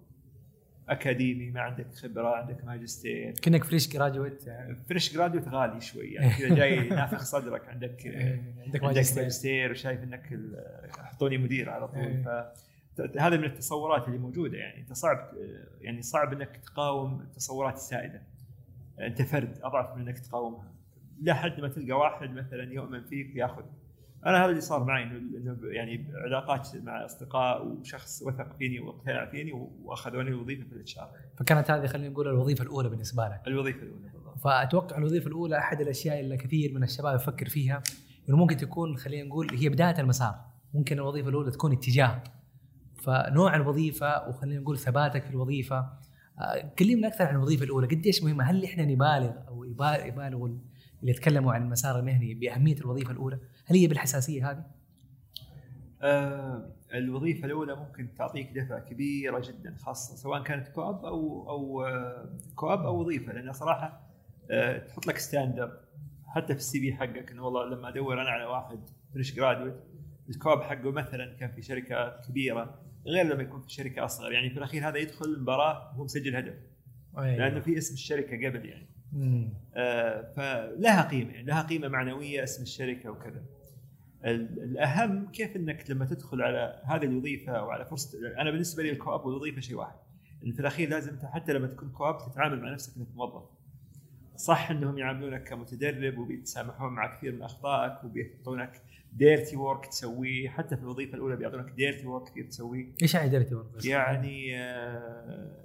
أكاديمي 0.89 1.51
ما 1.51 1.61
عندك 1.61 1.93
خبرة 1.93 2.35
عندك 2.35 2.65
ماجستير. 2.65 3.31
كأنك 3.31 3.63
fresh 3.63 3.89
graduate 3.89 4.43
fresh 4.89 5.13
graduate 5.13 5.47
غالي 5.47 5.81
شوي 5.81 6.07
يعني 6.07 6.33
كذا 6.33 6.55
جاي 6.55 6.89
نافخ 6.89 7.23
صدرك 7.23 7.69
عندك 7.69 8.07
عندك 8.07 8.43
عندك 8.65 8.83
ماجستير. 8.83 9.23
ماجستير 9.23 9.71
وشايف 9.71 10.03
إنك 10.03 10.39
حطوني 10.99 11.37
مدير 11.37 11.69
على 11.69 11.87
طول. 11.87 11.97
إيه. 11.97 12.23
ف 12.23 12.55
هذا 13.19 13.37
من 13.37 13.43
التصورات 13.43 14.07
اللي 14.07 14.17
موجودة 14.17 14.57
يعني 14.57 14.81
أنت 14.81 14.93
صعب 14.93 15.31
يعني 15.81 16.01
صعب 16.01 16.33
إنك 16.33 16.57
تقاوم 16.57 17.21
التصورات 17.21 17.73
السائدة. 17.73 18.21
أنت 18.99 19.21
فرد 19.21 19.59
أضعف 19.63 19.97
من 19.97 20.07
إنك 20.07 20.19
تقاومها. 20.19 20.71
لحد 21.21 21.59
ما 21.59 21.67
تلقى 21.67 21.91
واحد 21.91 22.29
مثلا 22.29 22.73
يؤمن 22.73 23.03
فيك 23.03 23.35
وياخذ 23.35 23.63
أنا 24.25 24.43
هذا 24.43 24.49
اللي 24.49 24.61
صار 24.61 24.83
معي 24.83 25.03
إنه 25.03 25.17
إنه 25.17 25.57
يعني 25.63 26.07
علاقات 26.25 26.69
مع 26.75 27.05
أصدقاء 27.05 27.67
وشخص 27.67 28.21
وثق 28.21 28.57
فيني 28.57 28.79
واقتنع 28.79 29.25
فيني 29.25 29.51
وأخذوني 29.83 30.29
الوظيفة 30.29 30.63
في 30.63 30.73
ال 30.73 30.97
HR 30.97 31.09
فكانت 31.37 31.71
هذه 31.71 31.87
خلينا 31.87 32.09
نقول 32.09 32.27
الوظيفة 32.27 32.63
الأولى 32.63 32.89
بالنسبة 32.89 33.23
لك. 33.27 33.41
الوظيفة 33.47 33.81
الأولى 33.81 34.09
بالضبط. 34.13 34.39
فأتوقع 34.39 34.97
الوظيفة 34.97 35.27
الأولى 35.27 35.57
أحد 35.57 35.81
الأشياء 35.81 36.19
اللي 36.19 36.37
كثير 36.37 36.73
من 36.73 36.83
الشباب 36.83 37.15
يفكر 37.15 37.49
فيها 37.49 37.83
إنه 38.29 38.37
ممكن 38.37 38.57
تكون 38.57 38.97
خلينا 38.97 39.27
نقول 39.27 39.47
هي 39.51 39.69
بداية 39.69 39.99
المسار. 39.99 40.35
ممكن 40.73 40.95
الوظيفة 40.95 41.29
الأولى 41.29 41.51
تكون 41.51 41.71
اتجاه. 41.71 42.23
فنوع 43.03 43.55
الوظيفة 43.55 44.29
وخلينا 44.29 44.61
نقول 44.61 44.77
ثباتك 44.77 45.23
في 45.23 45.29
الوظيفة. 45.29 45.77
آه، 46.39 46.73
كلمنا 46.79 47.07
أكثر 47.07 47.25
عن 47.25 47.35
الوظيفة 47.35 47.65
الأولى. 47.65 47.87
قديش 47.87 48.23
مهمة؟ 48.23 48.43
هل 48.43 48.63
إحنا 48.63 48.85
نبالغ 48.85 49.31
أو 49.47 49.63
يبالغ 49.63 50.37
اللي 51.05 51.17
يتكلموا 51.17 51.53
عن 51.53 51.63
المسار 51.63 51.99
المهني 51.99 52.33
بأهمية 52.33 52.75
الوظيفة 52.75 53.11
الأولى 53.11 53.39
هل 53.65 53.75
هي 53.75 53.87
بالحساسية 53.87 54.51
هذه؟ 54.51 54.65
آه 56.01 56.71
الوظيفة 56.93 57.45
الأولى 57.45 57.75
ممكن 57.75 58.13
تعطيك 58.13 58.51
دفعه 58.51 58.79
كبيره 58.79 59.39
جدا 59.39 59.75
خاصة 59.79 60.15
سواء 60.15 60.43
كانت 60.43 60.67
co-op 60.67 61.05
أو 61.05 61.49
أو 61.49 61.85
آه 61.85 62.29
co-op 62.55 62.79
أو 62.79 62.99
وظيفة 62.99 63.33
لأن 63.33 63.53
صراحة 63.53 64.01
آه 64.51 64.77
تحط 64.77 65.07
لك 65.07 65.17
standard 65.17 65.79
حتى 66.27 66.53
في 66.53 66.59
ال 66.59 66.79
CV 66.79 66.93
حقك 66.93 67.31
إنه 67.31 67.45
والله 67.45 67.65
لما 67.65 67.89
أدور 67.89 68.21
أنا 68.21 68.29
على 68.29 68.45
واحد 68.45 68.79
fresh 69.13 69.35
graduate 69.35 69.75
ال 70.29 70.35
co-op 70.35 70.61
حقه 70.61 70.91
مثلا 70.91 71.37
كان 71.37 71.51
في 71.51 71.61
شركة 71.61 72.21
كبيرة 72.21 72.79
غير 73.05 73.25
لما 73.25 73.43
يكون 73.43 73.61
في 73.61 73.69
شركة 73.69 74.05
أصغر 74.05 74.31
يعني 74.31 74.49
في 74.49 74.57
الأخير 74.57 74.87
هذا 74.87 74.97
يدخل 74.97 75.25
المباراه 75.25 75.91
وهو 75.93 76.03
مسجل 76.03 76.35
هدف. 76.35 76.55
لأنه 77.37 77.59
في 77.59 77.77
اسم 77.77 77.93
الشركة 77.93 78.47
قبل 78.47 78.65
يعني. 78.65 78.94
آه، 79.75 80.31
فلها 80.35 81.01
قيمة 81.09 81.31
يعني 81.33 81.45
لها 81.47 81.61
قيمة 81.61 81.87
معنوية 81.87 82.43
اسم 82.43 82.63
الشركة 82.63 83.09
وكذا. 83.09 83.41
ال- 84.25 84.63
الأهم 84.63 85.27
كيف 85.31 85.55
إنك 85.55 85.89
لما 85.89 86.05
تدخل 86.05 86.41
على 86.41 86.81
هذه 86.85 87.03
الوظيفة 87.05 87.51
أو 87.51 87.69
على 87.69 87.85
فرصة 87.85 88.17
أنا 88.41 88.51
بالنسبة 88.51 88.83
لي 88.83 88.91
ال 88.91 88.97
co-op 88.97 89.25
والوظيفه 89.25 89.61
شيء 89.61 89.77
واحد. 89.77 89.95
في 90.53 90.59
الأخير 90.59 90.89
لازم 90.89 91.11
انت 91.13 91.25
حتى 91.25 91.53
لما 91.53 91.67
تكون 91.67 91.89
co-op 91.89 92.17
تتعامل 92.31 92.61
مع 92.61 92.73
نفسك 92.73 92.97
إنك 92.97 93.07
موظف. 93.15 93.43
صح 94.35 94.71
إنهم 94.71 94.97
يعاملونك 94.97 95.43
كمتدرب 95.43 96.17
وبيتسامحون 96.17 96.93
مع 96.93 97.15
كثير 97.17 97.31
من 97.31 97.41
أخطائك 97.41 98.03
وبيعطونك 98.03 98.81
dirty 99.13 99.55
work 99.55 99.85
تسويه 99.85 100.49
حتى 100.49 100.75
في 100.77 100.81
الوظيفة 100.83 101.15
الأولى 101.15 101.35
بيعطونك 101.35 101.71
dirty 101.71 102.07
work 102.07 102.29
كثير 102.29 102.45
تسويه. 102.45 102.85
إيش 103.01 103.15
يعني 103.15 103.29
ديرتي 103.29 103.55
ورك؟ 103.55 103.85
يعني 103.85 104.59
آه، 104.59 105.64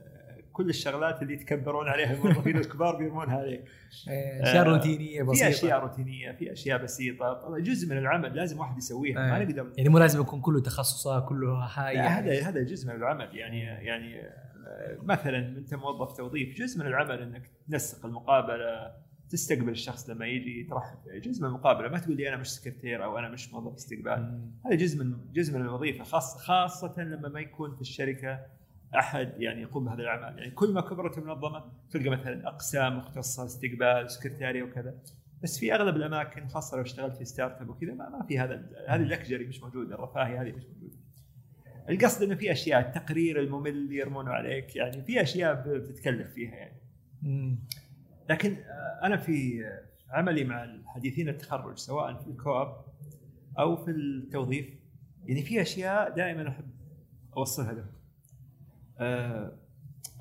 كل 0.62 0.68
الشغلات 0.68 1.22
اللي 1.22 1.34
يتكبرون 1.34 1.88
عليها 1.88 2.12
الموظفين 2.12 2.56
الكبار 2.56 2.96
بيرمونها 2.96 3.36
عليك. 3.36 3.64
آه، 4.08 4.42
أشياء 4.42 4.66
آه، 4.66 4.70
روتينية 4.70 5.22
بسيطة 5.22 5.50
في 5.50 5.56
أشياء 5.56 5.80
روتينية 5.80 6.32
في 6.32 6.52
أشياء 6.52 6.82
بسيطة 6.82 7.32
طبعا 7.32 7.58
جزء 7.58 7.88
من 7.88 7.98
العمل 7.98 8.36
لازم 8.36 8.58
واحد 8.58 8.78
يسويها 8.78 9.14
ما 9.14 9.36
آه. 9.36 9.44
نقدر 9.44 9.72
يعني 9.76 9.88
مو 9.88 9.98
لازم 9.98 10.20
يكون 10.20 10.40
كله 10.40 10.60
تخصصات 10.60 11.28
كله 11.28 11.52
هاي. 11.52 11.98
هذا 11.98 12.48
هذا 12.48 12.62
جزء 12.62 12.88
من 12.88 12.94
العمل 12.94 13.36
يعني 13.36 13.60
يعني 13.60 14.20
آه، 14.20 14.98
مثلا 15.02 15.38
أنت 15.38 15.74
موظف 15.74 16.16
توظيف 16.16 16.58
جزء 16.58 16.80
من 16.80 16.86
العمل 16.86 17.22
إنك 17.22 17.50
تنسق 17.68 18.06
المقابلة 18.06 18.92
تستقبل 19.30 19.68
الشخص 19.68 20.10
لما 20.10 20.26
يجي 20.26 20.66
ترحب. 20.70 20.98
جزء 21.22 21.42
من 21.42 21.48
المقابلة 21.48 21.88
ما 21.88 21.98
تقول 21.98 22.16
لي 22.16 22.28
أنا 22.28 22.36
مش 22.36 22.50
سكرتير 22.50 23.04
أو 23.04 23.18
أنا 23.18 23.28
مش 23.28 23.52
موظف 23.52 23.74
استقبال. 23.74 24.50
هذا 24.66 24.74
جزء 24.74 25.04
من 25.04 25.32
جزء 25.32 25.54
من 25.58 25.60
الوظيفة 25.60 26.04
خاصه 26.04 26.38
خاصة 26.38 27.02
لما 27.02 27.28
ما 27.28 27.40
يكون 27.40 27.74
في 27.74 27.80
الشركة 27.80 28.40
أحد 28.94 29.32
يعني 29.40 29.62
يقوم 29.62 29.84
بهذا 29.84 30.02
الأعمال 30.02 30.38
يعني 30.38 30.50
كل 30.50 30.72
ما 30.72 30.80
كبرت 30.80 31.18
المنظمة 31.18 31.64
تلقى 31.90 32.10
مثلا 32.10 32.48
أقسام 32.48 32.98
مختصة 32.98 33.44
استقبال 33.44 34.10
سكرتاريه 34.10 34.62
وكذا 34.62 34.94
بس 35.42 35.58
في 35.58 35.74
أغلب 35.74 35.96
الأماكن 35.96 36.48
خاصة 36.48 36.76
لو 36.76 36.82
اشتغلت 36.82 37.16
في 37.16 37.24
startup 37.24 37.68
وكذا 37.68 37.94
ما, 37.94 38.08
ما 38.08 38.26
في 38.28 38.38
هذا 38.38 38.70
هذه 38.88 39.02
ال 39.02 39.09
luxury 39.09 39.46
مش 39.46 39.62
موجودة 39.62 39.94
الرفاهية 39.94 40.42
هذه 40.42 40.52
مش 40.52 40.64
موجودة 40.64 40.96
القصد 41.88 42.22
إنه 42.22 42.34
في 42.34 42.52
أشياء 42.52 42.80
التقرير 42.80 43.40
الممل 43.40 43.70
اللي 43.70 43.96
يرمونه 43.96 44.30
عليك 44.30 44.76
يعني 44.76 45.02
في 45.02 45.22
أشياء 45.22 45.62
بتتكلف 45.66 46.32
فيها 46.32 46.54
يعني. 46.54 46.80
لكن 48.30 48.56
آه، 48.56 49.06
أنا 49.06 49.16
في 49.16 49.64
عملي 50.10 50.44
مع 50.44 50.64
الحديثين 50.64 51.28
التخرج 51.28 51.78
سواء 51.78 52.14
في 52.14 52.26
ال 52.26 52.36
co-op 52.36 52.84
أو 53.58 53.76
في 53.76 53.90
التوظيف 53.90 54.66
يعني 55.24 55.42
في 55.42 55.62
أشياء 55.62 56.14
دائما 56.16 56.48
أحب 56.48 56.70
أوصلها 57.36 57.72
لهم. 57.72 57.99
آه، 59.00 59.52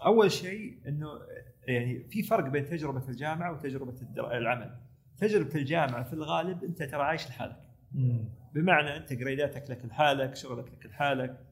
أول 0.06 0.32
شيء 0.32 0.80
إنه 0.88 1.08
يعني 1.68 2.04
في 2.10 2.24
فرق 2.24 2.48
بين 2.50 2.66
تجربة 2.66 3.10
الجامعة 3.10 3.52
وتجربة 3.54 3.96
العمل. 4.38 4.76
تجربة 5.18 5.56
الجامعة 5.56 6.04
في 6.04 6.14
الغالب 6.14 6.64
أنت 6.64 6.84
ترى 6.84 7.02
عايش 7.02 7.28
لحالك. 7.30 7.60
بمعنى 8.54 8.98
أنت 8.98 9.14
grade 9.14 9.54
اتك 9.54 9.70
لك 9.70 9.86
لحالك، 9.86 10.36
شغلك 10.36 10.66
لك 10.74 10.86
لحالك. 10.86 11.46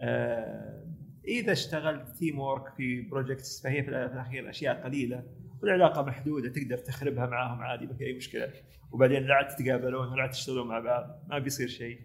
آه، 0.00 0.84
إذا 1.28 1.52
اشتغلت 1.52 2.08
teamwork 2.16 2.74
في 2.74 3.00
projects 3.00 3.62
فهي 3.62 3.82
في 3.82 3.88
الأخير 3.88 4.50
أشياء 4.50 4.82
قليلة 4.84 5.22
والعلاقة 5.62 6.02
محدودة 6.02 6.48
تقدر 6.52 6.76
تخربها 6.78 7.26
معاهم 7.26 7.58
عادي 7.62 7.86
ما 7.86 7.94
في 7.94 8.04
أي 8.06 8.16
مشكلة 8.16 8.50
وبعدين 8.92 9.22
لا 9.22 9.34
عاد 9.34 9.48
تتقابلون 9.48 10.08
ولا 10.08 10.22
عاد 10.22 10.30
تشتغلون 10.30 10.68
مع 10.68 10.80
بعض 10.80 11.22
ما 11.28 11.38
بيصير 11.38 11.68
شيء. 11.68 12.00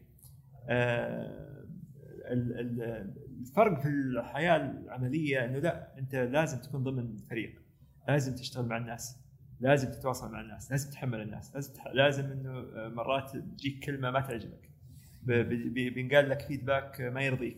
آه، 0.69 1.63
ال- 2.31 2.59
ال- 2.59 3.13
الفرق 3.41 3.81
في 3.81 3.87
الحياة 3.87 4.55
العملية 4.57 5.45
إنه 5.45 5.59
لا 5.59 5.97
أنت 5.99 6.15
لازم 6.15 6.57
تكون 6.61 6.83
ضمن 6.83 7.17
فريق. 7.29 7.61
لازم 8.07 8.35
تشتغل 8.35 8.65
مع 8.65 8.77
الناس. 8.77 9.19
لازم 9.59 9.91
تتواصل 9.91 10.31
مع 10.31 10.41
الناس. 10.41 10.71
لازم 10.71 10.89
تتحمل 10.89 11.21
الناس. 11.21 11.55
لازم 11.55 11.73
تح... 11.73 11.87
لازم 11.87 12.25
إنه 12.25 12.51
مرات 12.89 13.37
تجيك 13.37 13.85
كلمة 13.85 14.11
ما 14.11 14.19
تعجبك. 14.19 14.69
ب- 15.23 15.31
ب- 15.73 15.93
بينقال 15.93 16.29
لك 16.29 16.41
فيدباك 16.41 17.01
ما 17.01 17.21
يرضيك. 17.21 17.57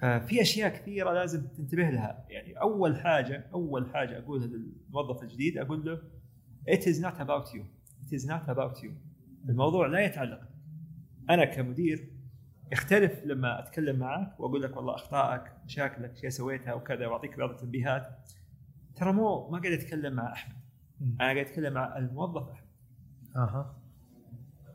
ففي 0.00 0.42
أشياء 0.42 0.68
كثيرة 0.76 1.12
لازم 1.12 1.46
تنتبه 1.46 1.90
لها. 1.90 2.26
يعني 2.28 2.60
أول 2.60 2.96
حاجة 2.96 3.46
أول 3.54 3.90
حاجة 3.90 4.18
أقولها 4.18 4.46
للموظف 4.46 5.22
الجديد 5.22 5.58
أقول 5.58 5.84
له 5.84 6.02
it 6.76 6.80
is 6.82 6.98
not 7.00 7.20
about 7.20 7.48
you. 7.54 7.62
It 8.06 8.18
is 8.20 8.24
not 8.26 8.48
about 8.48 8.82
you. 8.82 8.90
الموضوع 9.48 9.86
لا 9.86 10.00
يتعلق. 10.00 10.40
أنا 11.30 11.44
كمدير 11.44 12.08
يختلف 12.72 13.24
لما 13.24 13.60
أتكلم 13.60 13.98
معك 13.98 14.40
وأقول 14.40 14.62
لك 14.62 14.76
والله 14.76 14.94
أخطائك 14.94 15.42
مشاكلك 15.64 16.10
اشياء 16.10 16.30
سويتها 16.30 16.74
وكذا 16.74 17.06
وأعطيك 17.06 17.38
بعض 17.38 17.50
التنبيهات. 17.50 18.06
ترى 18.96 19.12
مو 19.12 19.50
ما 19.50 19.58
قاعد 19.58 19.72
أتكلم 19.72 20.12
مع 20.14 20.32
أحمد. 20.32 20.56
أنا 21.00 21.16
قاعد 21.18 21.36
أتكلم 21.36 21.72
مع 21.72 21.96
الموظف 21.96 22.48
أحمد. 22.50 22.66
أها. 23.36 23.82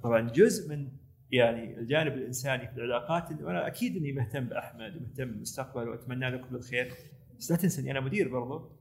طبعا 0.03 0.21
جزء 0.21 0.69
من 0.69 0.87
يعني 1.31 1.79
الجانب 1.79 2.13
الإنساني 2.13 2.67
في 2.67 2.77
العلاقات 2.77 3.31
انه 3.31 3.49
أنا 3.49 3.67
أكيد 3.67 3.97
إني 3.97 4.11
مهتم 4.11 4.45
بأحمد 4.45 4.97
ومهتم 4.97 5.31
بمستقبله 5.31 5.91
وأتمنى 5.91 6.29
له 6.29 6.37
كل 6.37 6.55
الخير. 6.55 6.93
بس 7.39 7.51
لا 7.51 7.57
تنسى 7.57 7.81
اني 7.81 7.91
أنا 7.91 7.99
مدير 7.99 8.31
برضه 8.31 8.71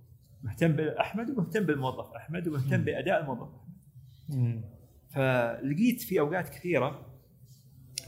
مهتم 0.42 0.72
بأحمد 0.72 1.30
ومهتم 1.30 1.66
بالموظف 1.66 2.12
أحمد 2.12 2.48
ومهتم. 2.48 2.84
بأداء 2.84 3.20
الموظف 3.20 3.48
أحمد. 4.30 4.64
فلقيت 5.10 6.00
في 6.00 6.20
أوقات 6.20 6.48
كثيرة 6.48 7.06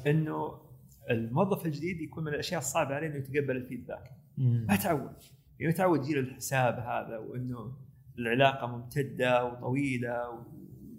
إنه 0.07 0.72
الموظف 1.11 1.67
الجديد 1.67 2.01
يكون 2.01 2.25
من 2.25 2.33
الأشياء 2.35 2.59
الصعبة 2.61 2.95
عليه 2.95 3.07
إنه 3.07 3.17
يتقبل 3.17 3.57
الفيدباك. 3.57 4.11
ما 4.39 4.77
تعود 4.77 5.13
يعني 5.61 5.73
تعود 5.73 6.05
يجي 6.05 6.15
له 6.15 6.21
الحساب 6.21 6.75
هذا 6.79 7.19
وإنه 7.19 7.73
العلاقة 8.19 8.67
ممتدة 8.67 9.45
وطويلة 9.45 10.31
و- 10.31 10.43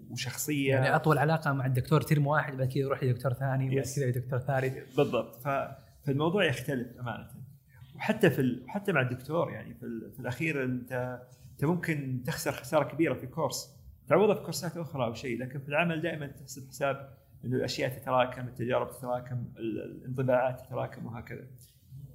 وشخصية 0.10 0.70
يعني 0.70 0.96
أطول 0.96 1.18
علاقة 1.18 1.54
مع 1.54 1.66
الدكتور 1.66 2.02
ترم 2.02 2.28
واحد 2.28 2.58
بعد 2.58 2.68
كذا 2.68 2.78
يروح 2.84 3.04
لدكتور 3.04 3.34
ثاني 3.34 3.82
Yes. 3.84 3.96
كذا 3.96 4.06
لدكتور 4.06 4.40
ثالث 4.40 4.96
بالضبط. 4.98 5.36
فالموضوع 6.06 6.46
يختلف 6.46 6.88
أمانة 7.00 7.28
وحتى 7.96 8.30
في 8.30 8.42
ال... 8.42 8.64
حتى 8.70 8.92
مع 8.92 9.02
الدكتور 9.02 9.52
يعني 9.52 9.74
في, 9.74 9.84
ال... 9.86 10.12
في 10.14 10.20
الأخير 10.20 10.64
انت 10.64 11.22
أنت 11.52 11.66
ممكن 11.66 12.22
تخسر 12.26 12.52
خسارة 12.52 12.84
كبيرة 12.84 13.14
في 13.14 13.28
كورس 13.28 13.76
تعوضها 14.08 14.36
في 14.36 14.42
كورسات 14.42 14.78
أخرى 14.78 15.06
أو 15.06 15.14
شيء 15.14 15.40
لكن 15.40 15.60
في 15.60 15.70
العمل 15.70 16.02
دائما 16.02 16.28
تحسب 16.28 16.68
حساب 16.68 17.18
إنه 17.46 17.56
الأشياء 17.56 17.90
تتراكم 18.00 18.48
التجارب 18.48 18.90
تتراكم 18.92 19.46
ال- 19.58 19.82
الانطباعات 20.02 20.60
تتراكم 20.62 21.06
وهكذا. 21.06 21.48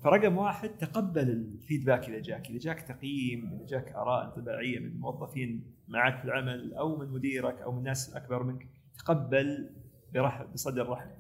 فرقم 0.04 0.36
واحد 0.36 0.68
تقبل 0.68 1.30
الفيدباك 1.30 2.08
إذا 2.08 2.18
جاك. 2.20 2.50
إذا 2.50 2.58
جاك 2.58 2.80
تقييم 2.80 3.52
إذا 3.52 3.66
جاك 3.66 3.92
آراء 3.92 4.26
انطباعية 4.26 4.78
من 4.78 5.00
موظفين 5.00 5.64
معك 5.88 6.18
في 6.18 6.24
العمل 6.24 6.74
أو 6.74 6.96
من 6.98 7.08
مديرك 7.08 7.60
أو 7.60 7.72
من 7.72 7.82
ناس 7.82 8.16
اكبر 8.16 8.42
منك 8.42 8.66
تقبل 8.98 9.70
برحب 10.14 10.52
بصدر 10.52 10.88
رحب 10.88 11.10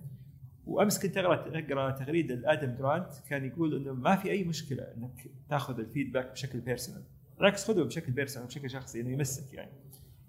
وأمس 0.66 1.02
كنت 1.06 1.16
أقرأ 1.16 1.58
أقرأ 1.58 1.90
تغريدة 1.90 2.34
لآدم 2.34 2.74
جرانت 2.76 3.12
كان 3.28 3.44
يقول 3.44 3.76
إنه 3.76 3.92
ما 3.94 4.16
في 4.16 4.30
أي 4.30 4.44
مشكلة 4.44 4.82
إنك 4.82 5.30
تأخذ 5.50 5.78
ال 5.80 5.86
feedback 5.86 6.32
بشكل 6.32 6.60
personal 6.60 7.02
بالعكس 7.38 7.64
خذه 7.64 7.82
بشكل 7.82 8.12
personal 8.12 8.46
بشكل 8.48 8.70
شخصي 8.70 9.00
إنه 9.00 9.10
يمسك 9.10 9.54
يعني. 9.54 9.72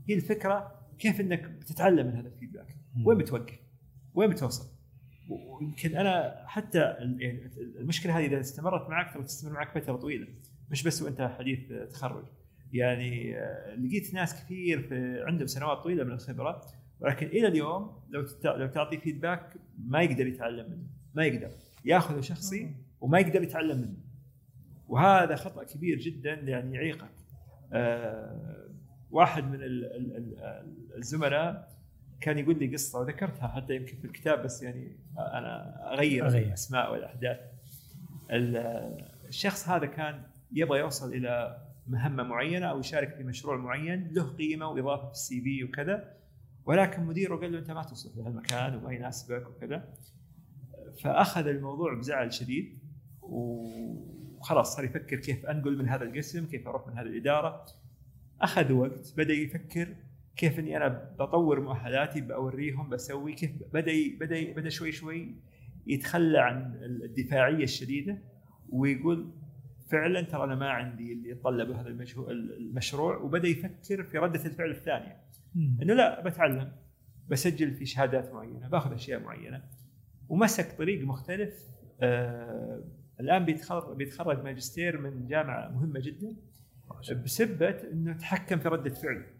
هي 0.09 0.15
الفكرة 0.15 0.79
كيف 0.99 1.21
إنك 1.21 1.43
بتتعلم 1.49 2.07
من 2.07 2.13
هذا 2.15 2.27
ال 2.27 2.32
feedback؟ 2.32 2.75
وين 3.05 3.17
بتوقف؟ 3.17 3.59
وين 4.13 4.29
بتوصل؟ 4.29 4.71
ويمكن 5.29 5.95
أنا 5.97 6.43
حتى 6.47 6.79
يعني 6.79 7.51
المشكلة 7.79 8.17
هذه 8.19 8.25
إذا 8.25 8.39
استمرت 8.39 8.89
معك 8.89 9.13
ترى 9.13 9.23
تستمر 9.23 9.51
معك 9.53 9.79
فترة 9.79 9.95
طويلة. 9.95 10.27
مش 10.71 10.83
بس 10.83 11.01
وأنت 11.01 11.21
حديث 11.39 11.59
تخرج. 11.91 12.25
يعني 12.73 13.37
آه، 13.39 13.75
لقيت 13.75 14.13
ناس 14.13 14.43
كثير 14.43 14.81
في 14.81 15.23
عندهم 15.27 15.47
سنوات 15.47 15.77
طويلة 15.77 16.03
من 16.03 16.11
الخبرة 16.11 16.65
ولكن 16.99 17.27
إلى 17.27 17.47
اليوم 17.47 18.01
لو 18.09 18.25
لو 18.43 18.67
تعطي 18.67 18.97
فيدباك 18.97 19.53
ما 19.85 20.01
يقدر 20.01 20.27
يتعلم 20.27 20.69
منه. 20.71 20.87
ما 21.13 21.25
يقدر. 21.25 21.51
ياخذه 21.85 22.21
شخصي 22.21 22.75
وما 23.01 23.19
يقدر 23.19 23.43
يتعلم 23.43 23.77
منه. 23.77 23.97
وهذا 24.87 25.35
خطأ 25.35 25.63
كبير 25.63 25.97
جدا 25.97 26.33
يعني 26.33 26.75
يعيقك. 26.75 27.11
آه 27.73 28.69
واحد 29.11 29.43
من 29.43 29.55
ال- 29.55 29.85
ال- 29.85 30.15
ال- 30.17 30.97
الزملاء 30.97 31.78
كان 32.21 32.37
يقول 32.37 32.59
لي 32.59 32.67
قصة 32.73 32.99
وذكرتها 32.99 33.47
حتى 33.47 33.75
يمكن 33.75 33.97
في 33.97 34.05
الكتاب 34.05 34.43
بس 34.43 34.63
يعني 34.63 34.97
أنا 35.17 35.75
أغير, 35.93 36.25
أغير. 36.27 36.47
الاسماء 36.47 36.91
والأحداث. 36.91 37.39
ال- 38.31 39.09
الشخص 39.27 39.69
هذا 39.69 39.85
كان 39.85 40.23
يبغى 40.51 40.79
يوصل 40.79 41.13
إلى 41.13 41.61
مهمة 41.87 42.23
معينة 42.23 42.65
أو 42.65 42.79
يشارك 42.79 43.15
في 43.15 43.23
مشروع 43.23 43.57
معين 43.57 44.07
له 44.11 44.23
قيمة 44.23 44.67
وإضافة 44.67 45.05
في 45.05 45.11
السي 45.11 45.41
في 45.41 45.63
وكذا. 45.63 46.13
ولكن 46.65 47.03
مديره 47.03 47.35
قال 47.35 47.51
له 47.51 47.59
أنت 47.59 47.71
ما 47.71 47.83
تصلح 47.83 48.17
لهالمكان 48.17 48.75
وما 48.75 48.93
يناسبك 48.93 49.47
وكذا. 49.47 49.93
فأخذ 51.03 51.47
الموضوع 51.47 51.93
بزعل 51.93 52.33
شديد 52.33 52.79
وخلاص 53.21 54.75
صار 54.75 54.85
يفكر 54.85 55.15
كيف 55.19 55.45
أنقل 55.45 55.77
من 55.77 55.89
هذا 55.89 56.03
القسم 56.03 56.45
كيف 56.45 56.67
أروح 56.67 56.87
من 56.87 56.97
هذه 56.97 57.05
الإدارة. 57.07 57.65
أخذ 58.41 58.71
وقت 58.71 59.13
بدأ 59.17 59.33
يفكر 59.33 59.95
كيف 60.39 60.59
إني 60.59 60.77
أنا 60.77 61.15
بطور 61.19 61.59
مؤهلاتي 61.59 62.21
بأوريهم 62.21 62.89
بسوي 62.89 63.33
كيف 63.33 63.51
بدأ 63.73 63.91
بدأ 64.19 64.53
بدأ 64.53 64.69
شوي 64.69 64.91
شوي 64.91 65.35
يتخلى 65.87 66.39
عن 66.39 66.79
الدفاعية 66.81 67.63
الشديدة 67.63 68.17
ويقول 68.69 69.31
فعلا 69.91 70.21
ترى 70.21 70.43
أنا 70.43 70.55
ما 70.55 70.69
عندي 70.69 71.13
اللي 71.13 71.29
يتطلبه 71.29 71.81
هذا 71.81 71.87
المشروع 71.87 72.31
المشروع 72.31 73.17
وبدأ 73.17 73.47
يفكر 73.47 74.03
في 74.03 74.17
ردة 74.17 74.45
الفعل 74.45 74.69
الثانية. 74.69 75.17
إنه 75.81 75.93
لا 75.93 76.23
بتعلم 76.23 76.71
بسجل 77.29 77.73
في 77.73 77.85
شهادات 77.85 78.33
معينة 78.33 78.67
باخذ 78.67 78.93
أشياء 78.93 79.19
معينة 79.19 79.63
ومسك 80.29 80.77
طريق 80.77 81.05
مختلف. 81.05 81.53
آه 82.01 82.83
الآن 83.19 83.45
بيتخرج 83.45 83.97
بيتخرج 83.97 84.43
ماجستير 84.43 85.01
من 85.01 85.27
جامعة 85.27 85.69
مهمة 85.69 85.99
جدا 85.99 86.35
بسبه 87.23 87.69
إنه 87.69 88.13
تحكم 88.13 88.59
في 88.59 88.67
ردة 88.67 88.93
فعله. 88.93 89.38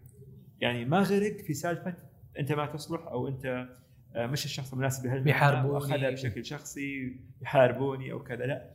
يعني 0.60 0.84
ما 0.84 0.98
غرق 1.00 1.36
في 1.36 1.54
سالفة 1.54 1.94
أنت 2.38 2.52
ما 2.52 2.66
تصلح 2.66 3.00
أو 3.06 3.28
أنت 3.28 3.68
آه، 4.14 4.26
مش 4.26 4.44
الشخص 4.44 4.72
المناسب 4.72 5.04
لهالمهنة 5.04 5.24
بيحاربوني. 5.24 5.74
واخذها 5.74 6.10
بشكل 6.10 6.44
شخصي 6.44 7.16
يحاربوني 7.42 8.12
أو 8.12 8.22
كذا 8.22 8.46
لا 8.46 8.70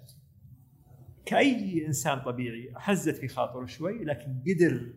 كأي 1.25 1.87
إنسان 1.87 2.19
طبيعي 2.19 2.73
حزت 2.75 3.15
في 3.15 3.27
خاطره 3.27 3.65
شوي 3.65 4.03
لكن 4.03 4.41
قدر 4.47 4.93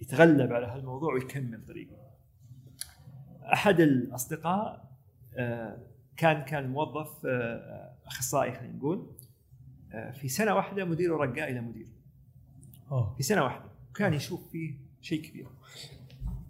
يتغلب 0.00 0.52
على 0.52 0.66
هالموضوع 0.66 1.14
ويكمل 1.14 1.66
طريقه. 1.66 1.96
أحد 3.52 3.80
الأصدقاء 3.80 4.92
آه، 5.36 5.78
كان 6.16 6.42
كان 6.44 6.70
موظف 6.70 7.26
آه، 7.26 7.96
أخصائي 8.06 8.52
خلينا 8.52 8.76
نقول 8.76 9.16
في 10.12 10.28
سنة 10.28 10.54
واحدة 10.54 10.84
مديره 10.84 11.16
رقاه 11.16 11.44
إلى 11.44 11.60
مدير 11.60 11.86
في 13.16 13.22
سنة 13.22 13.42
واحدة 13.44 13.64
وكان 13.90 14.14
يشوف 14.14 14.50
فيه 14.50 14.91
شيء 15.02 15.22
كبير. 15.22 15.46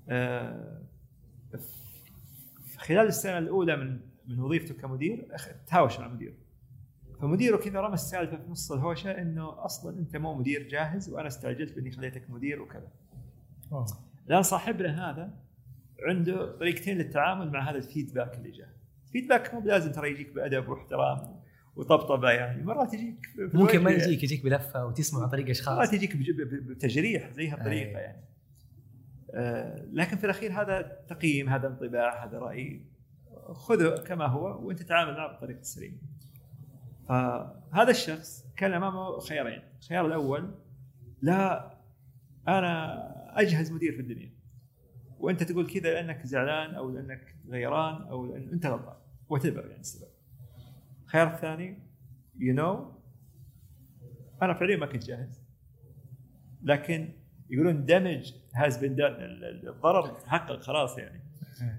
آه، 0.09 0.83
في 2.67 2.79
خلال 2.79 3.07
السنة 3.07 3.39
الأولى 3.39 3.77
من 3.77 4.01
من 4.27 4.41
وظيفته 4.41 4.75
كمدير 4.75 5.29
تهاوش 5.67 6.01
مع 6.01 6.09
مديره. 6.09 6.35
فمديره 7.21 7.57
كذا 7.57 7.81
رمى 7.81 7.95
السالفة 7.95 8.37
في 8.37 8.51
نص 8.51 8.73
الهوشة 8.73 9.11
إنه 9.11 9.65
أصلا 9.65 9.99
أنت 9.99 10.17
مو 10.17 10.35
مدير 10.35 10.69
جاهز 10.69 11.09
وأنا 11.09 11.29
استعجلت 11.29 11.75
بإني 11.75 11.91
خليتك 11.91 12.31
مدير 12.31 12.63
وكذا. 12.63 12.89
أوه. 13.73 13.87
الآن 14.29 14.43
صاحبنا 14.43 15.11
هذا 15.11 15.35
عنده 16.07 16.57
طريقتين 16.59 16.99
للتعامل 16.99 17.51
مع 17.51 17.71
هذا 17.71 17.79
الفيدباك 17.79 18.35
اللي 18.39 18.51
جاء. 18.51 18.69
الفيدباك 19.07 19.55
مو 19.55 19.61
بلازم 19.61 19.93
ترى 19.93 20.11
يجيك 20.11 20.33
بأدب 20.33 20.69
واحترام 20.69 21.43
وطبطبة 21.77 22.31
يعني 22.31 22.65
مرات 22.65 22.95
يجيك 22.95 23.27
ممكن 23.39 23.83
ما. 23.83 23.91
يجيك 23.91 24.23
يجيك 24.23 24.45
بلفة 24.45 24.87
وتسمع 24.87 25.23
عن 25.23 25.29
طريق 25.29 25.49
أشخاص 25.49 25.79
مرات 25.79 25.93
يجيك 25.93 26.17
بتجريح 26.17 27.31
زي 27.33 27.49
هالطريقة. 27.49 27.99
يعني 27.99 28.32
لكن 29.93 30.17
في 30.17 30.25
الأخير 30.25 30.53
هذا 30.53 30.83
تقييم 31.09 31.49
هذا 31.49 31.69
انطباع 31.69 32.25
هذا 32.25 32.39
رأي. 32.39 32.87
خذه 33.53 34.03
كما 34.03 34.27
هو 34.27 34.67
وأنت 34.67 34.83
تعامل 34.83 35.13
معه 35.13 35.31
بالطريقة 35.31 35.61
السليمه 35.61 35.99
فهذا 37.09 37.91
الشخص 37.91 38.47
كان 38.57 38.73
أمامه 38.73 39.19
خيارين. 39.19 39.63
الخيار 39.79 40.07
الأول 40.07 40.55
لا 41.23 41.73
أنا 42.49 43.41
أجهز 43.41 43.73
مدير 43.73 43.93
في 43.93 44.01
الدنيا. 44.01 44.33
وأنت 45.19 45.43
تقول 45.43 45.67
كذا 45.67 45.95
لأنك 45.95 46.27
زعلان 46.27 46.75
أو 46.75 46.91
لأنك 46.91 47.37
غيران 47.49 48.03
أو 48.03 48.27
لأن 48.27 48.49
أنت 48.53 48.67
غلطان. 48.67 48.97
what 49.29 49.45
يعني 49.45 49.81
السبب. 49.81 50.11
الخيار 51.05 51.35
الثاني 51.35 51.79
you 52.39 52.55
you 52.55 52.59
know 52.59 53.03
أنا 54.43 54.55
فعليا 54.55 54.77
ما 54.77 54.87
كنت 54.87 55.05
جاهز. 55.05 55.43
لكن 56.63 57.13
يقولون 57.51 57.85
damage 57.85 58.33
has 58.55 58.79
been 58.79 58.97
الضرر 59.01 60.07
تحقق 60.07 60.61
خلاص 60.61 60.99
يعني. 60.99 61.21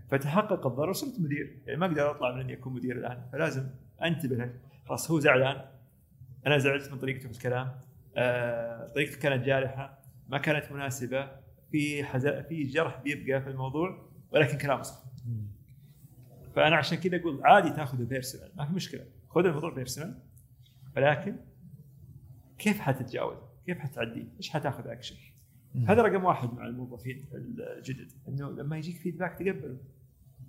فتحقق 0.10 0.68
الضرر 0.68 0.94
صرت 0.94 1.20
مدير. 1.20 1.60
يعني 1.66 1.80
ما 1.80 1.86
أقدر 1.86 2.12
أطلع 2.12 2.32
من 2.36 2.40
اني 2.40 2.54
اكون 2.54 2.74
مدير 2.74 2.98
الآن. 2.98 3.24
فلازم 3.32 3.70
أنتبه. 4.04 4.54
خلاص 4.86 5.12
هو 5.12 5.20
زعلان. 5.20 5.66
أنا 6.48 6.58
زعلت 6.58 6.92
من 6.92 6.98
طريقته 6.98 7.30
في 7.30 7.38
الكلام. 7.38 7.72
آه، 8.18 8.88
طريقته 8.88 9.20
كانت 9.20 9.46
جارحة. 9.46 10.00
ما 10.30 10.38
كانت 10.38 10.72
مناسبة. 10.72 11.44
في 11.72 12.04
حزا... 12.04 12.42
في 12.42 12.64
جرح 12.64 13.02
بيبقى 13.02 13.42
في 13.42 13.50
الموضوع 13.50 14.10
ولكن 14.32 14.58
كلامه 14.58 14.82
صح. 14.82 15.04
فأنا 16.56 16.76
عشان 16.76 16.98
كذا 16.98 17.18
أقول 17.18 17.42
عادي 17.44 17.70
تاخذه 17.70 18.04
personal 18.04 18.52
ما 18.56 18.66
في 18.66 18.74
مشكلة. 18.74 19.06
خذ 19.30 19.46
الموضوع 19.46 19.74
personal 19.74 20.20
ولكن 20.98 21.36
كيف 22.58 22.80
حتتجاوز؟ 22.80 23.38
كيف 23.66 23.80
حتعديه؟ 23.80 24.28
إيش 24.38 24.50
حتاخذ 24.50 24.88
اكشن؟ 24.88 25.16
هذا 25.76 26.02
رقم 26.02 26.24
واحد 26.24 26.54
مع 26.54 26.68
الموظفين 26.68 27.26
الجدد 27.34 28.12
إنه 28.28 28.52
لما 28.52 28.78
يجيك 28.78 28.96
feedback 28.96 29.34
تقبله 29.34 29.78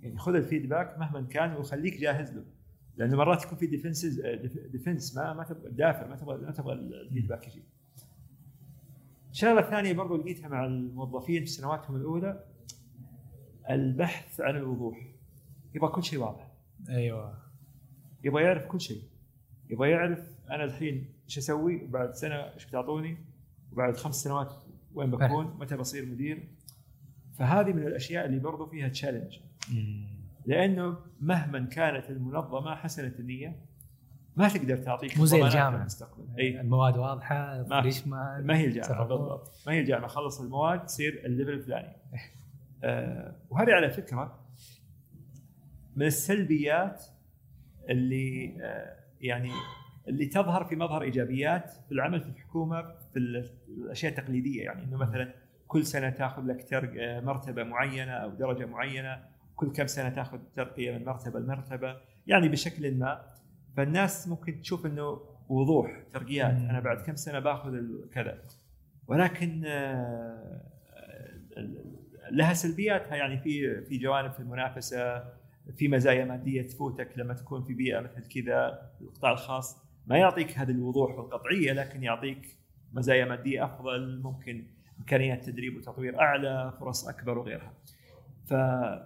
يعني 0.01 0.17
خذ 0.17 0.35
ال 0.35 0.42
feedback 0.42 0.99
مهما 0.99 1.21
كان 1.21 1.53
وخليك 1.53 1.99
جاهز 1.99 2.33
له. 2.33 2.43
لأنه 2.97 3.17
مرات 3.17 3.43
يكون 3.43 3.57
في 3.57 3.67
defenses 3.67 4.21
defense 4.71 5.15
ما 5.15 5.33
ما 5.33 5.43
تبغى 5.43 5.71
تدافع 5.71 6.07
ما 6.07 6.15
تبغى 6.15 6.37
ما 6.37 6.51
تبغى 6.51 6.73
ال 6.73 6.81
feedback 6.81 7.47
يجي. 7.47 7.63
الشغلة 9.31 9.59
الثانية 9.59 9.93
برضو 9.93 10.17
لقيتها 10.17 10.47
مع 10.47 10.65
الموظفين 10.65 11.45
في 11.45 11.49
سنواتهم 11.49 11.95
الأولى 11.95 12.43
البحث 13.69 14.41
عن 14.41 14.55
الوضوح. 14.55 15.07
يبغى 15.75 15.91
كل 15.91 16.03
شيء 16.03 16.19
واضح. 16.19 16.51
أيوه. 16.89 17.37
يبغى 18.23 18.43
يعرف 18.43 18.65
كل 18.65 18.81
شيء. 18.81 19.01
يبغى 19.69 19.89
يعرف 19.89 20.35
أنا 20.49 20.63
الحين 20.63 21.09
إيش 21.25 21.37
أسوي 21.37 21.83
وبعد 21.83 22.13
سنة 22.13 22.35
إيش 22.35 22.65
بتعطوني 22.65 23.17
وبعد 23.71 23.97
خمس 23.97 24.15
سنوات 24.15 24.53
وين 24.95 25.11
بكون 25.11 25.57
متى 25.59 25.77
بصير 25.77 26.05
مدير. 26.05 26.47
فهذه 27.37 27.73
من 27.73 27.87
الأشياء 27.87 28.25
اللي 28.25 28.39
برضو 28.39 28.65
فيها 28.65 28.87
تشالنج. 28.87 29.39
لأنه 30.45 30.97
مهما 31.21 31.59
كانت 31.65 32.09
المنظمة 32.09 32.75
حسنه 32.75 33.13
النية. 33.19 33.55
ما 34.35 34.47
تقدر 34.49 34.77
تعطيك 34.77 35.17
مو 35.17 35.25
زي 35.25 35.37
ضمانات 35.37 35.53
الجامعة. 35.55 35.77
للمستقبل 35.79 36.39
أي. 36.39 36.61
المواد 36.61 36.97
واضحة 36.97 37.57
ما- 37.69 37.81
فريشمان 37.81 38.45
ما 38.47 38.57
هي 38.57 38.65
الجامعة. 38.65 39.07
بالضبط. 39.07 39.51
ما 39.67 39.73
هي 39.73 39.79
الجامعة. 39.79 40.07
خلص 40.07 40.41
المواد 40.41 40.85
تصير 40.85 41.21
الليفل 41.25 41.51
الفلاني. 41.51 41.95
آه 42.83 43.35
وهذه 43.49 43.71
على 43.71 43.89
فكرة 43.89 44.39
من 45.95 46.05
السلبيات 46.05 47.05
اللي 47.89 48.57
آه 48.61 48.95
يعني 49.21 49.51
اللي 50.07 50.25
تظهر 50.25 50.63
في 50.65 50.75
مظهر 50.75 51.01
إيجابيات 51.01 51.71
في 51.71 51.91
العمل 51.91 52.21
في 52.21 52.29
الحكومة 52.29 52.81
في 53.13 53.19
ال- 53.19 53.49
الأشياء 53.77 54.11
التقليدية 54.11 54.63
يعني 54.63 54.83
إنه 54.83 54.97
مثلا 54.97 55.33
كل 55.67 55.85
سنة 55.85 56.09
تأخذ 56.09 56.43
لك 56.45 56.69
ترق 56.69 57.23
مرتبة 57.23 57.63
معينة 57.63 58.11
أو 58.11 58.29
درجة 58.29 58.65
معينة 58.65 59.23
كل 59.55 59.71
كم 59.71 59.87
سنة 59.87 60.09
تأخذ 60.09 60.39
ترقية 60.55 60.91
من 60.97 61.05
مرتبة 61.05 61.39
لمرتبة 61.39 61.95
يعني 62.27 62.49
بشكل 62.49 62.95
ما. 62.97 63.21
فالناس 63.77 64.27
ممكن 64.27 64.61
تشوف 64.61 64.85
إنه 64.85 65.19
وضوح 65.49 66.03
ترقيات. 66.11 66.55
أنا 66.69 66.79
بعد 66.79 66.97
كم 66.97 67.15
سنة 67.15 67.39
باخذ 67.39 67.79
كذا. 68.13 68.41
ولكن 69.07 69.63
آه، 69.65 70.61
لها 72.31 72.53
سلبياتها 72.53 73.15
يعني 73.15 73.37
في 73.37 73.81
في 73.81 73.97
جوانب 73.97 74.31
في 74.31 74.39
المنافسة 74.39 75.23
في 75.77 75.87
مزايا 75.87 76.25
مادية 76.25 76.61
تفوتك 76.61 77.09
لما 77.17 77.33
تكون 77.33 77.63
في 77.63 77.73
بيئة 77.73 77.99
مثل 77.99 78.27
كذا 78.27 78.91
القطاع 79.01 79.31
الخاص. 79.31 79.84
ما 80.07 80.17
يعطيك 80.17 80.57
هذا 80.57 80.71
الوضوح 80.71 81.17
والقطعيه 81.17 81.73
لكن 81.73 82.03
يعطيك 82.03 82.57
مزايا 82.93 83.25
مادية 83.25 83.65
أفضل 83.65 84.21
ممكن 84.23 84.67
إمكانيات 84.99 85.45
تدريب 85.45 85.77
وتطوير 85.77 86.19
أعلى 86.19 86.73
فرص 86.79 87.07
أكبر 87.07 87.37
وغيرها. 87.37 87.73
ف... 88.45 88.53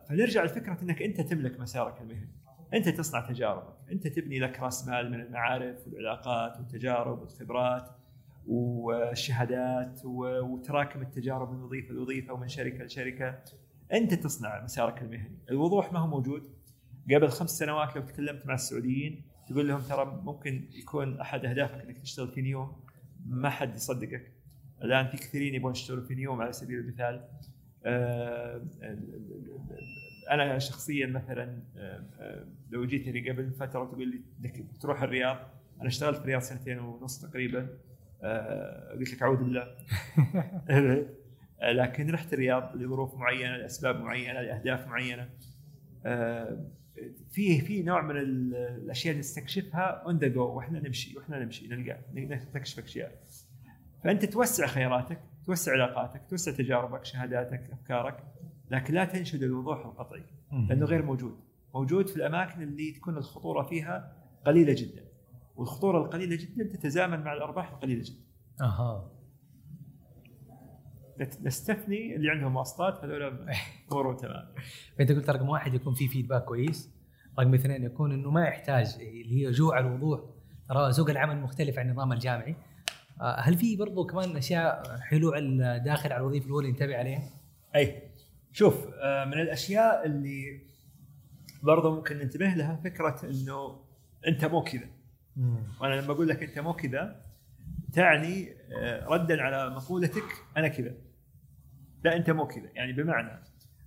فنرجع 0.09 0.43
لفكرة 0.43 0.77
إنك 0.81 1.01
أنت 1.01 1.21
تملك 1.21 1.59
مسارك 1.59 2.01
المهني. 2.01 2.29
أنت 2.73 2.89
تصنع 2.89 3.27
تجاربك، 3.27 3.75
أنت 3.91 4.07
تبني 4.07 4.39
لك 4.39 4.59
رأس 4.59 4.87
مال 4.87 5.11
من 5.11 5.21
المعارف 5.21 5.87
والعلاقات 5.87 6.57
والتجارب 6.57 7.19
والخبرات 7.19 7.89
والشهادات 8.47 10.01
وتراكم 10.05 11.01
التجارب 11.01 11.51
من 11.51 11.63
وظيفة 11.63 11.93
لوظيفة 11.93 12.33
ومن 12.33 12.47
شركة 12.47 12.83
لشركة. 12.83 13.39
أنت 13.93 14.13
تصنع 14.13 14.63
مسارك 14.63 15.01
المهني، 15.01 15.37
الوضوح 15.49 15.93
ما 15.93 15.99
هو 15.99 16.07
موجود. 16.07 16.49
قبل 17.13 17.29
خمس 17.29 17.49
سنوات 17.49 17.95
لو 17.95 18.01
تكلمت 18.01 18.45
مع 18.45 18.53
السعوديين 18.53 19.28
تقول 19.49 19.67
لهم 19.67 19.81
ترى 19.81 20.21
ممكن 20.23 20.69
يكون 20.71 21.19
أحد 21.19 21.45
أهدافك 21.45 21.81
إنك 21.81 21.99
تشتغل 21.99 22.27
في 22.27 22.41
نيوم 22.41 22.83
ما 23.25 23.49
حد 23.49 23.75
يصدقك. 23.75 24.31
الآن 24.83 25.07
في 25.07 25.17
كثيرين 25.17 25.55
يبغون 25.55 25.71
يشتغلوا 25.71 26.03
في 26.03 26.15
نيوم 26.15 26.41
على 26.41 26.53
سبيل 26.53 26.79
المثال. 26.79 27.29
آه، 27.85 28.61
أنا 30.31 30.59
شخصيا 30.59 31.07
مثلا 31.07 31.63
آه، 31.77 32.03
آه، 32.19 32.45
لو 32.69 32.85
جيتني 32.85 33.29
قبل 33.29 33.51
فترة 33.51 33.79
وتقول 33.79 34.07
لي 34.07 34.21
إنك 34.39 34.65
تروح 34.81 35.03
الرياض 35.03 35.37
أنا 35.79 35.87
اشتغلت 35.87 36.17
في 36.17 36.23
الرياض 36.23 36.41
سنتين 36.41 36.79
ونص 36.79 37.21
تقريبا 37.21 37.59
قلت 38.99 39.13
لك 39.13 39.21
أعوذ 39.21 39.37
بالله 39.37 39.75
لكن 41.83 42.11
رحت 42.11 42.33
الرياض 42.33 42.75
لظروف 42.75 43.15
معينة 43.15 43.57
لأسباب 43.57 44.01
معينة 44.01 44.41
لأهداف 44.41 44.87
معينة 44.87 45.29
في 47.31 47.61
في 47.61 47.83
نوع 47.83 48.01
من 48.01 48.17
ال- 48.17 48.55
الأشياء 48.55 49.11
اللي 49.11 49.19
نستكشفها 49.19 49.81
on 50.05 50.17
the 50.17 50.27
go 50.27 50.45
وإحنا 50.55 50.79
نمشي 50.79 51.17
وإحنا 51.17 51.43
نمشي 51.43 51.67
نلقى 51.67 51.97
نستكشف 52.35 52.83
أشياء. 52.83 53.19
فأنت 54.03 54.25
توسع 54.25 54.67
خياراتك 54.67 55.19
توسع 55.45 55.71
علاقاتك 55.71 56.21
توسع 56.29 56.51
تجاربك 56.51 57.05
شهاداتك 57.05 57.69
أفكارك 57.71 58.23
لكن 58.71 58.93
لا 58.93 59.05
تنشد 59.05 59.43
الوضوح 59.43 59.85
القطعي 59.85 60.23
لأنه 60.51 60.85
غير 60.85 61.05
موجود. 61.05 61.37
موجود 61.73 62.07
في 62.09 62.15
الأماكن 62.15 62.61
اللي 62.61 62.91
تكون 62.91 63.17
الخطورة 63.17 63.63
فيها 63.67 64.15
قليلة 64.45 64.73
جدا. 64.77 65.03
والخطورة 65.55 65.97
القليلة 66.05 66.35
جدا 66.35 66.63
تتزامن 66.63 67.19
مع 67.23 67.33
الأرباح 67.33 67.71
القليلة 67.71 68.03
جدا. 68.03 68.23
أها. 68.61 69.11
نستثني 71.41 72.15
اللي 72.15 72.29
عندهم 72.29 72.55
واسطات 72.55 73.03
هذول 73.03 73.23
امورهم 73.91 74.17
تمام. 74.17 74.45
فأنت 74.97 75.11
قلت 75.11 75.29
رقم 75.29 75.49
واحد 75.49 75.73
يكون 75.73 75.93
في 75.93 76.07
فيدباك 76.07 76.43
كويس. 76.45 76.98
رقم 77.39 77.53
اثنين 77.53 77.83
يكون 77.83 78.11
إنه 78.11 78.31
ما 78.31 78.43
يحتاج 78.43 78.95
اللي 78.99 79.45
هي 79.45 79.51
جوع 79.51 79.79
الوضوح. 79.79 80.19
ترى 80.69 80.93
سوق 80.93 81.09
العمل 81.09 81.41
مختلف 81.41 81.79
عن 81.79 81.89
النظام 81.89 82.13
الجامعي. 82.13 82.55
آه، 83.21 83.39
هل 83.39 83.57
في 83.57 83.75
برضو 83.75 84.05
كمان 84.05 84.37
أشياء 84.37 84.97
حلوة 84.99 85.39
داخل 85.77 86.13
على 86.13 86.21
الوظيفة 86.21 86.45
الأولى 86.45 86.69
ينتبه 86.69 86.97
عليها؟ 86.97 87.23
أي. 87.75 88.01
شوف 88.51 88.87
آه، 89.03 89.25
من 89.25 89.33
الأشياء 89.33 90.05
اللي 90.05 90.61
برضه 91.63 91.95
ممكن 91.95 92.17
ننتبه 92.17 92.45
لها 92.45 92.81
فكرة 92.83 93.21
إنه 93.23 93.81
أنت 94.27 94.45
مو 94.45 94.63
كذا. 94.63 94.89
وأنا 95.81 96.01
لما 96.01 96.11
أقول 96.11 96.27
لك 96.27 96.43
أنت 96.43 96.59
مو 96.59 96.73
كذا 96.73 97.25
تعني 97.93 98.49
آه، 98.81 99.05
ردا 99.07 99.41
على 99.41 99.69
مقولتك 99.69 100.23
أنا 100.57 100.67
كذا. 100.67 100.95
لا 102.03 102.15
أنت 102.15 102.29
مو 102.29 102.47
كذا. 102.47 102.69
يعني 102.73 102.93
بمعنى 102.93 103.43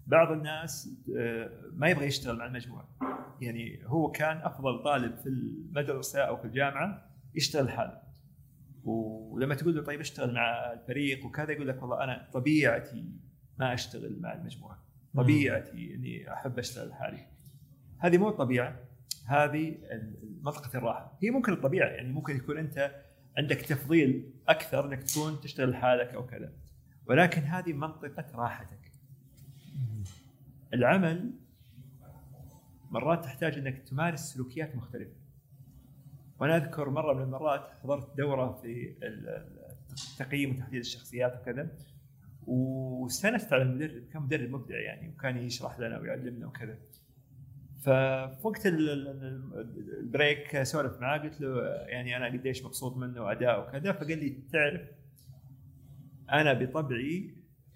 بعض 0.07 0.32
الناس 0.32 0.90
آه، 1.18 1.50
ما 1.72 1.88
يبغى 1.88 2.07
يشتغل 2.07 2.36
مع 2.36 2.46
المجموعة. 2.46 2.88
يعني 3.40 3.80
هو 3.86 4.11
كان 4.11 4.36
أفضل 4.36 4.82
طالب 4.82 5.16
في 5.16 5.26
المدرسة 5.26 6.20
أو 6.20 6.36
في 6.36 6.44
الجامعة 6.44 7.11
يشتغل 7.34 7.70
حاله. 7.70 8.03
ولما 8.84 9.55
تقول 9.55 9.76
له 9.76 9.82
طيب 9.82 10.00
اشتغل 10.00 10.34
مع 10.34 10.72
الفريق 10.72 11.26
وكذا 11.26 11.53
يقول 11.53 11.68
لك 11.68 11.82
والله 11.82 12.05
أنا 12.05 12.28
طبيعتي 12.32 13.05
ما 13.59 13.74
أشتغل 13.74 14.20
مع 14.20 14.32
المجموعة. 14.32 14.78
طبيعتي 15.16 15.94
إني 15.94 16.32
أحب 16.32 16.59
أشتغل 16.59 16.88
لحالي. 16.88 17.26
هذه 17.98 18.18
مو 18.18 18.28
الطبيعة 18.28 18.76
هذه 19.26 19.78
منطقه 20.42 20.78
الراحة. 20.78 21.18
هي 21.22 21.30
ممكن 21.30 21.53
الطبيعة 21.53 21.88
يعني 21.88 22.12
ممكن 22.12 22.36
يكون 22.36 22.59
أنت 22.59 22.94
عندك 23.38 23.57
تفضيل 23.57 24.32
أكثر 24.48 24.86
إنك 24.86 25.03
تكون 25.03 25.40
تشتغل 25.40 25.70
لحالك 25.70 26.14
أو 26.14 26.26
كذا. 26.26 26.53
ولكن 27.07 27.42
هذه 27.42 27.72
منطقة 27.72 28.24
راحتك. 28.34 28.91
العمل 30.74 31.30
مرات 32.90 33.24
تحتاج 33.24 33.58
إنك 33.58 33.78
تمارس 33.78 34.20
سلوكيات 34.20 34.76
مختلفة. 34.76 35.14
وأنا 36.40 36.56
أذكر 36.56 36.90
مرة 36.90 37.14
من 37.14 37.22
المرات 37.22 37.70
حضرت 37.82 38.16
دورة 38.16 38.52
في 38.52 38.94
تقييم 40.18 40.50
وتحديد 40.50 40.80
الشخصيات 40.80 41.40
وكذا 41.40 41.68
واستأنست 42.46 43.52
على 43.52 43.62
المدرب 43.62 44.02
كان 44.12 44.22
مدرب 44.22 44.50
مبدع 44.50 44.80
يعني 44.80 45.08
وكان 45.08 45.36
يشرح 45.36 45.78
لنا 45.80 45.98
ويعلمنا 45.98 46.46
وكذا. 46.46 46.78
ففي 47.82 48.40
وقت 48.42 48.66
البريك 48.66 50.62
سولف 50.62 51.00
معاه 51.00 51.18
قلت 51.18 51.40
له 51.40 51.62
يعني 51.66 52.16
أنا 52.16 52.26
قديش 52.26 52.64
مبسوط 52.64 52.96
منه 52.96 53.22
وأداء 53.22 53.60
وكذا 53.60 53.92
فقال 53.92 54.18
لي 54.18 54.38
تعرف 54.52 54.80
أنا 56.32 56.52
بطبعي 56.52 57.34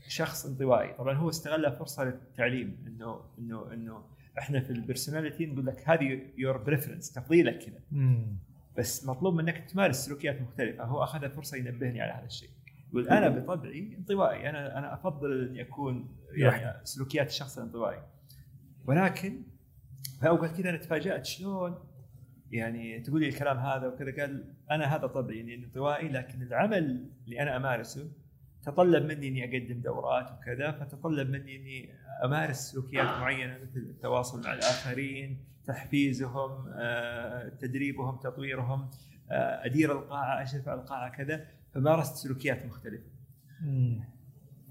شخص 0.09 0.47
انطوائي. 0.47 0.95
طبعا 0.95 1.15
هو 1.15 1.29
استغلها 1.29 1.71
فرصة 1.71 2.05
للتعليم 2.05 2.85
إنه 2.87 3.21
إنه 3.39 3.73
إنه 3.73 4.05
إحنا 4.39 4.61
في 4.61 4.71
ال 4.71 4.77
personality 4.77 5.47
نقول 5.47 5.67
لك 5.67 5.89
هذه 5.89 6.23
your 6.39 6.57
preference 6.57 7.13
تفضيلك 7.13 7.59
كذا. 7.59 7.81
بس 8.79 9.07
مطلوب 9.07 9.35
منك 9.35 9.71
تمارس 9.71 9.97
سلوكيات 9.97 10.41
مختلفة. 10.41 10.85
هو 10.85 11.03
أخذ 11.03 11.25
الفرصه 11.25 11.57
ينبهني 11.57 12.01
على 12.01 12.13
هذا 12.13 12.27
الشيء. 12.27 12.51
يقول 12.91 13.09
أنا 13.09 13.29
بطبعي 13.29 13.97
انطوائي. 13.99 14.51
أنا 14.51 14.79
أنا 14.79 14.95
أفضل 14.95 15.49
اني 15.49 15.63
اكون 15.63 16.17
يعني 16.33 16.85
سلوكيات 16.85 17.29
الشخص 17.29 17.59
الانطوائي. 17.59 18.03
ولكن 18.87 19.43
في 20.21 20.29
أوقات 20.29 20.61
كذا 20.61 20.71
أنا 20.71 20.79
تفاجأت 20.79 21.27
شلون 21.27 21.79
يعني 22.51 23.01
تقول 23.01 23.21
لي 23.21 23.29
الكلام 23.29 23.59
هذا 23.59 23.87
وكذا. 23.87 24.23
قال 24.23 24.55
أنا 24.71 24.97
هذا 24.97 25.07
طبعي 25.07 25.41
إني 25.41 25.55
انطوائي 25.55 26.09
لكن 26.09 26.43
العمل 26.43 27.11
اللي 27.25 27.43
أنا 27.43 27.57
أمارسه 27.57 28.13
تطلب 28.67 29.05
مني 29.05 29.29
إني 29.29 29.45
أقدم 29.45 29.81
دورات 29.81 30.33
وكذا 30.33 30.73
فتطلب 30.73 31.31
مني 31.31 31.57
إني 31.57 31.91
أمارس 32.25 32.57
سلوكيات 32.57 33.07
معينة 33.07 33.59
مثل 33.59 33.81
التواصل 33.81 34.43
مع 34.45 34.53
الآخرين 34.53 35.45
تحفيزهم 35.67 36.51
تدريبهم 37.61 38.17
تطويرهم 38.17 38.91
أدير 39.31 39.93
القاعة 39.93 40.43
أشرف 40.43 40.69
على 40.69 40.81
القاعة 40.81 41.17
كذا 41.17 41.47
فمارست 41.75 42.17
سلوكيات 42.17 42.67
مختلفة. 42.67 43.11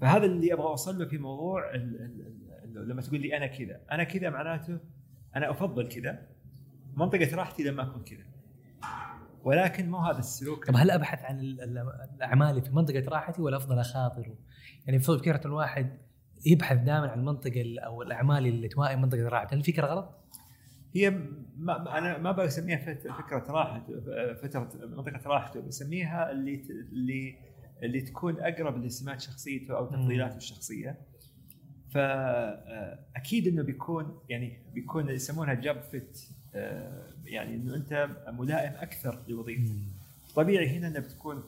فهذا 0.00 0.24
اللي 0.24 0.52
أبغى 0.52 0.66
أوصل 0.66 0.98
له 0.98 1.08
في 1.08 1.18
موضوع 1.18 1.74
ال 1.74 2.00
ال 2.00 2.36
ال 2.64 2.88
لما 2.88 3.02
تقول 3.02 3.20
لي 3.20 3.36
أنا 3.36 3.46
كذا، 3.46 3.80
أنا 3.92 4.04
كذا 4.04 4.30
معناته 4.30 4.78
أنا 5.36 5.50
أفضل 5.50 5.88
كذا 5.88 6.28
منطقة 6.94 7.36
راحتي 7.36 7.62
لما 7.62 7.82
أكون 7.82 8.04
كذا. 8.04 8.24
ولكن 9.46 9.90
مو 9.90 9.98
هذا 9.98 10.18
السلوك. 10.18 10.66
طب 10.66 10.76
هل 10.76 10.90
أبحث 10.90 11.24
عن 11.24 11.40
الأعمال 12.14 12.62
في 12.62 12.70
منطقه 12.70 13.04
راحتي 13.08 13.42
ولا 13.42 13.56
أفضل 13.56 13.78
اخاطر؟ 13.78 14.34
يعني 14.86 14.98
في 14.98 15.18
فكرة 15.18 15.40
الواحد 15.44 15.98
يبحث 16.46 16.76
دائما 16.76 17.08
عن 17.08 17.18
المنطقة 17.18 17.80
أو 17.86 18.02
الأعمال 18.02 18.46
اللي 18.46 18.68
توائم 18.68 19.02
منطقة 19.02 19.28
راحته، 19.28 19.54
هل 19.54 19.58
الفكرة 19.58 19.86
غلط؟ 19.86 20.14
هي 20.94 21.10
ما 21.56 21.98
أنا 21.98 22.18
ما 22.18 22.32
بسميها 22.32 22.76
فكرة 23.04 23.52
راحه 23.52 23.86
فترة 24.42 24.68
منطقة 24.84 25.20
راحته 25.26 25.60
بسميها 25.60 26.30
اللي 26.30 26.62
اللي 26.92 27.38
اللي 27.82 28.00
تكون 28.00 28.40
أقرب 28.40 28.84
لسمات 28.84 29.20
شخصيته 29.20 29.76
أو 29.76 29.86
تفضيلاته 29.86 30.36
الشخصية. 30.36 30.98
فأكيد 31.94 33.46
إنه 33.46 33.62
بيكون 33.62 34.20
يعني 34.28 34.62
بيكون 34.74 35.08
يسمونها 35.08 35.54
جاب 35.54 35.82
فيت. 35.82 36.20
يعني 37.24 37.54
إنه 37.54 37.74
أنت 37.74 38.08
ملائم 38.28 38.72
أكثر 38.72 39.22
لوظيفتك 39.28 39.76
طبيعي 40.34 40.68
هنا 40.68 40.88
إنك 40.88 41.02
بتكون 41.02 41.44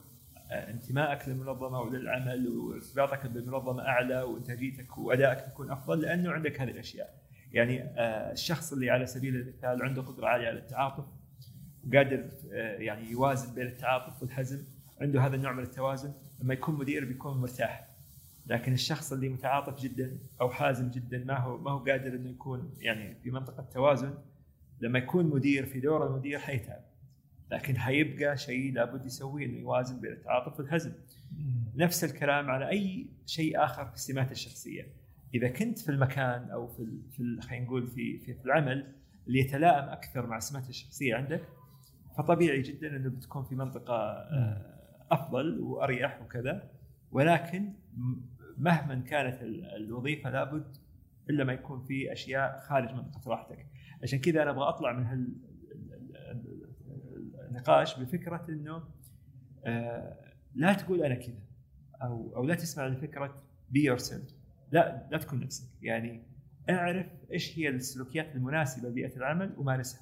انتمائك 0.51 1.29
للمنظمة 1.29 1.81
وللعمل 1.81 2.47
وارتباطك 2.47 3.25
بالمنظمة 3.25 3.81
أعلى 3.87 4.21
وإنتاجيتك 4.21 4.97
وأدائك 4.97 5.45
بيكون 5.45 5.71
أفضل 5.71 6.01
لأنه 6.01 6.31
عندك 6.31 6.61
هذه 6.61 6.71
الأشياء. 6.71 7.19
يعني 7.53 7.83
الشخص 8.31 8.73
اللي 8.73 8.89
على 8.89 9.05
سبيل 9.05 9.35
المثال 9.35 9.83
عنده 9.83 10.01
قدرة 10.01 10.27
عالية 10.27 10.47
على 10.47 10.59
التعاطف 10.59 11.05
وقادر 11.87 12.29
يعني 12.79 13.11
يوازن 13.11 13.55
بين 13.55 13.67
التعاطف 13.67 14.21
والحزم 14.21 14.63
عنده 15.01 15.21
هذا 15.21 15.35
النوع 15.35 15.51
من 15.53 15.63
التوازن 15.63 16.13
لما 16.41 16.53
يكون 16.53 16.75
مدير 16.75 17.05
بيكون 17.05 17.37
مرتاح. 17.37 17.89
لكن 18.47 18.73
الشخص 18.73 19.13
اللي 19.13 19.29
متعاطف 19.29 19.81
جدا 19.81 20.17
أو 20.41 20.49
حازم 20.49 20.91
جدا 20.91 21.23
ما 21.23 21.37
هو 21.37 21.57
ما 21.57 21.71
هو 21.71 21.77
قادر 21.77 22.15
إنه 22.15 22.29
يكون 22.29 22.73
يعني 22.79 23.15
في 23.15 23.31
منطقة 23.31 23.63
توازن 23.73 24.13
لما 24.81 24.99
يكون 24.99 25.25
مدير 25.25 25.65
في 25.65 25.79
دور 25.79 26.07
المدير 26.07 26.39
حيتعب. 26.39 26.81
لكن 27.51 27.77
حيبقى 27.77 28.37
شيء 28.37 28.73
لابد 28.73 29.05
يسويه 29.05 29.45
إنه 29.45 29.57
يوازن 29.57 29.99
بين 29.99 30.11
التعاطف 30.11 30.59
والحزم 30.59 30.91
نفس 31.75 32.03
الكلام 32.03 32.49
على 32.51 32.69
أي 32.69 33.07
شيء 33.25 33.63
آخر 33.63 33.85
في 33.85 33.93
السمات 33.93 34.31
الشخصية. 34.31 34.87
إذا 35.35 35.47
كنت 35.49 35.79
في 35.79 35.89
المكان 35.89 36.49
أو 36.49 36.67
في 36.67 36.87
في 37.11 37.41
خلينا 37.41 37.65
نقول 37.65 37.87
في 37.87 38.17
في 38.19 38.33
في 38.33 38.45
العمل 38.45 38.93
اللي 39.27 39.39
يتلائم 39.39 39.89
أكثر 39.89 40.27
مع 40.27 40.37
السمات 40.37 40.69
الشخصية 40.69 41.15
عندك 41.15 41.41
فطبيعي 42.17 42.61
جدا 42.61 42.95
إنه 42.95 43.09
بتكون 43.09 43.43
في 43.43 43.55
منطقة 43.55 43.93
آه، 43.95 44.79
أفضل 45.11 45.59
وأريح 45.59 46.21
وكذا. 46.21 46.69
ولكن 47.11 47.73
مهما 48.57 48.95
كانت 48.95 49.41
ال- 49.41 49.65
الوظيفة 49.65 50.29
لابد 50.29 50.77
إلا 51.29 51.43
ما 51.43 51.53
يكون 51.53 51.85
في 51.87 52.11
أشياء 52.13 52.59
خارج 52.67 52.93
منطقة 52.93 53.31
راحتك. 53.31 53.65
عشان 54.03 54.19
كذا 54.19 54.41
أنا 54.43 54.51
أبغى 54.51 54.69
أطلع 54.69 54.91
من 54.93 55.05
هال 55.05 55.27
ال- 55.71 56.15
ال- 56.15 56.63
ال- 56.91 57.47
النقاش 57.49 57.99
بفكرة 57.99 58.45
إنه 58.49 58.83
آه، 59.65 60.17
لا 60.55 60.73
تقول 60.73 61.03
أنا 61.03 61.15
كذا 61.15 61.39
أو 62.01 62.35
أو 62.35 62.45
لا 62.45 62.55
تسمع 62.55 62.87
لفكرة 62.87 63.35
be 63.69 63.83
yourself 63.83 64.35
لا 64.71 65.07
لا 65.11 65.17
تكون 65.17 65.39
نفسك. 65.39 65.67
يعني 65.81 66.23
أعرف 66.69 67.05
إيش 67.31 67.59
هي 67.59 67.69
السلوكيات 67.69 68.35
المناسبة 68.35 68.89
لبيئة 68.89 69.15
العمل 69.17 69.53
ومارسها 69.57 70.01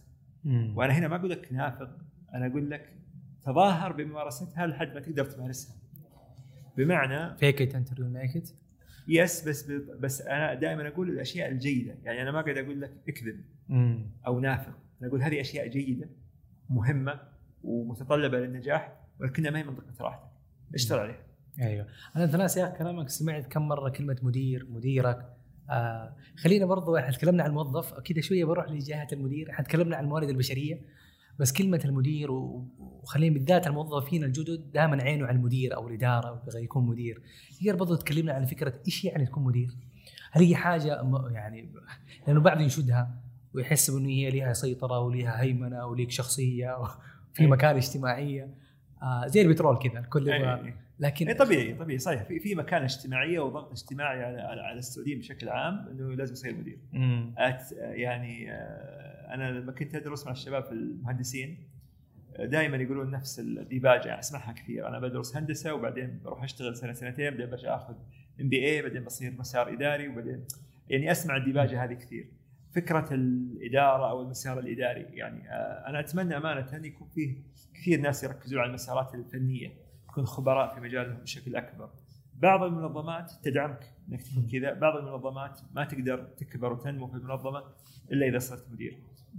وأنا 0.76 0.94
هنا 0.94 1.08
ما 1.08 1.16
أقول 1.16 1.30
لك 1.30 1.54
نافق 1.54 1.98
أنا 2.34 2.48
أقول 2.48 2.70
لك 2.70 2.98
تظاهر 3.44 3.92
بممارستها 3.92 4.68
لحد 4.68 4.94
ما 4.94 5.00
تقدر 5.00 5.26
تمارسها. 5.26 5.76
بمعنى 6.78 7.38
fake 7.38 7.62
it 7.62 7.76
until 7.76 8.00
you 8.02 8.17
make 8.17 8.38
it 8.38 8.50
yes 9.08 9.48
بس 9.48 9.72
بس 10.00 10.22
أنا 10.22 10.54
دائما 10.54 10.88
أقول 10.88 11.10
الأشياء 11.10 11.52
الجيدة. 11.52 11.96
يعني 12.04 12.22
أنا 12.22 12.32
ما 12.32 12.42
قاعد 12.42 12.58
أقول 12.58 12.82
لك 12.82 12.92
اكذب 13.08 13.42
أو 14.28 14.40
نافق. 14.40 14.74
أنا 15.02 15.10
أقول 15.10 15.22
هذه 15.22 15.42
أشياء 15.42 15.68
جيدة 15.68 16.10
مهمة 16.70 17.20
ومتطلبة 17.64 18.40
للنجاح 18.40 18.94
ولكنها 19.20 19.52
ما 19.52 19.60
هي 19.60 19.64
منطقة 19.64 19.94
راحتك. 20.02 20.28
اشتغل 20.74 21.00
عليها. 21.00 21.24
أيوه. 21.62 21.88
أنا 22.16 22.26
يا 22.42 22.46
أخي 22.46 22.78
كلامك. 22.78 23.10
سمعت 23.10 23.48
كم 23.48 23.68
مرة 23.68 23.90
كلمة 23.90 24.18
مدير 24.22 24.68
مديرك. 24.70 25.34
آه 25.70 26.16
خلينا 26.38 26.66
برضو 26.66 26.98
إحنا 26.98 27.12
تكلمنا 27.12 27.44
عن 27.44 27.50
الموظف. 27.50 27.94
كذا 27.94 28.22
شوية 28.22 28.46
بروح 28.46 28.70
لجهة 28.70 29.08
المدير. 29.14 29.50
إحنا 29.50 29.66
تكلمنا 29.66 29.96
عن 29.96 30.04
الموارد 30.04 30.30
البشرية. 30.30 30.82
بس 31.40 31.54
كلمة 31.54 31.82
المدير 31.86 32.32
وخلينا 32.32 33.34
بالذات 33.34 33.68
الموظفين 33.68 34.24
الجدد 34.24 34.72
دائما 34.72 35.04
عينه 35.04 35.26
على 35.28 35.36
المدير 35.38 35.76
أو 35.76 35.88
الإدارة 35.88 36.32
ويبغى 36.32 36.64
يكون 36.64 36.88
مدير. 36.88 37.22
تقدر 37.62 37.76
برضو 37.76 37.96
تكلمنا 37.96 38.34
عن 38.34 38.46
فكرة 38.46 38.74
إيش 38.88 39.06
يعني 39.06 39.26
تكون 39.26 39.44
مدير؟ 39.44 39.70
هل 40.32 40.44
هي 40.44 40.56
حاجة 40.56 41.02
يعني 41.32 41.70
لأنه 42.28 42.40
بعض 42.42 42.62
ينشدها 42.62 43.22
ويحس 43.54 43.90
انه 43.90 44.10
هي 44.10 44.30
لها 44.32 44.54
سيطرة 44.54 45.00
ولها 45.00 45.42
هيمنة 45.42 45.86
وليك 45.86 46.12
شخصية 46.12 46.78
وفي 46.82 47.42
أي. 47.42 47.48
مكانه 47.48 47.78
اجتماعية. 47.78 48.54
آه 49.04 49.28
زي 49.28 49.42
البترول 49.42 49.78
كذا 49.80 50.00
الكل 50.00 50.28
يبغى 50.28 50.72
أي- 50.72 50.74
لكن 51.00 51.34
طبيعي 51.34 51.74
طبيعي 51.74 52.00
صحيح. 52.00 52.24
في 52.24 52.40
في 52.40 52.56
مكانه 52.56 52.86
اجتماعية 52.86 53.40
وضغط 53.40 53.72
اجتماعي 53.72 54.24
على 54.24 54.42
على 54.62 54.80
السعوديين 54.80 55.20
بشكل 55.20 55.50
عام 55.50 55.88
إنه 55.92 56.16
لازم 56.16 56.34
يصير 56.34 56.56
مدير. 56.58 56.80
يعني 57.80 58.52
آه، 58.52 59.07
أنا 59.34 59.52
لما 59.52 59.72
كنت 59.72 59.96
أدرس 59.96 60.26
مع 60.26 60.32
الشباب 60.32 60.64
في 60.64 60.72
المهندسين 60.72 61.58
دائما 62.40 62.78
يقولون 62.78 63.12
نفس 63.12 63.40
الديباجه 63.40 64.20
أسمعها 64.20 64.52
كثير. 64.52 64.88
أنا 64.88 65.00
بدرس 65.00 65.38
هندسة 65.38 65.74
وبعدين 65.74 66.20
بروح 66.24 66.44
أشتغل 66.44 66.76
سنة 66.76 66.94
سنتين 66.94 67.30
بعدين 67.30 67.50
برجع 67.50 67.76
آخذ 67.76 67.96
MBA 68.42 68.82
بعدين 68.82 69.04
بصير 69.04 69.34
مسار 69.40 69.74
إداري 69.74 70.08
وبعدين 70.08 70.44
يعني 70.90 71.12
أسمع 71.12 71.38
الديباجه 71.38 71.84
هذه 71.84 71.94
كثير. 71.94 72.32
فكرة 72.76 73.14
الإدارة 73.14 74.10
أو 74.10 74.22
المسار 74.22 74.60
الإداري 74.60 75.02
يعني 75.02 75.50
آه، 75.50 75.90
أنا 75.90 76.00
أتمنى 76.00 76.38
أمانة 76.38 76.76
أن 76.76 76.86
يكون 76.86 77.08
فيه 77.08 77.36
كثير 77.74 78.00
ناس 78.02 78.24
يركزون 78.24 78.60
على 78.60 78.70
المسارات 78.70 79.16
الفنية 79.16 79.74
يكون 80.10 80.26
خبراء 80.26 80.76
في 80.76 80.82
مجالهم 80.82 81.18
بشكل 81.18 81.56
أكبر. 81.56 81.90
بعض 82.36 82.64
المنظمات 82.64 83.32
تدعمك 83.44 83.94
إنك 84.10 84.22
تكون 84.22 84.48
كذا 84.52 84.74
بعض 84.74 84.98
المنظمات 84.98 85.60
ما 85.76 85.84
تقدر 85.84 86.24
تكبر 86.24 86.74
وتنمو 86.74 87.08
في 87.08 87.16
المنظمة 87.16 87.64
إلا 88.12 88.28
إذا 88.28 88.40
صرت 88.40 88.72
مدير. 88.72 88.98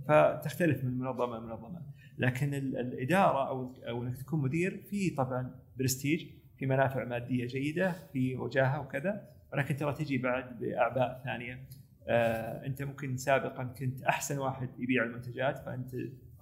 فتختلف 0.09 0.84
من 0.84 0.99
منظمة 0.99 1.39
لمنظمه 1.39 1.82
لكن 2.18 2.55
ال- 2.55 2.76
الإدارة 2.76 3.49
أو 3.49 3.74
أو 3.89 4.03
إنك 4.03 4.16
تكون 4.16 4.41
مدير 4.43 4.76
في 4.91 5.11
طبعا 5.11 5.55
برستيج 5.78 6.26
في 6.57 6.66
منافع 6.66 7.05
مادية 7.05 7.47
جيدة 7.47 7.93
في 8.12 8.36
وجاهة 8.36 8.80
وكذا. 8.80 9.28
ولكن 9.53 9.76
ترى 9.76 9.93
تجي 9.93 10.18
بعد 10.18 10.59
بأعباء 10.61 11.20
ثانية. 11.24 11.68
آه 12.09 12.66
أنت 12.66 12.82
ممكن 12.82 13.16
سابقا 13.16 13.64
كنت 13.64 14.03
أحسن 14.03 14.39
واحد 14.39 14.68
يبيع 14.78 15.05
المنتجات 15.05 15.59
فأنت 15.59 15.91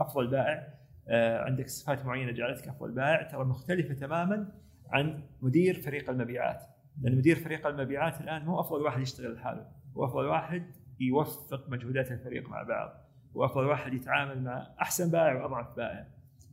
أفضل 0.00 0.26
بائع. 0.26 0.68
آه 1.08 1.42
عندك 1.44 1.68
صفات 1.68 2.04
معينة 2.04 2.32
جعلتك 2.32 2.68
أفضل 2.68 2.92
بائع. 2.92 3.22
ترى 3.22 3.44
مختلفة 3.44 3.94
تماما 3.94 4.52
عن 4.90 5.22
مدير 5.42 5.80
فريق 5.80 6.10
المبيعات. 6.10 6.62
لأن 7.02 7.16
مدير 7.16 7.36
فريق 7.36 7.66
المبيعات 7.66 8.20
الآن 8.20 8.44
مو 8.44 8.60
أفضل 8.60 8.82
واحد 8.82 9.00
يشتغل 9.00 9.34
لحاله. 9.34 9.66
هو 9.96 10.04
أفضل 10.04 10.24
واحد 10.26 10.62
يوفق 11.00 11.68
مجهودات 11.70 12.12
الفريق 12.12 12.48
مع 12.48 12.62
بعض. 12.62 13.05
وأفضل 13.36 13.64
واحد 13.66 13.94
يتعامل 13.94 14.42
مع 14.42 14.66
أحسن 14.82 15.10
بائع 15.10 15.42
وأضعف 15.42 15.76
بائع. 15.76 16.06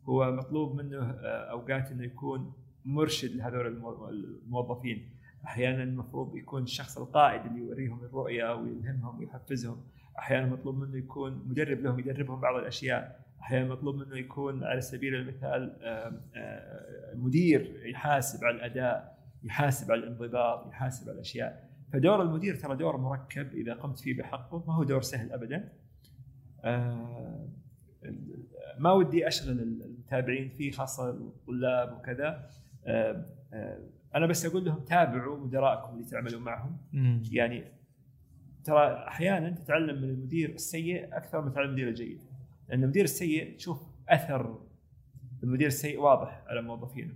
هو 0.06 0.32
مطلوب 0.32 0.76
منه 0.76 0.98
آه، 1.02 1.52
أوقات 1.52 1.92
إنه 1.92 2.04
يكون 2.04 2.54
مرشد 2.86 3.36
لهذول 3.36 3.68
المو- 3.68 4.10
الموظفين. 4.10 5.10
أحيانا 5.46 5.84
المفروض 5.84 6.36
يكون 6.36 6.64
الشخص 6.64 6.98
القائد 6.98 7.46
اللي 7.46 7.60
يوريهم 7.60 8.04
الرؤية 8.04 8.56
ويلهمهم 8.56 9.20
ويحفزهم. 9.20 9.78
أحيانا 10.20 10.46
مطلوب 10.46 10.76
منه 10.76 10.98
يكون 10.98 11.44
مدرب 11.48 11.80
لهم 11.80 12.00
يدربهم 12.00 12.40
بعض 12.42 12.56
الأشياء. 12.56 13.20
أحيانا 13.40 13.70
مطلوب 13.70 13.96
منه 13.96 14.18
يكون 14.18 14.64
على 14.64 14.82
سبيل 14.82 15.16
المثال 15.16 15.78
آه، 15.84 16.14
مدير 17.16 17.82
يحاسب 17.86 18.46
على 18.46 18.56
الأداء 18.56 19.18
يحاسب 19.44 19.92
على 19.92 20.04
الانضباط 20.04 20.68
يحاسب 20.68 21.04
على 21.10 21.16
الأشياء. 21.16 21.70
فدور 21.94 22.22
المدير 22.22 22.56
ترى 22.56 22.76
دور 22.76 22.98
مركب 22.98 23.54
إذا 23.54 23.74
قمت 23.74 24.00
فيه 24.00 24.18
بحقه. 24.18 24.64
ما 24.68 24.74
هو 24.76 24.84
دور 24.84 25.02
سهل 25.02 25.32
ابدا. 25.32 25.70
ما 28.78 28.92
ودي 28.92 29.28
أشغل 29.28 29.60
المتابعين 29.60 30.50
فيه 30.50 30.72
خاصة 30.72 31.10
الطلاب 31.10 31.98
وكذا. 31.98 32.50
آه، 32.86 33.26
آه، 33.54 33.80
أنا 34.16 34.26
بس 34.26 34.46
أقول 34.46 34.66
لهم 34.66 34.80
تابعوا 34.80 35.38
مدراءكم 35.38 35.94
اللي 35.94 36.06
تعملون 36.06 36.42
معهم. 36.42 36.78
مم. 36.94 37.24
يعني 37.32 37.64
ترى 38.64 39.08
أحيانا 39.08 39.50
تتعلم 39.50 40.02
من 40.02 40.10
المدير 40.10 40.50
السيء 40.50 41.18
أكثر 41.18 41.42
من 41.42 41.52
تتعلم 41.52 41.68
من 41.68 41.70
المدير 41.70 41.88
الجيد. 41.88 42.22
لأن 42.70 42.84
المدير 42.84 43.04
السيء 43.04 43.58
تشوف 43.58 43.88
أثر 44.10 44.60
المدير 45.44 45.68
السيء 45.68 46.00
واضح 46.00 46.44
على 46.48 46.62
موظفينه. 46.62 47.14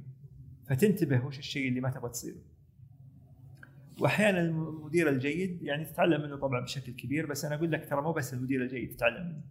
فتنتبه 0.66 1.26
وش 1.26 1.40
الشيء 1.40 1.70
اللي 1.70 1.82
ما 1.82 1.90
تبغى 1.90 2.10
تصيره. 2.10 2.38
وأحيانا 4.02 4.42
المدير 4.42 5.10
الجيد 5.10 5.64
يعني 5.64 5.86
تتعلم 5.86 6.22
منه 6.22 6.36
طبعا 6.36 6.62
بشكل 6.62 6.92
كبير 6.92 7.26
بس 7.26 7.46
أنا 7.46 7.56
أقول 7.56 7.72
لك 7.72 7.90
ترى 7.90 8.02
مو 8.02 8.12
بس 8.14 8.34
المدير 8.34 8.62
الجيد 8.62 8.96
تتعلم 8.96 9.26
منه 9.26 9.42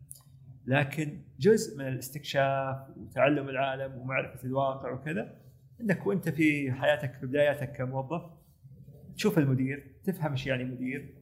لكن 0.66 1.20
جزء 1.38 1.78
من 1.78 1.88
الاستكشاف 1.88 2.76
وتعلم 2.96 3.48
العالم 3.48 3.94
ومعرفة 3.94 4.44
الواقع 4.44 4.92
وكذا 4.92 5.36
إنك 5.80 6.06
وأنت 6.06 6.28
في 6.28 6.72
حياتك 6.72 7.14
في 7.14 7.26
بداياتك 7.26 7.72
كموظف 7.72 8.22
تشوف 9.16 9.38
المدير 9.38 9.96
تفهم 10.04 10.32
إيش 10.32 10.46
يعني 10.46 10.64
مدير 10.64 11.14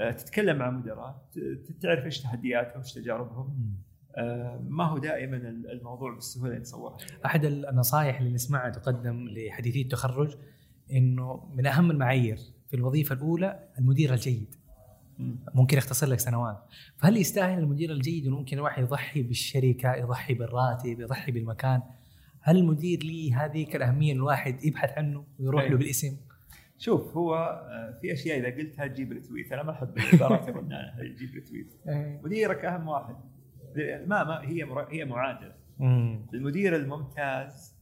آه، 0.00 0.10
تتكلم 0.10 0.58
مع 0.58 0.70
مدراء 0.70 1.28
تعرف 1.80 2.04
إيش 2.04 2.20
تحدياتهم 2.20 2.82
إيش 2.82 2.92
تجاربهم. 2.92 3.74
آه، 4.16 4.60
ما 4.68 4.84
هو 4.84 4.98
دائما 4.98 5.36
الموضوع 5.72 6.14
بالسهولة 6.14 6.48
اللي 6.48 6.60
نتصورها 6.60 6.96
أحد 7.26 7.44
النصائح 7.44 8.18
اللي 8.18 8.32
نسمعها 8.32 8.70
تقدم 8.70 9.28
لحديثي 9.28 9.82
التخرج 9.82 10.36
إنه 10.92 11.52
من 11.54 11.66
أهم 11.66 11.90
المعايير 11.90 12.38
في 12.68 12.76
الوظيفة 12.76 13.14
الأولى 13.14 13.68
المدير 13.78 14.14
الجيد. 14.14 14.54
ممكن 15.54 15.78
يختصر 15.78 16.06
لك 16.06 16.20
سنوات. 16.20 16.58
فهل 16.96 17.16
يستاهل 17.16 17.58
المدير 17.58 17.92
الجيد 17.92 18.26
إنه 18.26 18.36
ممكن 18.36 18.56
الواحد 18.56 18.82
يضحي 18.82 19.22
بالشركة 19.22 19.94
يضحي 19.94 20.34
بالراتب 20.34 21.00
يضحي 21.00 21.32
بالمكان؟ 21.32 21.82
هل 22.40 22.56
المدير 22.56 22.98
لي 23.02 23.32
هذه 23.32 23.66
الأهمية 23.74 24.12
الواحد 24.12 24.64
يبحث 24.64 24.98
عنه 24.98 25.24
ويروح 25.38 25.62
له 25.62 25.68
أيوة. 25.68 25.78
بالاسم؟ 25.78 26.16
شوف 26.78 27.16
هو 27.16 27.34
آه، 27.34 27.98
في 28.00 28.12
أشياء 28.12 28.38
إذا 28.38 28.56
قلتها 28.56 28.86
تجيب 28.86 29.12
retweet 29.12 29.52
أنا 29.52 29.62
ما 29.62 29.70
أحب 29.70 29.98
العبارات 29.98 30.48
الرنانه 30.48 30.92
تجيب 30.98 31.34
retweet 31.34 31.72
مديرك 32.24 32.64
أهم 32.64 32.88
واحد. 32.88 33.16
ما 34.06 34.24
ما 34.24 34.40
هي 34.42 34.66
هي 34.90 35.04
معادلة. 35.04 35.54
المدير 36.34 36.76
الممتاز 36.76 37.74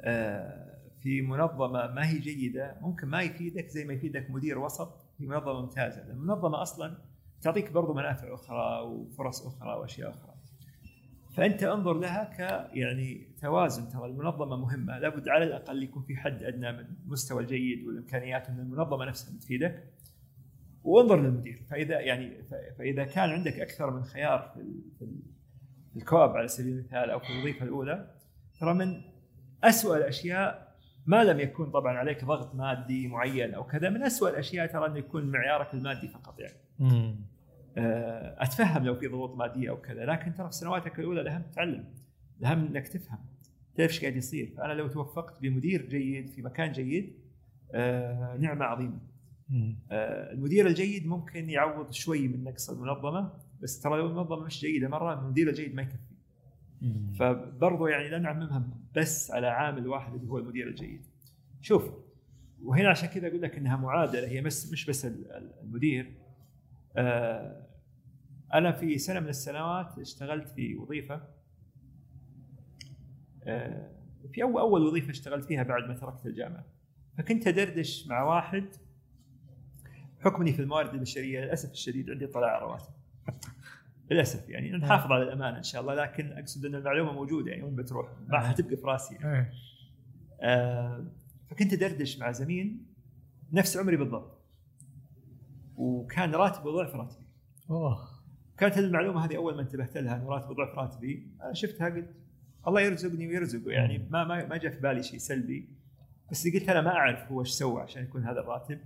آه، 0.00 0.65
في 1.06 1.22
منظمة 1.22 1.86
ما 1.86 2.08
هي 2.08 2.18
جيدة 2.18 2.76
ممكن 2.80 3.06
ما 3.08 3.22
يفيدك 3.22 3.68
زي 3.68 3.84
ما 3.84 3.92
يفيدك 3.92 4.30
مدير 4.30 4.58
وسط 4.58 5.06
في 5.18 5.26
منظمة 5.26 5.60
ممتازة، 5.60 6.02
المنظمة 6.02 6.62
أصلا 6.62 6.98
تعطيك 7.42 7.72
برضو 7.72 7.94
منافع 7.94 8.34
أخرى 8.34 8.80
وفرص 8.80 9.46
أخرى 9.46 9.74
وأشياء 9.76 10.10
أخرى. 10.10 10.34
فأنت 11.36 11.62
انظر 11.62 11.92
لها 11.92 12.24
ك 12.24 12.38
يعني 12.76 13.28
توازن. 13.42 13.88
ترى 13.88 14.06
المنظمة 14.06 14.56
مهمة. 14.56 14.98
لابد 14.98 15.28
على 15.28 15.44
الأقل 15.44 15.82
يكون 15.82 16.02
في 16.02 16.16
حد 16.16 16.42
أدنى 16.42 16.72
من 16.72 16.84
المستوى 17.04 17.42
الجيد 17.42 17.86
والإمكانيات 17.86 18.50
من 18.50 18.60
المنظمة 18.60 19.04
نفسها 19.04 19.36
بتفيدك 19.36 19.84
وانظر 20.84 21.20
للمدير. 21.22 21.62
فإذا 21.70 22.00
يعني 22.00 22.42
فإذا 22.78 23.04
كان 23.04 23.30
عندك 23.30 23.60
أكثر 23.60 23.90
من 23.90 24.04
خيار 24.04 24.50
في 24.54 24.60
ال- 24.60 24.82
في 24.98 25.04
ال- 25.04 25.22
في 25.92 25.96
الكواب 25.96 26.30
على 26.36 26.48
سبيل 26.48 26.72
المثال 26.72 27.10
أو 27.10 27.18
في 27.18 27.30
الوظيفة 27.32 27.64
الأولى 27.64 28.14
ترى 28.60 28.74
من 28.74 29.00
أسوأ 29.64 29.96
الأشياء 29.96 30.65
ما 31.06 31.24
لم 31.24 31.40
يكن 31.40 31.70
طبعا 31.70 31.98
عليك 31.98 32.24
ضغط 32.24 32.54
مادي 32.54 33.08
معين 33.08 33.54
أو 33.54 33.64
كذا 33.64 33.90
من 33.90 34.02
أسوأ 34.02 34.28
الأشياء 34.28 34.66
ترى 34.66 34.86
انه 34.86 34.98
يكون 34.98 35.30
معيارك 35.30 35.74
المادي 35.74 36.08
فقط 36.08 36.40
يعني 36.40 36.58
مم. 36.78 37.16
آه، 37.78 38.42
أتفهم 38.42 38.84
لو 38.84 38.94
في 38.94 39.06
ضغوط 39.06 39.36
مادية 39.36 39.70
أو 39.70 39.80
كذا 39.80 40.04
لكن 40.04 40.34
ترى 40.34 40.46
في 40.46 40.56
سنواتك 40.56 40.98
الأولى 40.98 41.20
الاهم 41.20 41.42
تتعلم 41.42 41.84
الاهم 42.40 42.66
إنك 42.66 42.88
تفهم 42.88 43.18
تعرف 43.76 43.90
إيش 43.90 44.00
قاعد 44.00 44.16
يصير 44.16 44.54
فانا 44.56 44.72
لو 44.72 44.88
توفقت 44.88 45.42
بمدير 45.42 45.86
جيد 45.86 46.28
في 46.28 46.42
مكان 46.42 46.72
جيد 46.72 47.16
آه، 47.74 48.36
نعمة 48.36 48.64
عظيمة. 48.64 48.98
آه، 49.90 50.32
المدير 50.32 50.66
الجيد 50.66 51.06
ممكن 51.06 51.50
يعوض 51.50 51.92
شوي 51.92 52.28
من 52.28 52.44
نقص 52.44 52.70
المنظمة 52.70 53.32
بس 53.62 53.80
ترى 53.80 53.98
لو 53.98 54.06
المنظمة 54.06 54.44
مش 54.44 54.60
جيدة 54.60 54.88
مرة 54.88 55.20
المدير 55.20 55.48
الجيد 55.48 55.74
ما 55.74 55.82
يكفي. 55.82 56.05
فبرضه 57.18 57.88
يعني 57.88 58.08
لا 58.08 58.18
نعممها 58.18 58.68
بس 58.96 59.30
على 59.30 59.46
عامل 59.46 59.88
واحد 59.88 60.14
اللي 60.14 60.30
هو 60.30 60.38
المدير 60.38 60.68
الجيد. 60.68 61.06
شوف 61.60 61.90
وهنا 62.62 62.88
عشان 62.88 63.08
كذا 63.08 63.28
أقول 63.28 63.42
لك 63.42 63.56
إنها 63.56 63.76
معادلة 63.76 64.28
هي 64.28 64.40
مش 64.42 64.72
مش 64.72 64.86
بس 64.86 65.04
ال- 65.06 65.32
ال- 65.32 65.54
المدير. 65.62 66.14
آه، 66.96 67.66
أنا 68.54 68.72
في 68.72 68.98
سنة 68.98 69.20
من 69.20 69.28
السنوات 69.28 69.98
اشتغلت 69.98 70.48
في 70.48 70.76
وظيفة. 70.76 71.22
آه، 73.44 73.90
في 74.32 74.42
اول 74.42 74.60
أول 74.60 74.82
وظيفة 74.82 75.10
اشتغلت 75.10 75.44
فيها 75.44 75.62
بعد 75.62 75.88
ما 75.88 75.94
تركت 75.94 76.26
الجامعة. 76.26 76.64
فكنت 77.18 77.46
أدردش 77.46 78.06
مع 78.08 78.22
واحد 78.22 78.64
حكمني 80.20 80.52
في 80.52 80.62
الموارد 80.62 80.94
البشرية 80.94 81.40
للأسف 81.40 81.70
الشديد 81.72 82.10
عندي 82.10 82.26
طلع 82.26 82.58
رواتب. 82.58 82.92
للأسف 84.10 84.48
يعني 84.48 84.70
نحافظ 84.70 85.12
على 85.12 85.22
الأمانة 85.22 85.58
إن 85.58 85.62
شاء 85.62 85.80
الله 85.82 85.94
لكن 85.94 86.32
أقصد 86.32 86.64
إن 86.64 86.74
المعلومة 86.74 87.12
موجودة 87.12 87.50
يعني 87.50 87.62
وين 87.62 87.76
بتروح؟ 87.76 88.08
ما 88.28 88.40
حتبقى 88.40 88.76
في 88.76 88.82
راسي 88.86 89.14
يعني. 89.14 89.36
إيه. 89.36 89.52
آه، 90.42 91.06
فكنت 91.50 91.72
أدردش 91.72 92.18
مع 92.18 92.32
زميل 92.32 92.76
نفس 93.52 93.76
عمري 93.76 93.96
بالضبط. 93.96 94.42
وكان 95.76 96.34
راتبه 96.34 96.70
ضعف 96.70 96.94
راتبي. 96.94 97.26
اوه 97.70 98.08
كانت 98.58 98.78
المعلومة 98.78 99.24
هذه 99.24 99.36
أول 99.36 99.54
ما 99.54 99.62
انتبهت 99.62 99.96
لها 99.96 100.16
إنه 100.16 100.28
راتبه 100.28 100.54
ضعف 100.54 100.78
راتبي 100.78 101.30
أنا 101.42 101.54
شفتها 101.54 101.88
قلت 101.88 102.14
الله 102.66 102.80
يرزقني 102.80 103.28
ويرزقه 103.28 103.70
يعني. 103.70 104.06
ما 104.10 104.24
ما 104.24 104.46
ما 104.46 104.56
جاء 104.56 104.72
في 104.72 104.80
بالي 104.80 105.02
شيء 105.02 105.18
سلبي. 105.18 105.68
بس 106.30 106.48
قلت 106.48 106.68
أنا 106.68 106.80
ما 106.80 106.90
أعرف 106.90 107.32
هو 107.32 107.40
إيش 107.40 107.50
سوى 107.50 107.82
عشان 107.82 108.02
يكون 108.02 108.24
هذا 108.24 108.40
الراتب. 108.40 108.78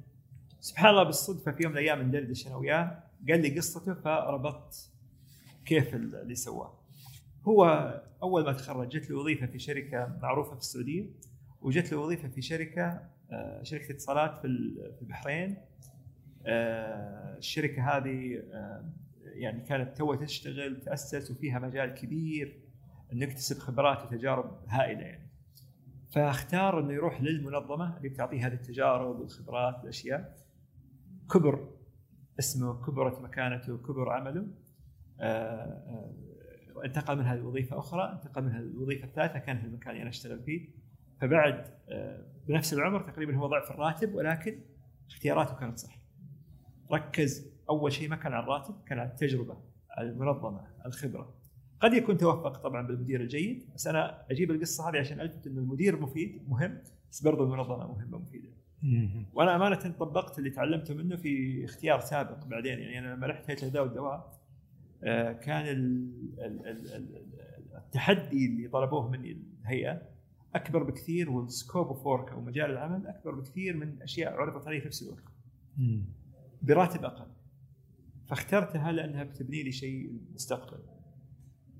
سبحان 0.61 0.91
الله 0.91 1.03
بالصدفة 1.03 1.53
في 1.53 1.63
يوم 1.63 1.73
من 1.73 1.79
الأيام 1.79 2.03
ندردش 2.03 2.47
أنا 2.47 2.57
وياه 2.57 3.03
قال 3.29 3.43
لي 3.43 3.57
قصته 3.57 3.95
فربطت 3.95 4.91
كيف 5.65 5.95
اللي 5.95 6.35
سواه. 6.35 6.79
هو 7.45 7.65
أول 8.23 8.45
ما 8.45 8.53
تخرج 8.53 8.89
جت 8.89 9.11
له 9.11 9.19
وظيفة 9.19 9.47
في 9.47 9.59
شركة 9.59 10.19
معروفة 10.23 10.51
في 10.55 10.61
السعودية 10.61 11.07
وجت 11.61 11.93
له 11.93 11.99
وظيفة 11.99 12.29
في 12.29 12.43
شركة 12.43 13.11
آه، 13.33 13.63
شركة 13.63 13.93
اتصالات 13.93 14.39
في 14.41 14.47
ال- 14.47 14.95
في 14.97 15.03
البحرين. 15.03 15.57
آه، 16.47 17.37
الشركة 17.39 17.83
هذه 17.97 18.43
آه، 18.53 18.93
يعني 19.25 19.61
كانت 19.65 19.97
تو 19.99 20.15
تشتغل 20.15 20.81
تأسس 20.81 21.31
وفيها 21.31 21.59
مجال 21.59 21.95
كبير 21.95 22.61
إنه 23.13 23.23
يكتسب 23.25 23.59
خبرات 23.59 24.05
وتجارب 24.07 24.65
هائلة 24.69 25.01
يعني. 25.01 25.31
فاختار 26.13 26.81
إنه 26.81 26.93
يروح 26.93 27.23
للمنظمة 27.23 27.97
اللي 27.97 28.09
بتعطيه 28.09 28.47
هذه 28.47 28.53
التجارب 28.55 29.21
والخبرات 29.21 29.79
والأشياء. 29.79 30.37
كبر 31.33 31.69
اسمه 32.39 32.87
كبرت 32.87 33.19
مكانته 33.21 33.79
كبر 33.79 34.11
عمله. 34.11 34.47
انتقل 36.85 37.17
من 37.17 37.25
هذه 37.25 37.39
الوظيفة 37.39 37.79
أخرى 37.79 38.13
انتقل 38.13 38.43
من 38.43 38.57
الوظيفة 38.57 39.05
الثالثة 39.05 39.39
كان 39.39 39.59
في 39.59 39.65
المكان 39.65 39.91
اللي 39.91 40.03
أنا 40.03 40.11
أشتغل 40.11 40.43
فيه. 40.43 40.69
فبعد 41.21 41.67
آه، 41.89 42.27
بنفس 42.49 42.73
العمر 42.73 43.01
تقريبا 43.01 43.37
هو 43.37 43.47
ضعف 43.47 43.71
الراتب 43.71 44.15
ولكن 44.15 44.61
اختياراته 45.11 45.55
كانت 45.55 45.79
صح. 45.79 45.99
ركز 46.93 47.53
أول 47.71 47.93
شيء 47.93 48.09
ما 48.09 48.17
كان 48.17 48.33
على 48.33 48.45
الراتب 48.45 48.75
كان 48.87 48.99
على 48.99 49.09
التجربة 49.09 49.57
على 49.91 50.11
المنظمة 50.11 50.67
الخبرة. 50.87 51.35
قد 51.81 51.93
يكون 51.95 52.17
توفق 52.17 52.59
طبعا 52.59 52.87
بالمدير 52.87 53.21
الجيد 53.21 53.71
بس 53.75 53.87
أنا 53.87 54.27
أجيب 54.31 54.51
القصة 54.51 54.91
هذه 54.91 54.99
عشان 54.99 55.21
الفت 55.21 55.47
إنه 55.47 55.61
المدير 55.61 56.01
مفيد 56.01 56.49
مهم 56.49 56.79
بس 57.11 57.23
برضه 57.23 57.45
المنظمة 57.45 57.93
مهمة 57.93 58.19
مفيده. 58.19 58.51
وأنا 59.33 59.57
أمانة 59.57 59.95
طبقت 59.99 60.39
اللي 60.39 60.51
تعلمته 60.51 60.95
منه 60.95 61.17
في 61.17 61.65
اختيار 61.65 62.01
سابق 62.01 62.45
بعدين 62.45 62.79
يعني 62.79 62.99
أنا 62.99 63.15
لما 63.15 63.27
رحت 63.27 63.51
هيئة 63.51 63.81
والدواء 63.81 64.15
آه، 64.15 64.40
كان 65.33 65.67
ال- 65.67 66.41
ال- 66.41 67.27
التحدي 67.77 68.47
اللي 68.47 68.69
طلبوه 68.69 69.11
مني 69.11 69.43
الهيئة 69.63 70.03
أكبر 70.55 70.83
بكثير 70.83 71.31
وال 71.31 71.47
scope 71.47 71.87
of 71.87 72.07
work 72.07 72.33
أو 72.33 72.41
مجال 72.41 72.71
العمل 72.71 73.07
أكبر 73.07 73.35
بكثير 73.35 73.77
من 73.77 74.03
أشياء 74.03 74.33
عرضت 74.33 74.67
علي 74.69 74.81
في 74.81 74.87
نفس 74.87 75.03
الوقت. 75.03 75.25
براتب 76.63 77.05
أقل. 77.05 77.27
فاخترتها 78.29 78.93
لأنها 78.93 79.25
بتبني 79.25 79.63
لي 79.63 79.73
شيء 79.73 80.13
مستقبل. 80.35 80.79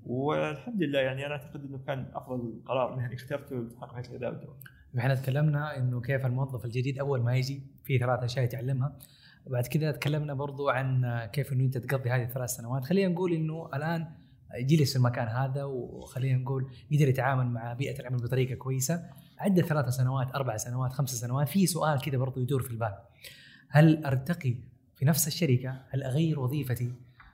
والحمد 0.05 0.83
لله 0.83 0.99
يعني 0.99 1.25
أنا 1.25 1.33
أعتقد 1.35 1.65
إنه 1.65 1.77
كان 1.77 2.11
أفضل 2.13 2.61
قرار 2.65 2.95
مهني 2.95 3.15
اخترته 3.15 3.55
التحقت 3.55 3.95
بهيئة 3.95 4.07
الغذاء 4.09 4.29
والدواء 4.31 4.57
إحنا 4.97 5.15
تكلمنا 5.15 5.77
إنه 5.77 6.01
كيف 6.01 6.25
الموظف 6.25 6.65
الجديد 6.65 6.99
أول 6.99 7.21
ما 7.21 7.35
يجي 7.37 7.61
في 7.83 7.97
ثلاث 7.99 8.23
أشياء 8.23 8.45
يتعلمها. 8.45 8.99
وبعد 9.45 9.67
كذا 9.67 9.91
تكلمنا 9.91 10.33
برضو 10.33 10.69
عن 10.69 11.19
كيف 11.33 11.53
إنه 11.53 11.63
أنت 11.63 11.77
تقضي 11.77 12.09
هذه 12.09 12.23
الثلاث 12.23 12.49
سنوات. 12.49 12.85
خلينا 12.85 13.13
نقول 13.13 13.33
إنه 13.33 13.69
الآن 13.73 14.07
جلس 14.59 14.91
في 14.91 14.97
المكان 14.97 15.27
هذا 15.27 15.63
وخلينا 15.63 16.37
نقول 16.37 16.71
يقدر 16.91 17.07
يتعامل 17.07 17.45
مع 17.45 17.73
بيئة 17.73 17.99
العمل 17.99 18.17
بطريقة 18.17 18.55
كويسة. 18.55 19.03
عدى 19.39 19.61
ثلاث 19.61 19.89
سنوات 19.89 20.35
أربع 20.35 20.57
سنوات 20.57 20.93
خمس 20.93 21.09
سنوات 21.09 21.49
في 21.49 21.67
سؤال 21.67 22.01
كذا 22.01 22.17
برضو 22.17 22.41
يدور 22.41 22.61
في 22.61 22.71
البال. 22.71 22.97
هل 23.69 24.05
أرتقي 24.05 24.55
في 24.95 25.05
نفس 25.05 25.27
الشركة؟ 25.27 25.81
هل 25.89 26.03
أغير 26.03 26.39
وظيفتي؟ 26.39 26.93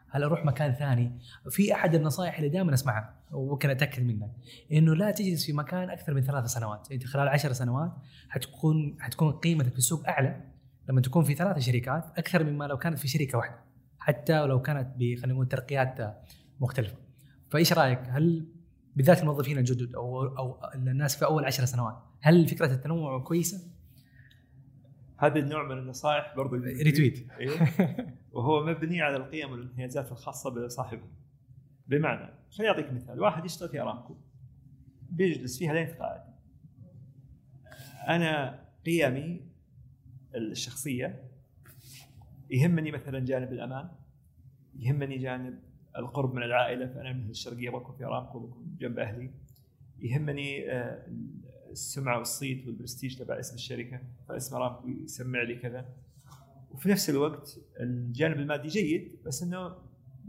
هل 0.09 0.23
أروح 0.23 0.45
مكان 0.45 0.73
ثاني؟ 0.73 1.11
في 1.49 1.73
أحد 1.73 1.95
النصائح 1.95 2.37
اللي 2.37 2.49
دائما 2.49 2.73
أسمعها 2.73 3.15
وممكن 3.31 3.69
أتأكد 3.69 4.03
منك 4.03 4.31
إنه 4.71 4.95
لا 4.95 5.11
تجلس 5.11 5.45
في 5.45 5.53
مكان 5.53 5.89
أكثر 5.89 6.13
من 6.13 6.21
ثلاث 6.21 6.45
سنوات. 6.45 6.91
انت 6.91 7.05
خلال 7.05 7.27
عشر 7.27 7.53
سنوات 7.53 7.91
حتكون 8.29 8.97
حتكون 8.99 9.31
قيمتك 9.31 9.71
في 9.71 9.77
السوق 9.77 10.07
أعلى. 10.07 10.56
لما 10.89 11.01
تكون 11.01 11.23
في 11.23 11.35
ثلاث 11.35 11.59
شركات 11.59 12.17
أكثر 12.17 12.43
مما 12.43 12.65
لو 12.65 12.77
كانت 12.77 12.99
في 12.99 13.07
شركة 13.07 13.37
واحدة. 13.37 13.59
حتى 13.99 14.39
ولو 14.39 14.61
كانت 14.61 14.95
خلينا 14.97 15.33
نقول 15.33 15.47
ترقيات 15.47 16.17
مختلفة. 16.59 16.97
فإيش 17.49 17.73
رأيك؟ 17.73 17.99
هل 17.99 18.47
بالذات 18.95 19.21
الموظفين 19.21 19.57
الجدد 19.57 19.95
أو 19.95 20.23
أو 20.37 20.71
الناس 20.75 21.15
في 21.15 21.25
أول 21.25 21.45
عشر 21.45 21.65
سنوات 21.65 21.97
هل 22.21 22.47
فكرة 22.47 22.73
التنوع 22.73 23.19
كويسة؟ 23.19 23.71
هذا 25.17 25.39
النوع 25.39 25.63
من 25.63 25.77
النصائح 25.77 26.33
برضو 26.35 26.55
ريتويت. 26.55 27.31
أيوه 27.31 27.69
وهو 28.31 28.65
مبني 28.65 29.01
على 29.01 29.15
القيم 29.15 29.51
والانحيازات 29.51 30.11
الخاصة 30.11 30.49
بصاحبه 30.49 31.07
بمعنى 31.87 32.33
خليني 32.51 32.71
أعطيك 32.71 32.93
مثال. 32.93 33.21
واحد 33.21 33.45
يشتغل 33.45 33.69
في 33.69 33.81
أرامكو. 33.81 34.15
بيجلس 35.09 35.57
فيها 35.59 35.73
لين 35.73 35.87
تقاعد 35.87 36.21
أنا 38.07 38.59
قيمي 38.85 39.46
الشخصية 40.35 41.23
يهمني 42.49 42.91
مثلا 42.91 43.19
جانب 43.19 43.51
الأمان 43.51 43.89
يهمني 44.79 45.17
جانب 45.17 45.59
القرب 45.97 46.33
من 46.33 46.43
العائلة 46.43 46.87
فأنا 46.87 47.13
من 47.13 47.29
الشرقية 47.29 47.69
بكون 47.69 47.95
في 47.95 48.05
أرامكو 48.05 48.39
بكون 48.39 48.77
جنب 48.79 48.99
أهلي. 48.99 49.31
يهمني 49.99 50.71
آه، 50.71 51.07
السمعه 51.71 52.17
والصيت 52.17 52.67
والبرستيج 52.67 53.17
تبع 53.17 53.39
اسم 53.39 53.55
الشركة 53.55 53.99
فاسم 54.27 54.55
أرامكو 54.55 54.87
يسمع 54.87 55.41
لي 55.41 55.55
كذا. 55.55 55.89
وفي 56.71 56.89
نفس 56.89 57.09
الوقت 57.09 57.59
الجانب 57.79 58.37
المادي 58.37 58.67
جيد 58.67 59.17
بس 59.25 59.43
إنه 59.43 59.75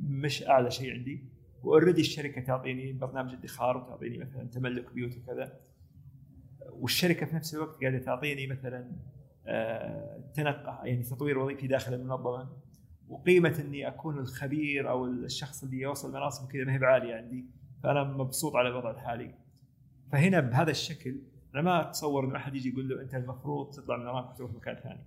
مش 0.00 0.42
أعلى 0.42 0.70
شيء 0.70 0.92
عندي. 0.92 1.24
وأوريدي 1.62 2.00
الشركة 2.00 2.40
تعطيني 2.40 2.92
برنامج 2.92 3.32
ادخار 3.32 3.76
وتعطيني 3.76 4.18
مثلا 4.18 4.44
تملك 4.44 4.92
بيوت 4.92 5.16
وكذا. 5.16 5.60
والشركة 6.70 7.26
في 7.26 7.36
نفس 7.36 7.54
الوقت 7.54 7.80
قاعدة 7.80 7.98
تعطيني 7.98 8.46
مثلا 8.46 8.90
آه، 9.48 10.20
تنقع 10.34 10.86
يعني 10.86 11.02
تطوير 11.02 11.38
وظيفي 11.38 11.66
داخل 11.66 11.94
المنظمة. 11.94 12.48
وقيمة 13.08 13.60
إني 13.60 13.88
أكون 13.88 14.18
الخبير 14.18 14.90
أو 14.90 15.04
الشخص 15.04 15.64
اللي 15.64 15.80
يوصل 15.80 16.12
مناصب 16.12 16.52
كذا 16.52 16.64
ما 16.64 16.74
هي 16.74 16.78
بعالية 16.78 17.14
عندي. 17.14 17.44
فأنا 17.82 18.04
مبسوط 18.04 18.56
على 18.56 18.68
الوضع 18.68 18.90
الحالي. 18.90 19.34
فهنا 20.12 20.40
بهذا 20.40 20.70
الشكل 20.70 21.20
أنا 21.54 21.62
ما 21.62 21.80
أتصور 21.80 22.24
إنه 22.24 22.36
أحد 22.36 22.54
يجي 22.54 22.68
يقول 22.68 22.88
له 22.88 23.02
أنت 23.02 23.14
المفروض 23.14 23.70
تطلع 23.70 23.96
من 23.96 24.06
ارامكو 24.06 24.36
تروح 24.36 24.52
مكان 24.52 24.76
ثاني. 24.76 25.04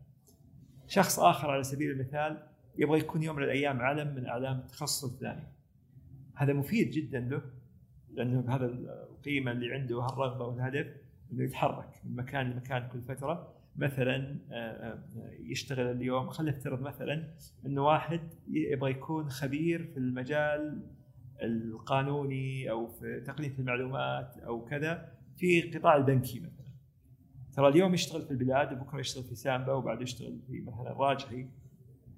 شخص 0.87 1.19
آخر 1.19 1.51
على 1.51 1.63
سبيل 1.63 1.91
المثال 1.91 2.47
يبغى 2.77 2.99
يكون 2.99 3.23
يوم 3.23 3.35
من 3.35 3.43
الأيام 3.43 3.81
علم 3.81 4.15
من 4.15 4.25
أعلام 4.25 4.59
التخصص 4.59 5.03
الفلاني. 5.03 5.47
هذا 6.35 6.53
مفيد 6.53 6.89
جدا 6.89 7.19
له 7.19 7.41
لأنه 8.13 8.41
بهذا 8.41 8.65
القيمة 8.65 9.51
اللي 9.51 9.73
عنده 9.73 9.97
وهالرغبه 9.97 10.45
والهدف 10.45 10.87
إنه 11.31 11.43
يتحرك 11.43 11.89
من 12.05 12.15
مكان 12.15 12.51
لمكان 12.51 12.87
كل 12.87 13.01
فترة. 13.01 13.60
مثلا 13.75 14.37
آه، 14.51 14.55
آه، 14.55 15.03
يشتغل 15.39 15.91
اليوم. 15.91 16.29
خلينا 16.29 16.57
نفترض 16.57 16.81
مثلا 16.81 17.33
إنه 17.65 17.85
واحد 17.85 18.21
يبغى 18.47 18.91
يكون 18.91 19.29
خبير 19.29 19.83
في 19.93 19.97
المجال 19.97 20.87
القانوني 21.43 22.71
أو 22.71 22.87
في 22.87 23.21
تقنية 23.27 23.53
المعلومات 23.59 24.37
أو 24.37 24.65
كذا 24.65 25.11
في 25.37 25.61
قطاع 25.61 25.95
البنكي 25.95 26.39
مثلا. 26.39 26.65
ترى 27.53 27.67
اليوم 27.67 27.93
يشتغل 27.93 28.21
في 28.21 28.31
البلاد 28.31 28.73
وبكرة 28.73 28.99
يشتغل 28.99 29.23
في 29.23 29.35
سامبا 29.35 29.73
وبعد 29.73 30.01
يشتغل 30.01 30.39
في 30.47 30.61
مثلا 30.61 30.93
راجحي 30.93 31.47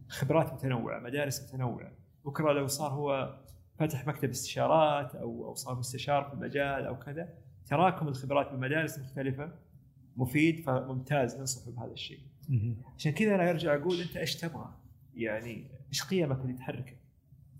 خبرات 0.07 0.53
متنوعة 0.53 0.99
مدارس 0.99 1.53
متنوعة. 1.53 1.91
بكرة 2.25 2.51
لو 2.53 2.67
صار 2.67 2.91
هو 2.91 3.39
فتح 3.79 4.07
مكتب 4.07 4.29
استشارات 4.29 5.15
أو 5.15 5.45
أو 5.45 5.53
صار 5.53 5.75
مستشار 5.75 6.23
في 6.23 6.33
المجال 6.33 6.85
أو 6.85 6.99
كذا 6.99 7.29
تراكم 7.65 8.07
الخبرات 8.07 8.51
بمدارس 8.51 8.99
مختلفة 8.99 9.51
مفيد 10.17 10.59
فممتاز 10.59 11.39
ننصحه 11.39 11.71
بهذا 11.71 11.91
الشيء. 11.91 12.19
عشان 12.97 13.11
كذا 13.11 13.35
أنا 13.35 13.49
أرجع 13.49 13.75
أقول 13.75 14.01
أنت 14.01 14.17
إيش 14.17 14.35
تبغى؟ 14.35 14.73
يعني 15.15 15.67
إيش 15.89 16.03
قيمك 16.03 16.41
اللي 16.41 16.53
تحركك؟ 16.53 16.97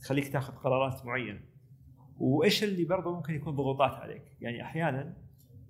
تخليك 0.01 0.27
تاخذ 0.27 0.53
قرارات 0.53 1.05
معينة. 1.05 1.39
وإيش 2.17 2.63
اللي 2.63 2.85
برضه 2.85 3.15
ممكن 3.15 3.33
يكون 3.33 3.55
ضغوطات 3.55 3.91
عليك؟ 3.91 4.23
يعني 4.41 4.61
أحيانا 4.63 5.17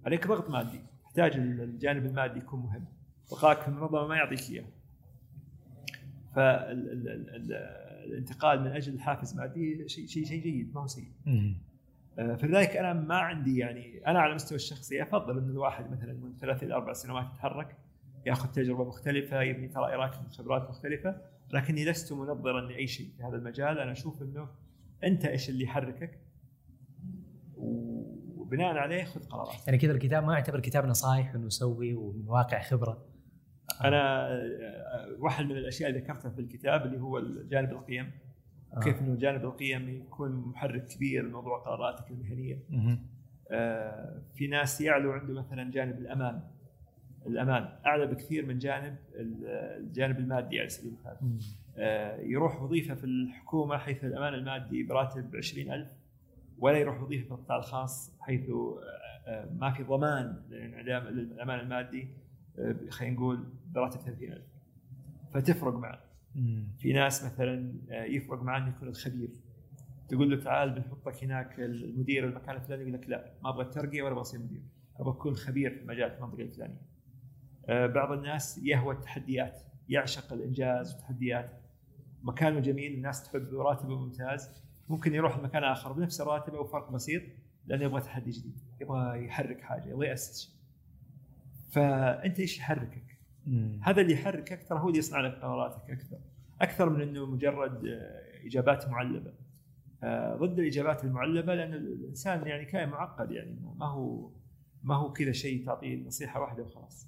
عليك 0.05 0.27
ضغط 0.27 0.49
مادي. 0.49 0.79
تحتاج 1.03 1.35
الجانب 1.35 2.05
المادي 2.05 2.39
يكون 2.39 2.59
مهم. 2.59 2.85
بقائك 3.31 3.61
في 3.61 3.67
المنظمه 3.67 4.07
ما 4.07 4.15
يعطيك 4.15 4.49
إياه. 4.49 4.65
فالانتقال 8.05 8.61
من 8.61 8.67
أجل 8.67 8.99
حافز 8.99 9.35
مادي 9.35 9.89
شيء 9.89 10.07
شيء 10.07 10.25
شيء 10.25 10.43
جيد 10.43 10.73
ما 10.75 10.81
هو 10.81 10.87
سيء. 10.87 11.11
فلذلك 12.15 12.77
أنا 12.77 12.93
ما 12.93 13.15
عندي 13.15 13.57
يعني 13.57 14.07
أنا 14.07 14.19
على 14.19 14.29
المستوى 14.29 14.55
الشخصي 14.55 15.03
أفضل 15.03 15.37
إن 15.37 15.49
الواحد 15.49 15.91
مثلا 15.91 16.13
من 16.13 16.37
ثلاث 16.37 16.63
إلى 16.63 16.73
أربع 16.73 16.93
سنوات 16.93 17.25
يتحرك 17.33 17.77
يأخذ 18.25 18.51
تجربة 18.51 18.83
مختلفة 18.83 19.41
يبني 19.41 19.67
ترى 19.67 19.93
يراكم 19.93 20.29
خبرات 20.29 20.69
مختلفة 20.69 21.15
لكني 21.53 21.85
لست 21.85 22.13
منظرا 22.13 22.61
لأي 22.61 22.87
شيء 22.87 23.07
في 23.17 23.23
هذا 23.23 23.35
المجال. 23.35 23.79
أنا 23.79 23.91
أشوف 23.91 24.21
إنه 24.21 24.49
أنت 25.03 25.25
إيش 25.25 25.49
اللي 25.49 25.63
يحركك؟ 25.63 26.19
وبناء 27.57 28.77
عليه 28.77 29.03
خذ 29.03 29.23
قرارات. 29.23 29.67
يعني 29.67 29.77
كذا 29.77 29.91
الكتاب 29.91 30.23
ما 30.23 30.33
يعتبر 30.33 30.59
كتاب 30.59 30.85
نصائح 30.85 31.33
انه 31.33 31.49
سوي 31.49 31.93
ومن 31.93 32.27
واقع 32.27 32.61
خبرة. 32.61 33.05
أنا 33.83 34.27
آه، 34.27 35.15
واحد 35.19 35.45
من 35.45 35.57
الأشياء 35.57 35.89
اللي 35.89 36.01
ذكرتها 36.01 36.29
في 36.29 36.41
الكتاب 36.41 36.85
اللي 36.85 36.99
هو 36.99 37.21
جانب 37.49 37.71
القيم. 37.71 38.11
وكيف 38.77 39.01
إنه 39.01 39.15
جانب 39.15 39.43
القيم 39.45 39.89
يكون 39.89 40.31
محرك 40.31 40.85
كبير 40.87 41.23
لموضوع 41.27 41.57
قراراتك 41.59 42.11
المهنية. 42.11 42.59
آه 43.51 44.21
في 44.35 44.47
ناس 44.47 44.81
يعلو 44.81 45.11
عنده 45.11 45.33
مثلا 45.33 45.71
جانب 45.71 45.97
الأمان. 45.99 46.41
الأمان 47.27 47.69
أعلى 47.85 48.07
بكثير 48.07 48.45
من 48.45 48.57
جانب 48.57 48.95
الجانب 49.15 50.19
المادي 50.19 50.59
على 50.59 50.69
سبيل 50.69 50.93
المثال. 50.93 51.17
آه 51.77 52.21
يروح 52.21 52.61
وظيفة 52.61 52.95
في 52.95 53.03
الحكومة 53.03 53.77
حيث 53.77 54.03
الأمان 54.03 54.33
المادي 54.33 54.83
براتب 54.83 55.35
20000 55.35 55.87
ولا 56.59 56.77
يروح 56.77 57.01
وظيفة 57.01 57.25
في 57.25 57.31
القطاع 57.31 57.57
الخاص 57.57 58.17
حيث 58.21 58.49
آه, 58.49 58.79
آه، 59.27 59.49
ما 59.59 59.71
في 59.71 59.83
ضمان 59.83 60.41
الامان 60.51 61.59
المادي 61.59 62.07
آه، 62.59 62.75
خلينا 62.89 63.15
نقول 63.15 63.43
براتب 63.71 63.99
30000 64.01 64.41
فتفرق 65.33 65.73
معه. 65.73 65.99
في 66.77 66.93
ناس 66.93 67.23
مثلا 67.23 67.73
آه، 67.91 68.03
يفرق 68.03 68.43
معاه 68.43 68.59
أنه 68.59 68.69
يكون 68.69 68.87
الخبير. 68.87 69.29
تقول 70.09 70.31
له 70.31 70.43
تعال 70.43 70.69
بنحطك 70.69 71.23
هناك 71.23 71.59
المدير 71.59 72.27
المكان 72.27 72.55
الفلاني 72.55 72.81
يقول 72.81 72.93
لك 72.93 73.09
لا 73.09 73.33
ما 73.43 73.49
أبغى 73.49 73.65
الترقية 73.65 74.01
ولا 74.01 74.11
أبغى 74.11 74.21
أصير 74.21 74.39
مدير. 74.39 74.61
أبغى 74.99 75.11
أكون 75.11 75.35
خبير 75.35 75.79
في 75.79 75.85
مجال 75.85 76.11
في 76.11 76.17
المنطقة 76.17 76.41
الفلانية. 76.41 76.81
آه، 77.65 77.87
بعض 77.87 78.11
الناس 78.11 78.57
يهوى 78.63 78.93
التحديات 78.93 79.61
يعشق 79.89 80.33
الإنجاز 80.33 80.93
والتحديات. 80.93 81.61
مكانه 82.23 82.59
جميل 82.59 82.93
الناس 82.93 83.23
تحب 83.23 83.53
راتبه 83.53 83.99
ممتاز. 83.99 84.49
ممكن 84.89 85.13
يروح 85.13 85.37
لمكان 85.37 85.63
آخر 85.63 85.91
بنفس 85.91 86.21
الراتب 86.21 86.55
أو 86.55 86.63
فرق 86.63 86.91
بسيط 86.91 87.23
لأنه 87.65 87.83
يبغى 87.83 88.01
تحدي 88.01 88.31
جديد 88.31 88.59
يبغى 88.81 89.25
يحرك 89.25 89.61
حاجة 89.61 89.89
يبغى 89.89 90.07
يأسس 90.07 90.41
شيء. 90.41 90.53
فأنت 91.71 92.39
إيش 92.39 92.57
يحركك؟ 92.57 93.02
هذا 93.81 94.01
اللي 94.01 94.13
يحركك 94.13 94.67
ترى 94.69 94.79
هو 94.79 94.87
اللي 94.87 94.99
يصنع 94.99 95.19
لك 95.19 95.33
قراراتك 95.33 95.89
أكثر. 95.89 96.17
أكثر 96.61 96.89
من 96.89 97.01
إنه 97.01 97.25
مجرد 97.25 97.85
آه، 97.85 98.45
إجابات 98.45 98.89
معلبة. 98.89 99.33
آه، 100.03 100.35
ضد 100.35 100.59
الإجابات 100.59 101.03
المعلبة 101.03 101.55
لأن 101.55 101.73
الإنسان 101.73 102.47
يعني 102.47 102.65
كائن 102.65 102.89
معقد 102.89 103.31
يعني 103.31 103.55
ما 103.79 103.85
هو 103.85 104.29
ما 104.83 104.95
هو 104.95 105.13
كذا 105.13 105.31
شيء 105.31 105.65
تعطيه 105.65 106.05
نصيحة 106.05 106.41
واحدة 106.41 106.63
وخلاص. 106.63 107.07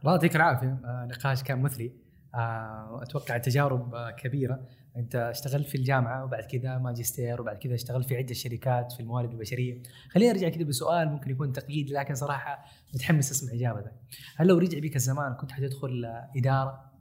الله 0.00 0.12
يعطيك 0.12 0.36
العافية 0.36 0.78
آه، 0.84 1.08
نقاش 1.10 1.42
كان 1.42 1.62
مثري 1.62 1.92
أتوقع 2.34 3.38
تجارب 3.38 4.10
كبيرة. 4.18 4.60
انت 4.96 5.14
اشتغلت 5.16 5.68
في 5.68 5.74
الجامعة 5.74 6.24
وبعد 6.24 6.44
كذا 6.44 6.78
ماجستير 6.78 7.40
وبعد 7.40 7.56
كذا 7.56 7.74
اشتغلت 7.74 8.08
في 8.08 8.16
عدة 8.16 8.34
شركات 8.34 8.92
في 8.92 9.00
الموارد 9.00 9.32
البشرية. 9.32 9.82
خليني 10.10 10.30
أرجع 10.30 10.48
كذا 10.48 10.64
بسؤال 10.64 11.08
ممكن 11.08 11.30
يكون 11.30 11.52
تقييد 11.52 11.90
لكن 11.90 12.14
صراحة 12.14 12.64
متحمس 12.94 13.30
أسمع 13.30 13.52
إجابتك. 13.52 13.92
هل 14.36 14.46
لو 14.46 14.58
رجع 14.58 14.78
بك 14.78 14.96
الزمان 14.96 15.34
كنت 15.34 15.52
حتدخل 15.52 16.04
إدارة 16.36 16.92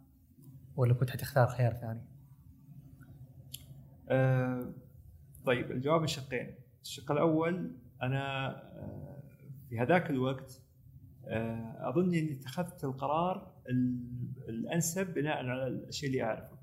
ولا 0.75 0.93
كنت 0.93 1.09
حتختار 1.09 1.47
خيار 1.47 1.73
ثاني؟ 1.73 2.01
آه 4.09 4.73
طيب 5.45 5.71
الجواب 5.71 6.05
شقين 6.05 6.55
الشق 6.83 7.11
الأول 7.11 7.71
أنا 8.01 8.47
آه 8.49 9.23
في 9.69 9.79
هذاك 9.79 10.09
الوقت 10.09 10.61
آه 11.27 11.89
أظن 11.89 12.13
إني 12.13 12.33
اتخذت 12.33 12.83
القرار 12.83 13.53
الأنسب 14.49 15.13
بناء 15.13 15.37
على 15.37 15.67
الشيء 15.67 16.09
اللي 16.09 16.23
أعرفه. 16.23 16.56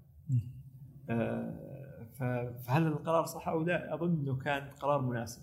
فهل 2.65 2.87
القرار 2.87 3.27
صح 3.27 3.49
أو 3.49 3.63
لا؟ 3.63 3.95
أظن 3.95 4.13
إنه 4.21 4.37
كان 4.37 4.71
قرار 4.71 5.03
مناسب. 5.03 5.43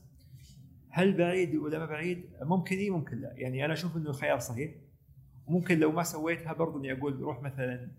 هل 0.90 1.18
بعيد 1.18 1.56
ولا 1.56 1.80
ما 1.80 1.86
بعيد؟ 1.86 2.30
ممكن 2.42 2.78
اي 2.78 2.90
ممكن 2.90 3.18
لا، 3.22 3.34
يعني 3.36 3.66
أنا 3.66 3.74
أشوف 3.74 3.98
إنه 3.98 4.12
خيار 4.12 4.40
صحيح. 4.40 4.76
وممكن 5.48 5.80
لو 5.80 5.92
ما 5.92 6.04
سويتها 6.04 6.54
برضو 6.54 6.80
إني 6.80 6.92
أقول 6.92 7.20
روح 7.22 7.42
مثلا 7.42 7.92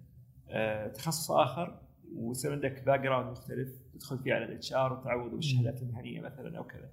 آه، 0.49 0.89
تخصص 0.89 1.31
آخر 1.31 1.81
ويصير 2.15 2.53
عندك 2.53 2.83
background 2.83 3.31
مختلف 3.31 3.69
تدخل 3.95 4.19
فيه 4.19 4.35
على 4.35 4.45
ال 4.45 4.73
HR 4.73 4.93
وتعوض 4.93 5.31
بالشهادات 5.31 5.83
المهنية 5.83 6.21
مثلا 6.21 6.59
أو 6.59 6.65
كذا. 6.65 6.91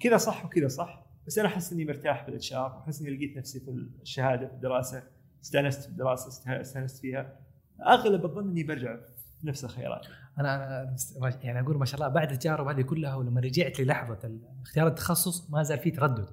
كذا 0.00 0.16
صح 0.16 0.44
وكذا 0.44 0.68
صح، 0.68 1.06
بس 1.26 1.38
أنا 1.38 1.48
أحس 1.48 1.72
إني 1.72 1.84
مرتاح 1.84 2.26
بال 2.26 2.52
HR 2.52 2.76
واحس 2.76 3.00
إني 3.00 3.10
لقيت 3.10 3.36
نفسي 3.36 3.60
في 3.60 3.70
الشهادة 4.02 4.46
في 4.46 4.54
الدراسة 4.54 5.02
استأنست 5.42 5.82
في 5.82 5.88
الدراسة 5.88 6.60
استأنست 6.60 7.00
فيها. 7.00 7.40
أغلب 7.86 8.24
الظن 8.24 8.48
إني 8.48 8.62
برجع 8.64 8.96
نفس 9.44 9.64
الخيارات. 9.64 10.06
أنا 10.38 10.96
يعني 11.42 11.60
أقول 11.60 11.78
ما 11.78 11.84
شاء 11.84 12.00
الله 12.00 12.14
بعد 12.14 12.32
التجارب 12.32 12.66
هذه 12.66 12.82
كلها 12.82 13.14
ولما 13.14 13.40
رجعت 13.40 13.80
للحظة 13.80 14.38
اختيار 14.62 14.86
التخصص 14.86 15.50
ما 15.50 15.62
زال 15.62 15.78
في 15.78 15.90
تردد. 15.90 16.28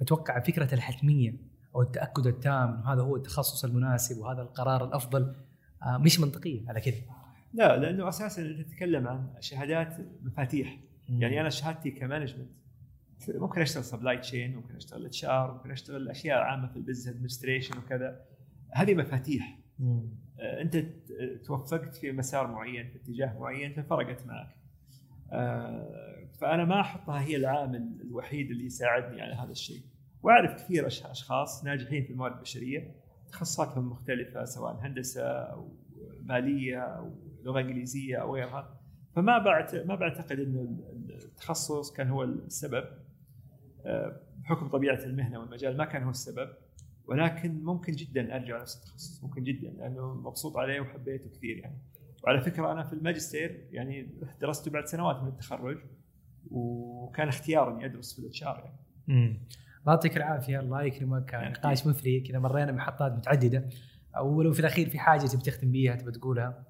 فتوقع 0.00 0.40
فكرة 0.40 0.74
الحتمية 0.74 1.34
أو 1.74 1.82
التأكد 1.82 2.26
التام 2.26 2.68
إنه 2.68 2.92
هذا 2.92 3.02
هو 3.02 3.16
التخصص 3.16 3.64
المناسب 3.64 4.18
وهذا 4.18 4.42
القرار 4.42 4.84
الأفضل 4.84 5.34
آه، 5.82 5.98
مش 5.98 6.20
منطقية 6.20 6.68
على 6.68 6.80
كذا. 6.80 7.00
لا 7.54 7.76
لأنه 7.76 8.08
أساسا 8.08 8.42
انت 8.42 8.60
تتكلم 8.60 9.08
عن 9.08 9.28
شهادات 9.40 9.96
مفاتيح. 10.22 10.80
يعني 11.08 11.40
أنا 11.40 11.48
شهادتي 11.48 11.90
ك 11.90 11.96
management 11.96 12.50
ممكن 13.28 13.60
أشتغل 13.60 13.84
supply 13.84 14.18
chain 14.18 14.56
ممكن 14.56 14.76
أشتغل 14.76 15.06
HR 15.06 15.52
ممكن 15.52 15.70
أشتغل 15.70 16.08
أشياء 16.08 16.38
عامة 16.38 16.68
في 16.68 16.76
ال 16.76 16.80
business 16.80 17.16
administration 17.16 17.78
وكذا. 17.78 18.20
هذه 18.70 18.94
مفاتيح. 18.94 19.59
أنت 20.40 20.76
توفقت 21.44 21.94
في 21.94 22.12
مسار 22.12 22.46
معين 22.46 22.88
في 22.88 22.96
اتجاه 22.96 23.38
معين 23.38 23.72
ففرقت 23.72 24.26
معك. 24.26 24.56
آه، 25.32 26.28
فأنا 26.40 26.64
ما 26.64 26.80
أحطها 26.80 27.20
هي 27.20 27.36
العامل 27.36 28.00
الوحيد 28.00 28.50
اللي 28.50 28.64
يساعدني 28.64 29.22
على 29.22 29.34
هذا 29.34 29.50
الشيء. 29.50 29.82
وأعرف 30.22 30.54
كثير 30.54 30.86
أشخاص 30.86 31.64
ناجحين 31.64 32.04
في 32.04 32.10
الموارد 32.10 32.34
البشرية 32.34 32.94
تخصصاتهم 33.32 33.90
مختلفة 33.90 34.44
سواء 34.44 34.78
هندسة 34.82 35.22
أو 35.22 35.68
مالية 36.22 36.78
أو 36.78 37.12
لغة 37.42 37.60
إنجليزية 37.60 38.16
أو 38.16 38.34
غيرها. 38.34 38.80
فما 39.16 39.38
ما 39.84 39.94
بعتقد 39.94 40.40
انه 40.40 40.78
التخصص 41.24 41.92
كان 41.92 42.08
هو 42.08 42.24
السبب. 42.24 42.84
آه، 43.86 44.20
بحكم 44.42 44.68
طبيعة 44.68 45.04
المهنة 45.04 45.38
والمجال 45.38 45.76
ما 45.76 45.84
كان 45.84 46.02
هو 46.02 46.10
السبب. 46.10 46.48
ولكن 47.10 47.64
ممكن 47.64 47.92
جدا 47.92 48.36
أرجع 48.36 48.60
نفس 48.60 48.76
التخصص 48.76 49.24
ممكن 49.24 49.42
جدا 49.42 49.70
لأنه 49.70 50.14
مبسوط 50.14 50.56
عليه 50.56 50.80
وحبيته 50.80 51.30
كثير 51.30 51.56
يعني. 51.56 51.78
وعلى 52.24 52.40
فكرة 52.40 52.72
أنا 52.72 52.82
في 52.82 52.92
الماجستير 52.92 53.68
يعني 53.70 54.08
درسته 54.40 54.70
بعد 54.70 54.86
سنوات 54.86 55.22
من 55.22 55.28
التخرج 55.28 55.78
وكان 56.50 57.28
اختيار 57.28 57.74
إني 57.74 57.84
أدرس 57.84 58.14
في 58.14 58.18
ال 58.18 58.44
HR 58.44 58.58
يعني. 58.64 58.78
امم 59.08 59.46
الله 59.80 59.92
يعطيك 59.92 60.16
العافية 60.16 60.60
الله 60.60 60.82
يكرمك. 60.82 61.24
كان 61.24 61.50
نقاش 61.50 61.86
مثري 61.86 62.20
كذا 62.20 62.38
مرينا 62.38 62.72
محطات 62.72 63.12
متعددة. 63.12 63.68
ولو 64.22 64.52
في 64.52 64.60
الأخير 64.60 64.88
في 64.88 64.98
حاجة 64.98 65.26
تبي 65.26 65.42
تختم 65.42 65.72
بيها 65.72 65.96
تبي 65.96 66.10
تقولها؟ 66.10 66.66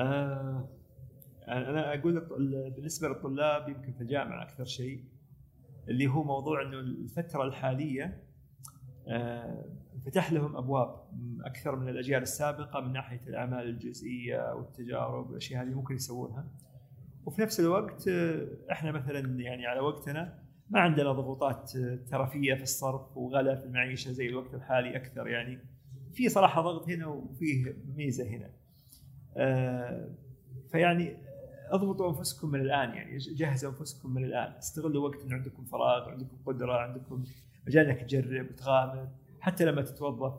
آه 0.00 0.68
أنا 1.48 1.94
أقول 1.94 2.20
بالنسبة 2.76 3.08
للطلاب 3.08 3.68
يمكن 3.68 3.92
في 3.92 4.00
الجامعة 4.00 4.42
أكثر 4.42 4.64
شيء 4.64 5.04
اللي 5.88 6.06
هو 6.06 6.24
موضوع 6.24 6.62
إنه 6.62 6.80
الفترة 6.80 7.44
الحالية 7.44 8.27
فتح 10.06 10.32
لهم 10.32 10.56
أبواب 10.56 10.96
أكثر 11.44 11.76
من 11.76 11.88
الأجيال 11.88 12.22
السابقة 12.22 12.80
من 12.80 12.92
ناحية 12.92 13.20
الأعمال 13.26 13.68
الجزئية 13.68 14.54
والتجارب 14.54 15.26
والأشياء 15.26 15.62
هذه 15.62 15.74
ممكن 15.74 15.94
يسوونها. 15.94 16.46
وفي 17.26 17.42
نفس 17.42 17.60
الوقت 17.60 18.08
آه، 18.08 18.48
إحنا 18.72 18.92
مثلا 18.92 19.40
يعني 19.40 19.66
على 19.66 19.80
وقتنا 19.80 20.38
ما 20.70 20.80
عندنا 20.80 21.12
ضغوطات 21.12 21.76
آه، 21.76 21.98
ترفيه 22.10 22.54
في 22.54 22.62
الصرف 22.62 23.16
وغلا 23.16 23.56
في 23.56 23.64
المعيشة 23.64 24.12
زي 24.12 24.26
الوقت 24.26 24.54
الحالي 24.54 24.96
أكثر. 24.96 25.28
يعني 25.28 25.58
في 26.12 26.28
صراحة 26.28 26.62
ضغط 26.62 26.88
هنا 26.88 27.06
وفيه 27.06 27.76
ميزة 27.96 28.28
هنا. 28.28 28.50
آه، 29.36 30.08
فيعني 30.72 31.16
اضبطوا 31.70 32.08
أنفسكم 32.08 32.50
من 32.50 32.60
الآن 32.60 32.94
يعني 32.94 33.18
جهزوا 33.18 33.70
أنفسكم 33.70 34.14
من 34.14 34.24
الآن. 34.24 34.52
استغلوا 34.52 35.08
وقت 35.08 35.24
ان 35.24 35.32
عندكم 35.32 35.64
فراغ 35.64 36.08
عندكم 36.08 36.36
قدرة 36.46 36.72
عندكم 36.72 37.24
مجال 37.68 37.86
انك 37.86 38.00
تجرب 38.02 38.56
تغامر 38.56 39.08
حتى 39.40 39.64
لما 39.64 39.82
تتوظف 39.82 40.34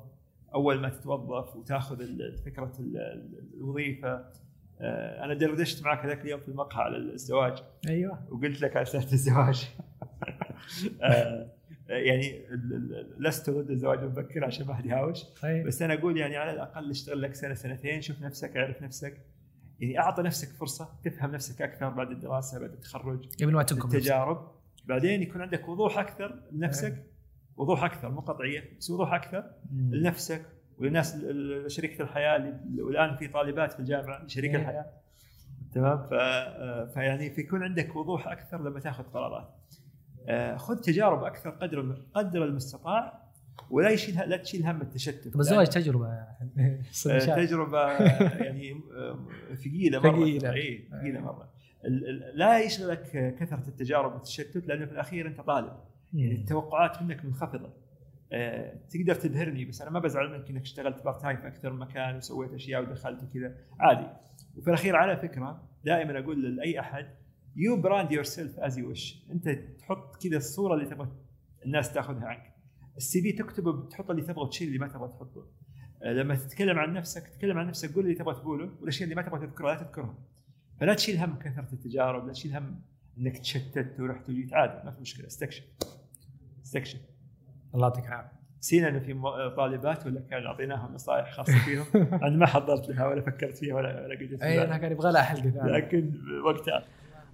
أول 0.54 0.80
ما 0.80 0.90
تتوظف 0.90 1.56
وتأخذ 1.56 1.98
فكرة 2.46 2.74
ال- 2.80 2.98
ال- 2.98 3.50
الوظيفة. 3.58 4.26
آه، 4.82 5.26
أنا 5.26 5.34
دردشت 5.34 5.84
معك 5.84 6.06
هذاك 6.06 6.22
اليوم 6.22 6.40
في 6.40 6.48
المقهى 6.48 6.82
على 6.84 6.98
الزواج. 6.98 7.64
أيوه. 7.90 8.20
وقلت 8.32 8.62
لك 8.62 8.76
على 8.78 8.86
سالفه 8.86 9.14
الزواج. 9.14 9.70
آه، 11.04 11.52
يعني 11.90 12.42
لست 13.18 13.50
ضد 13.50 13.70
الزواج 13.70 14.04
مبكر 14.04 14.46
عشان 14.46 14.68
ما 14.68 14.74
حد 14.74 14.86
يهاوش. 14.86 15.24
طيب. 15.42 15.68
بس 15.68 15.82
أنا 15.82 15.94
أقول 15.94 16.18
يعني 16.18 16.38
على 16.38 16.52
الأقل 16.52 16.90
اشتغل 16.90 17.22
لك 17.22 17.36
سنة 17.36 17.54
سنتين 17.54 18.02
شوف 18.02 18.22
نفسك 18.22 18.58
اعرف 18.58 18.82
نفسك. 18.82 19.22
يعني 19.80 20.00
اعطي 20.00 20.22
نفسك 20.22 20.48
فرصة 20.58 20.90
تفهم 21.04 21.32
نفسك 21.32 21.62
أكثر 21.62 21.90
بعد 21.90 22.12
الدراسة 22.12 22.60
بعد 22.60 22.72
التخرج 22.72 23.26
قبل 23.44 23.54
ما 23.54 23.62
نفسك. 23.62 23.86
التجارب. 23.86 24.52
بعدين 24.86 25.22
يكون 25.22 25.42
عندك 25.42 25.70
وضوح 25.70 26.00
أكثر 26.00 26.40
لنفسك. 26.52 27.06
وضوح 27.60 27.84
أكثر 27.84 28.10
مو 28.12 28.22
قطعية 28.22 28.64
بس 28.80 28.90
وضوح 28.90 29.14
أكثر 29.14 29.44
مم. 29.72 29.96
لنفسك 29.96 30.46
ال- 30.82 31.72
شريكه 31.72 32.02
الحياة 32.02 32.60
والآن 32.80 33.16
في 33.18 33.28
طالبات 33.28 33.74
في 33.74 33.80
الجامعة 33.80 34.28
شريك 34.28 34.52
إيه. 34.56 34.62
الحياة. 34.62 34.86
تمام؟ 35.74 36.08
فيعني 36.94 37.30
فيكون 37.32 37.64
عندك 37.64 37.96
وضوح 37.96 38.28
أكثر 38.28 38.62
لما 38.64 38.80
تأخذ 38.80 39.04
قرارات. 39.04 39.50
آه، 40.28 40.56
خذ 40.58 40.78
تجارب 40.78 41.24
أكثر 41.24 41.50
قدر 41.50 41.98
قدر 42.14 42.46
المستطاع 42.46 43.24
ولا 43.70 43.90
يشيل 43.90 44.16
لا 44.30 44.38
تشيل 44.38 44.66
هم 44.66 44.82
التشتت. 44.82 45.28
طب 45.34 45.40
الزواج 45.40 45.68
تجربة 45.68 46.08
آه، 47.08 47.36
تجربة 47.36 47.88
يعني 48.44 48.72
آه، 48.98 49.20
ثقيلة 49.56 50.00
مرة. 50.00 50.12
ثقيلة. 50.22 50.54
اي 50.54 50.88
ثقيلة 50.92 51.20
مرة. 51.20 51.50
لا 52.34 52.60
يشغلك 52.60 53.36
كثرة 53.40 53.68
التجارب 53.68 54.14
والتشتت 54.14 54.68
لأنه 54.68 54.86
في 54.86 54.92
الأخير 54.92 55.28
أنت 55.28 55.42
طالب. 55.42 55.74
يعني. 56.14 56.36
التوقعات 56.36 57.02
منك 57.02 57.26
منخفضة. 57.26 57.74
آه، 58.32 58.80
تقدر 58.90 59.16
تبهرني 59.16 59.66
بس 59.66 59.82
أنا 59.82 59.92
ما 59.92 60.00
بزعل 60.00 60.32
منك 60.32 60.50
إنك 60.50 60.62
اشتغلت 60.62 61.04
part 61.04 61.22
time 61.22 61.38
في 61.38 61.48
أكثر 61.48 61.74
من 61.74 61.80
مكان 61.80 62.16
وسويت 62.16 62.54
أشياء 62.54 62.82
ودخلت 62.82 63.24
وكذا. 63.24 63.56
عادي. 63.80 64.08
وفي 64.58 64.68
الأخير 64.68 64.96
على 64.96 65.18
فكرة 65.18 65.70
دائما 65.86 66.20
أقول 66.20 66.56
لأي 66.56 66.80
أحد 66.80 67.08
you 67.56 67.82
brand 67.82 68.12
yourself 68.12 68.60
as 68.60 68.78
you 68.78 68.90
wish 68.90 69.26
أنت 69.32 69.50
تحط 69.50 70.24
كذا 70.24 70.38
الصورة 70.38 70.74
اللي 70.74 70.86
تبغى 70.86 71.08
الناس 71.66 71.94
تاخذها 71.94 72.26
عنك. 72.26 72.54
ال 72.98 73.22
CV 73.22 73.32
تكتبه 73.32 73.90
تحط 73.90 74.10
اللي 74.10 74.22
تبغى 74.22 74.42
وتشيل 74.42 74.68
اللي 74.68 74.80
ما 74.80 74.88
تبغى 74.88 75.08
تحطه. 75.08 75.48
آه، 76.04 76.14
لما 76.14 76.36
تتكلم 76.36 76.80
عن 76.80 76.94
نفسك 76.94 77.28
تتكلم 77.28 77.58
عن 77.58 77.68
نفسك 77.68 77.96
قول 77.96 78.04
اللي 78.04 78.16
تبغى 78.16 78.36
تقوله 78.36 78.72
والأشياء 78.80 79.04
اللي 79.04 79.16
ما 79.16 79.22
تبغى 79.22 79.48
تذكرها 79.48 79.76
لا 79.76 79.84
تذكرها 79.84 80.18
فلا 80.80 80.94
تشيل 80.94 81.18
هم 81.18 81.40
كثرة 81.40 81.68
التجارب 81.74 82.28
لا 82.28 82.34
تشيل 82.34 82.56
هم 82.56 82.82
إنك 83.18 83.38
تشتت 83.38 84.00
ورحت 84.00 84.30
وجيت. 84.30 84.54
عادي 84.54 84.86
ما 84.86 84.92
في 84.92 85.02
مشكلة 85.02 85.28
استكشف. 85.28 85.64
استكشف 86.70 87.00
الله 87.76 87.88
يعطيك 87.88 88.08
العافية. 88.08 88.40
نسينا 88.60 88.90
إنه 88.90 89.00
في 89.00 89.54
طالبات 89.58 90.06
ولا 90.06 90.22
كان 90.30 90.46
أعطيناهم 90.46 90.94
نصائح 90.94 91.32
خاصة 91.32 91.58
فيهم؟ 91.58 91.86
أنا 92.26 92.38
ما 92.38 92.46
حضرت 92.46 92.90
لها 92.90 93.08
ولا 93.08 93.22
فكرت 93.22 93.58
فيها 93.58 93.76
ولا 93.76 94.06
ولا 94.06 94.20
قلت 94.20 94.42
أي 94.44 94.64
أنا 94.64 94.78
كان 94.78 94.92
يبغى 94.92 95.12
لها 95.12 95.22
حلقة 95.22 95.50
ثانية 95.50 95.72
لكن 95.72 96.14
وقتها. 96.46 96.84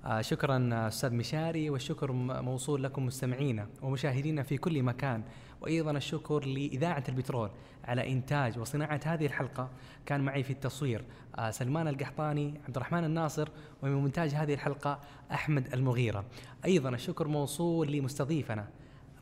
آه، 0.06 0.22
شكرا 0.22 0.88
أستاذ 0.88 1.14
مشاري 1.14 1.70
والشكر 1.70 2.12
موصول 2.12 2.84
لكم 2.84 3.06
مستمعينا 3.06 3.68
ومشاهدينا 3.82 4.44
في 4.44 4.58
كل 4.58 4.84
مكان. 4.84 5.24
وأيضا 5.62 5.92
الشكر 5.92 6.46
لإذاعة 6.46 7.04
البترول 7.10 7.50
على 7.84 8.12
إنتاج 8.12 8.60
وصناعة 8.60 9.00
هذه 9.06 9.26
الحلقة. 9.26 9.70
كان 10.06 10.22
معي 10.22 10.44
في 10.44 10.52
التصوير 10.52 11.04
آه، 11.38 11.52
سلمان 11.52 11.88
القحطاني 11.88 12.62
عبد 12.68 12.76
الرحمن 12.76 13.04
الناصر 13.04 13.50
ومن 13.84 13.94
مونتاج 13.94 14.30
هذه 14.30 14.54
الحلقة 14.54 15.00
أحمد 15.32 15.74
المغيرة. 15.74 16.26
أيضا 16.66 16.90
الشكر 16.90 17.28
موصول 17.28 17.92
لمستضيفنا 17.92 18.68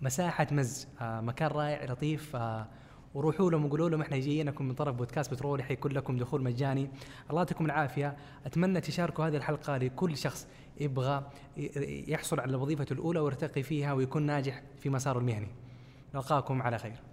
مساحة 0.03 0.47
مز 0.51 0.87
آه، 1.01 1.21
مكان 1.21 1.47
رائع 1.47 1.85
لطيف 1.85 2.35
آه، 2.35 2.67
وروحوا 3.13 3.51
لهم 3.51 3.65
وقولوا 3.65 3.89
لهم 3.89 4.01
إحنا 4.01 4.17
جايينكم 4.17 4.65
من 4.65 4.73
طرف 4.73 4.95
بودكاست 4.95 5.31
بترول 5.31 5.63
حيكون 5.63 5.91
لكم 5.91 6.17
دخول 6.17 6.43
مجاني. 6.43 6.89
الله 7.29 7.41
يعطيكم 7.41 7.65
العافية. 7.65 8.17
أتمنى 8.45 8.81
تشاركوا 8.81 9.27
هذه 9.27 9.35
الحلقة 9.35 9.77
لكل 9.77 10.17
شخص 10.17 10.47
يبغى 10.79 11.23
يحصل 12.07 12.39
على 12.39 12.49
الوظيفه 12.49 12.85
الأولى 12.91 13.19
ويرتقي 13.19 13.63
فيها 13.63 13.93
ويكون 13.93 14.23
ناجح 14.23 14.61
في 14.79 14.89
مساره 14.89 15.19
المهني. 15.19 15.47
نلقاكم 16.15 16.61
على 16.61 16.77
خير. 16.77 17.12